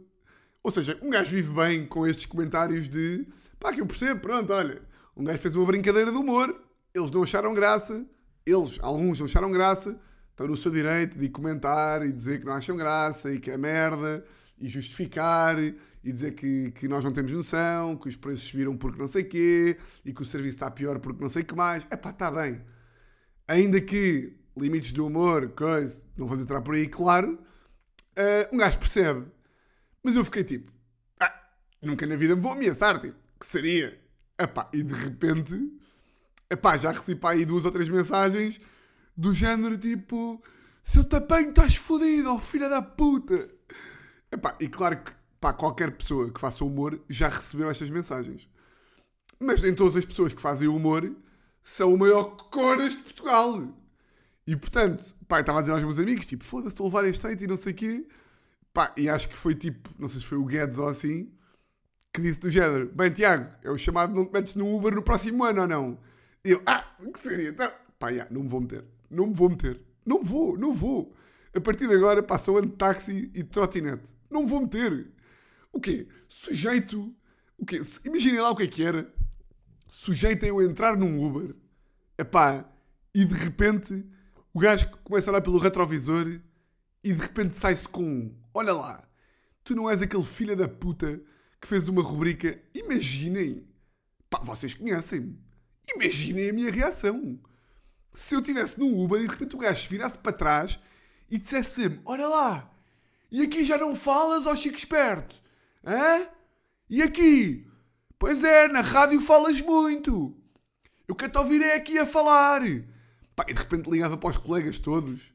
Ou 0.64 0.72
seja, 0.72 0.98
um 1.02 1.10
gajo 1.10 1.30
vive 1.30 1.54
bem 1.54 1.86
com 1.86 2.08
estes 2.08 2.26
comentários 2.26 2.90
de, 2.90 3.28
pá, 3.60 3.72
que 3.72 3.82
eu 3.82 3.86
percebo, 3.86 4.22
pronto, 4.22 4.52
olha, 4.52 4.82
um 5.16 5.24
gajo 5.24 5.40
fez 5.40 5.56
uma 5.56 5.66
brincadeira 5.66 6.12
de 6.12 6.18
humor, 6.18 6.60
eles 6.96 7.12
não 7.12 7.24
acharam 7.24 7.54
graça, 7.54 8.06
eles, 8.46 8.80
alguns 8.82 9.20
não 9.20 9.26
acharam 9.26 9.52
graça, 9.52 10.00
estão 10.32 10.48
no 10.48 10.56
seu 10.56 10.72
direito 10.72 11.18
de 11.20 11.28
comentar 11.28 12.06
e 12.06 12.12
dizer 12.12 12.40
que 12.40 12.46
não 12.46 12.54
acham 12.54 12.78
graça 12.78 13.34
e 13.34 13.40
que 13.40 13.52
é 13.52 13.58
merda 13.58 14.26
e 14.58 14.70
justificar 14.70 15.60
e 15.60 15.76
dizer 16.02 16.32
que, 16.32 16.72
que 16.72 16.88
nós 16.88 17.04
não 17.04 17.12
temos 17.12 17.34
noção, 17.34 17.98
que 17.98 18.08
os 18.08 18.16
preços 18.16 18.48
subiram 18.48 18.78
porque 18.78 18.98
não 18.98 19.08
sei 19.08 19.26
quê 19.26 19.78
e 20.06 20.14
que 20.14 20.22
o 20.22 20.26
serviço 20.26 20.56
está 20.56 20.72
pior 20.72 21.00
porque 21.00 21.22
não 21.22 21.30
sei 21.30 21.44
que 21.44 21.54
mais. 21.54 21.86
É 21.90 21.98
pá, 21.98 22.12
está 22.12 22.32
bem. 22.32 22.62
Ainda 23.46 23.82
que 23.82 24.34
limites 24.58 24.94
do 24.94 25.06
humor, 25.06 25.50
coisa, 25.50 26.02
não 26.16 26.26
vamos 26.28 26.46
entrar 26.46 26.62
por 26.62 26.76
aí, 26.76 26.88
claro, 26.88 27.34
uh, 28.18 28.56
um 28.56 28.58
gajo 28.58 28.80
percebe. 28.80 29.26
Mas 30.02 30.16
eu 30.16 30.24
fiquei 30.24 30.46
tipo, 30.46 30.72
ah, 31.20 31.50
nunca 31.82 32.06
na 32.06 32.16
vida 32.16 32.36
me 32.36 32.42
vou 32.42 32.54
ameaçar, 32.54 33.00
tipo, 33.00 33.18
que 33.38 33.46
seria? 33.46 34.00
Epá, 34.40 34.70
e 34.72 34.82
de 34.82 34.94
repente, 34.94 35.72
epá, 36.50 36.78
já 36.78 36.92
recebi 36.92 37.20
para 37.20 37.36
aí 37.36 37.46
duas 37.46 37.66
ou 37.66 37.72
três 37.72 37.90
mensagens 37.90 38.60
do 39.16 39.34
género 39.34 39.78
tipo, 39.78 40.42
se 40.84 40.98
eu 40.98 41.04
estás 41.04 41.76
fodido, 41.76 42.34
oh 42.34 42.40
filha 42.40 42.70
da 42.70 42.82
puta. 42.82 43.50
Epá, 44.32 44.56
e 44.60 44.68
claro 44.68 44.98
que 44.98 45.12
pá, 45.40 45.54
qualquer 45.54 45.92
pessoa 45.92 46.32
que 46.32 46.40
faça 46.40 46.66
humor 46.66 47.00
já 47.10 47.30
recebeu 47.30 47.70
estas 47.70 47.90
mensagens. 47.90 48.50
Mas 49.40 49.62
nem 49.62 49.76
todas 49.76 49.96
as 49.96 50.06
pessoas 50.06 50.34
que 50.34 50.42
fazem 50.42 50.68
humor 50.68 51.16
são 51.64 51.94
o 51.94 51.98
maior 51.98 52.36
coras 52.50 52.94
de 52.94 53.02
Portugal. 53.02 53.68
E 54.48 54.56
portanto, 54.56 55.16
pá, 55.28 55.40
estava 55.40 55.60
a 55.60 55.62
dizer 55.62 55.74
aos 55.74 55.84
meus 55.84 56.00
amigos, 56.00 56.26
tipo, 56.26 56.44
foda-se, 56.44 56.74
estou 56.74 56.86
a 56.86 56.90
levar 56.90 57.06
este 57.06 57.44
e 57.44 57.48
não 57.48 57.58
sei 57.58 57.74
o 57.74 57.76
quê. 57.76 58.08
Pá, 58.74 58.94
e 58.98 59.10
acho 59.10 59.30
que 59.30 59.36
foi 59.36 59.56
tipo, 59.56 59.90
não 59.98 60.08
sei 60.08 60.20
se 60.20 60.26
foi 60.26 60.38
o 60.38 60.46
Guedes 60.46 60.80
ou 60.80 60.88
assim, 60.88 61.32
que 62.14 62.22
disse 62.22 62.40
do 62.40 62.50
género, 62.50 62.92
bem 62.94 63.12
Tiago, 63.12 63.50
é 63.64 63.72
o 63.72 63.78
chamado 63.78 64.14
não 64.14 64.26
te 64.26 64.34
metes 64.34 64.56
no 64.56 64.76
Uber 64.76 64.94
no 64.94 65.02
próximo 65.02 65.44
ano 65.44 65.62
ou 65.62 65.68
não? 65.68 66.00
E 66.46 66.52
eu, 66.52 66.62
ah, 66.68 66.86
que 67.12 67.20
seria? 67.20 67.50
Então, 67.50 67.72
pá, 67.98 68.12
não 68.30 68.44
me 68.44 68.48
vou 68.48 68.62
meter. 68.62 68.86
Não 69.10 69.26
me 69.26 69.34
vou 69.34 69.50
meter. 69.50 69.82
Não 70.06 70.24
vou, 70.24 70.56
não 70.56 70.72
vou. 70.72 71.12
A 71.56 71.60
partir 71.60 71.88
de 71.88 71.96
agora 71.96 72.22
passa 72.22 72.52
o 72.52 72.58
ano 72.58 72.68
de 72.68 72.76
táxi 72.76 73.32
e 73.34 73.42
de 73.42 73.50
trotinete. 73.50 74.14
Não 74.30 74.44
me 74.44 74.48
vou 74.48 74.62
meter. 74.62 75.12
O 75.74 75.80
quê? 75.80 76.08
Sujeito. 76.30 77.12
O 77.58 77.66
quê? 77.66 77.82
Imaginem 78.06 78.42
lá 78.42 78.52
o 78.52 78.56
que 78.56 78.64
é 78.64 78.68
que 78.68 78.84
era. 78.84 79.12
Sujeito 79.90 80.46
a 80.46 80.48
eu 80.48 80.62
entrar 80.62 80.96
num 80.96 81.26
Uber. 81.26 81.56
Epá, 82.16 82.70
e 83.14 83.26
de 83.26 83.34
repente 83.34 84.06
o 84.54 84.60
gajo 84.60 84.88
começa 85.04 85.32
a 85.32 85.34
olhar 85.34 85.42
pelo 85.42 85.58
retrovisor 85.58 86.40
e 87.04 87.12
de 87.12 87.20
repente 87.20 87.56
sai-se 87.56 87.88
com 87.88 88.04
um. 88.04 88.38
Olha 88.54 88.72
lá, 88.72 89.04
tu 89.64 89.76
não 89.76 89.90
és 89.90 90.02
aquele 90.02 90.24
filho 90.24 90.56
da 90.56 90.68
puta 90.68 91.20
que 91.60 91.68
fez 91.68 91.90
uma 91.90 92.04
rubrica. 92.04 92.62
Imaginem. 92.74 93.68
Pá, 94.30 94.40
vocês 94.44 94.76
conhecem-me. 94.76 95.44
Imaginem 95.94 96.50
a 96.50 96.54
minha 96.54 96.72
reação. 96.72 97.40
Se 98.14 98.34
eu 98.34 98.40
estivesse 98.40 98.80
num 98.80 99.04
Uber 99.04 99.22
e 99.22 99.28
de 99.28 99.32
repente 99.34 99.56
o 99.56 99.60
gajo 99.60 99.90
virasse 99.90 100.18
para 100.18 100.32
trás 100.32 100.80
e 101.30 101.38
dissesse-me: 101.38 102.00
Olha 102.06 102.28
lá, 102.28 102.72
e 103.32 103.42
aqui 103.42 103.66
já 103.66 103.78
não 103.78 103.96
falas, 103.96 104.46
ó 104.46 104.56
Chico 104.56 104.78
Esperto? 104.78 105.36
Hã? 105.84 106.28
E 106.90 107.02
aqui? 107.02 107.68
Pois 108.18 108.44
é, 108.44 108.68
na 108.68 108.82
rádio 108.82 109.20
falas 109.20 109.60
muito. 109.62 110.36
Eu 111.08 111.16
quero-te 111.16 111.38
ouvir 111.38 111.62
é 111.62 111.76
aqui 111.76 112.00
a 112.00 112.06
falar. 112.06 112.62
Pá, 113.36 113.46
e 113.48 113.54
de 113.54 113.60
repente 113.60 113.90
ligava 113.90 114.18
para 114.18 114.30
os 114.30 114.38
colegas 114.38 114.80
todos. 114.80 115.34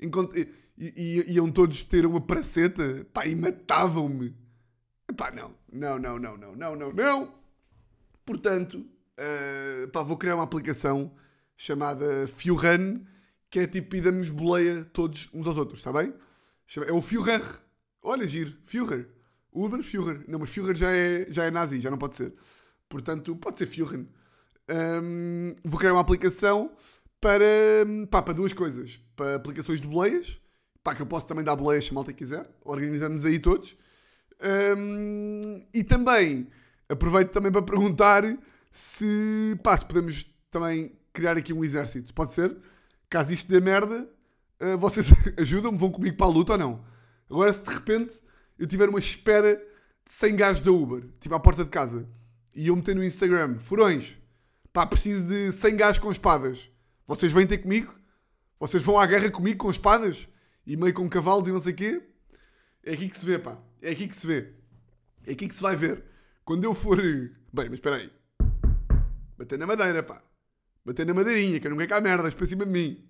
E, 0.00 0.08
e, 0.78 1.32
iam 1.32 1.50
todos 1.50 1.84
ter 1.84 2.04
uma 2.04 2.20
praceta. 2.20 3.06
Pá, 3.12 3.26
e 3.26 3.34
matavam-me. 3.34 4.36
Pá. 5.16 5.30
Não, 5.30 5.54
não, 5.72 5.98
não, 5.98 6.18
não, 6.18 6.36
não, 6.36 6.76
não, 6.76 6.92
não. 6.92 7.34
Portanto, 8.26 8.84
uh, 9.18 9.88
pá, 9.88 10.02
vou 10.02 10.16
criar 10.16 10.34
uma 10.36 10.44
aplicação 10.44 11.12
chamada 11.56 12.26
FioRun, 12.26 13.04
que 13.50 13.60
é 13.60 13.66
tipo 13.66 13.96
e 13.96 14.00
damos 14.00 14.28
boleia 14.28 14.84
todos 14.84 15.28
uns 15.32 15.46
aos 15.46 15.56
outros, 15.56 15.80
está 15.80 15.92
bem? 15.92 16.12
É 16.86 16.92
o 16.92 17.00
Führer. 17.00 17.42
Olha, 18.02 18.26
giro. 18.26 18.54
Führer. 18.64 19.08
Uber 19.52 19.82
Führer. 19.82 20.24
Não, 20.28 20.38
mas 20.38 20.50
Führer 20.50 20.76
já 20.76 20.90
é, 20.90 21.26
já 21.30 21.44
é 21.44 21.50
nazi, 21.50 21.80
já 21.80 21.90
não 21.90 21.98
pode 21.98 22.16
ser. 22.16 22.34
Portanto, 22.88 23.34
pode 23.36 23.58
ser 23.58 23.66
Führer. 23.66 24.06
Um, 24.70 25.54
vou 25.64 25.78
criar 25.78 25.94
uma 25.94 26.00
aplicação 26.00 26.70
para, 27.20 27.44
pá, 28.10 28.22
para 28.22 28.34
duas 28.34 28.52
coisas. 28.52 29.00
Para 29.16 29.36
aplicações 29.36 29.80
de 29.80 29.86
boleias, 29.86 30.38
pá, 30.84 30.94
que 30.94 31.02
eu 31.02 31.06
posso 31.06 31.26
também 31.26 31.42
dar 31.42 31.56
boleias 31.56 31.86
se 31.86 31.90
a 31.90 31.94
malta 31.94 32.12
quiser. 32.12 32.48
Organizamos 32.64 33.24
aí 33.24 33.38
todos. 33.38 33.74
Um, 34.76 35.66
e 35.74 35.82
também 35.82 36.46
aproveito 36.88 37.30
também 37.30 37.50
para 37.50 37.62
perguntar 37.62 38.22
se, 38.78 39.58
pá, 39.62 39.76
se 39.76 39.84
podemos 39.84 40.34
também 40.50 40.98
criar 41.12 41.36
aqui 41.36 41.52
um 41.52 41.64
exército. 41.64 42.14
Pode 42.14 42.32
ser? 42.32 42.56
Caso 43.08 43.32
isto 43.32 43.50
dê 43.50 43.60
merda, 43.60 44.08
uh, 44.60 44.78
vocês 44.78 45.10
ajudam-me, 45.38 45.78
vão 45.78 45.90
comigo 45.90 46.16
para 46.16 46.26
a 46.26 46.30
luta 46.30 46.52
ou 46.52 46.58
não? 46.58 46.84
Agora, 47.30 47.52
se 47.52 47.64
de 47.64 47.70
repente 47.70 48.20
eu 48.58 48.66
tiver 48.66 48.88
uma 48.88 48.98
espera 48.98 49.56
de 49.56 50.12
100 50.12 50.36
gajos 50.36 50.62
da 50.62 50.70
Uber, 50.70 51.04
tipo 51.20 51.34
à 51.34 51.40
porta 51.40 51.64
de 51.64 51.70
casa, 51.70 52.08
e 52.54 52.68
eu 52.68 52.76
meter 52.76 52.94
no 52.94 53.04
Instagram, 53.04 53.58
furões, 53.58 54.18
pá, 54.72 54.86
preciso 54.86 55.26
de 55.26 55.52
100 55.52 55.76
gajos 55.76 55.98
com 55.98 56.10
espadas 56.10 56.70
vocês 57.08 57.32
vêm 57.32 57.46
ter 57.46 57.56
comigo? 57.56 57.98
Vocês 58.60 58.82
vão 58.82 59.00
à 59.00 59.06
guerra 59.06 59.30
comigo 59.30 59.56
com 59.56 59.70
espadas? 59.70 60.28
E 60.66 60.76
meio 60.76 60.92
com 60.92 61.08
cavalos 61.08 61.48
e 61.48 61.52
não 61.52 61.58
sei 61.58 61.72
o 61.72 61.76
quê? 61.76 62.02
É 62.84 62.92
aqui 62.92 63.08
que 63.08 63.18
se 63.18 63.24
vê, 63.24 63.38
pá. 63.38 63.58
É 63.80 63.92
aqui 63.92 64.06
que 64.06 64.14
se 64.14 64.26
vê. 64.26 64.52
É 65.26 65.32
aqui 65.32 65.48
que 65.48 65.54
se 65.54 65.62
vai 65.62 65.74
ver. 65.74 66.04
Quando 66.44 66.64
eu 66.64 66.74
for. 66.74 66.98
Bem, 66.98 67.70
mas 67.70 67.74
espera 67.74 67.96
aí. 67.96 68.17
Bater 69.38 69.56
na 69.56 69.66
madeira, 69.66 70.02
pá. 70.02 70.20
Bater 70.84 71.06
na 71.06 71.14
madeirinha, 71.14 71.60
que 71.60 71.66
eu 71.66 71.70
não 71.70 71.78
quero 71.78 71.88
cá 71.88 72.00
merdas 72.00 72.34
para 72.34 72.46
cima 72.46 72.66
de 72.66 72.72
mim. 72.72 73.08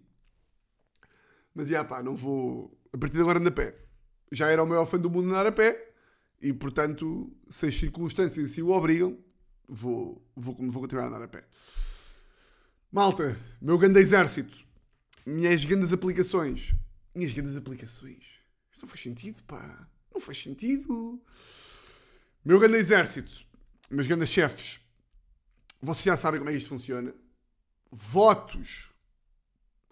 Mas, 1.54 1.68
já, 1.68 1.82
pá, 1.82 2.02
não 2.02 2.14
vou. 2.14 2.78
A 2.92 2.98
partir 2.98 3.16
de 3.16 3.22
agora 3.22 3.38
ando 3.38 3.48
a 3.48 3.52
pé. 3.52 3.74
Já 4.30 4.48
era 4.48 4.62
o 4.62 4.66
maior 4.66 4.84
fã 4.84 4.98
do 4.98 5.10
mundo 5.10 5.30
andar 5.30 5.46
a 5.46 5.52
pé. 5.52 5.90
E, 6.40 6.52
portanto, 6.52 7.34
se 7.48 7.66
as 7.66 7.74
circunstâncias 7.74 8.50
se 8.50 8.62
o 8.62 8.70
obrigam, 8.70 9.18
vou, 9.66 10.22
vou, 10.36 10.54
vou 10.54 10.82
continuar 10.82 11.04
a 11.04 11.08
andar 11.08 11.22
a 11.22 11.28
pé. 11.28 11.48
Malta, 12.92 13.36
meu 13.60 13.78
grande 13.78 13.98
exército, 13.98 14.56
minhas 15.24 15.64
grandes 15.64 15.92
aplicações. 15.92 16.74
Minhas 17.14 17.32
grandes 17.32 17.56
aplicações. 17.56 18.38
Isto 18.70 18.82
não 18.82 18.88
faz 18.88 19.02
sentido, 19.02 19.42
pá. 19.44 19.88
Não 20.12 20.20
faz 20.20 20.42
sentido. 20.42 21.20
Meu 22.44 22.60
grande 22.60 22.76
exército, 22.76 23.44
meus 23.90 24.06
grandes 24.06 24.28
chefes, 24.28 24.78
vocês 25.80 26.04
já 26.04 26.16
sabem 26.16 26.40
como 26.40 26.50
é 26.50 26.52
que 26.52 26.58
isto 26.58 26.68
funciona. 26.68 27.14
Votos. 27.90 28.90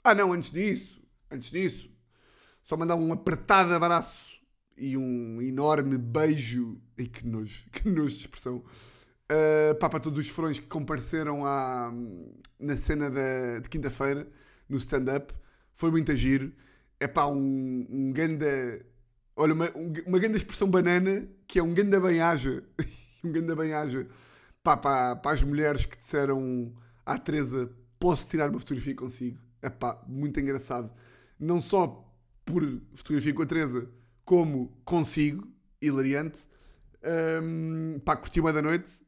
Ah, 0.05 0.15
não, 0.15 0.33
antes 0.33 0.51
disso, 0.51 1.03
antes 1.31 1.51
disso, 1.51 1.91
só 2.63 2.77
mandar 2.77 2.97
um 2.97 3.13
apertado 3.13 3.75
abraço 3.75 4.37
e 4.77 4.97
um 4.97 5.41
enorme 5.41 5.99
beijo. 5.99 6.81
E 6.97 7.07
que 7.07 7.27
nojo, 7.27 7.67
que 7.73 7.89
nojo 7.89 8.15
de 8.15 8.21
expressão 8.21 8.65
Uh, 9.27 9.75
pá, 9.81 9.89
para 9.89 9.99
todos 9.99 10.21
os 10.21 10.29
furões 10.29 10.61
que 10.61 10.67
compareceram 10.67 11.45
à, 11.45 11.93
na 12.61 12.77
cena 12.77 13.11
da, 13.11 13.59
de 13.59 13.69
quinta-feira, 13.69 14.29
no 14.69 14.77
stand-up, 14.77 15.35
foi 15.75 15.91
muito 15.91 16.15
giro. 16.15 16.53
É 17.01 17.09
pá, 17.09 17.27
um, 17.27 17.87
um 17.91 18.13
ganda. 18.13 18.47
Olha, 19.35 19.53
uma, 19.53 19.69
uma 20.07 20.19
grande 20.21 20.39
expressão 20.39 20.69
banana 20.69 21.27
que 21.47 21.59
é 21.59 21.63
um 21.63 21.75
ganda 21.75 22.01
bem-aja. 22.01 22.63
um 23.25 23.33
ganda 23.33 23.57
bem-aja. 23.57 24.07
Para 24.75 25.21
as 25.25 25.43
mulheres 25.43 25.85
que 25.85 25.97
disseram 25.97 26.75
à 27.05 27.19
Teresa: 27.19 27.71
posso 27.99 28.29
tirar 28.29 28.51
uma 28.51 28.59
fotografia 28.59 28.97
consigo? 28.97 29.39
É 29.63 29.71
pá, 29.71 30.03
muito 30.09 30.41
engraçado. 30.41 30.91
Não 31.39 31.61
só 31.61 32.05
por 32.45 32.63
fotografia 32.95 33.35
com 33.35 33.43
a 33.43 33.47
Teresa, 33.47 33.89
como 34.25 34.77
consigo, 34.85 35.47
hilariante. 35.81 36.47
Um, 37.43 38.01
pá, 38.05 38.17
curti 38.17 38.41
uma 38.41 38.53
da 38.53 38.63
noite 38.63 39.07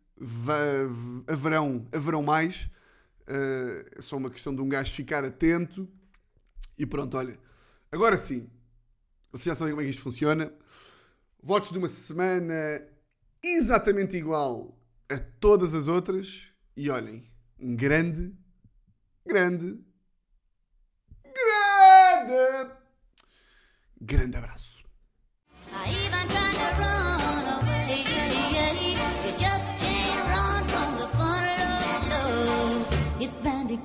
haverão, 1.27 1.87
haverão 1.93 2.23
mais. 2.23 2.71
Uh, 3.23 3.85
é 3.97 4.03
só 4.03 4.17
uma 4.17 4.31
questão 4.31 4.55
de 4.55 4.61
um 4.61 4.69
gajo 4.69 4.95
ficar 4.95 5.25
atento. 5.25 5.89
E 6.79 6.87
pronto, 6.87 7.17
olha. 7.17 7.39
Agora 7.91 8.17
sim, 8.17 8.49
vocês 9.33 9.47
já 9.47 9.55
sabem 9.55 9.73
como 9.73 9.83
é 9.83 9.85
que 9.85 9.91
isto 9.91 10.03
funciona. 10.03 10.53
Votos 11.43 11.71
de 11.71 11.79
uma 11.79 11.89
semana 11.89 12.55
exatamente 13.43 14.17
igual 14.17 14.78
a 15.11 15.19
todas 15.41 15.75
as 15.75 15.89
outras. 15.89 16.53
E 16.77 16.91
olhem, 16.91 17.29
um 17.59 17.75
grande, 17.75 18.33
grande, 19.27 19.79
grande, 21.25 22.73
grande 24.01 24.37
abraço. 24.37 24.69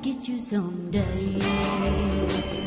get 0.03 0.27
you 0.27 0.39
someday. 0.39 2.62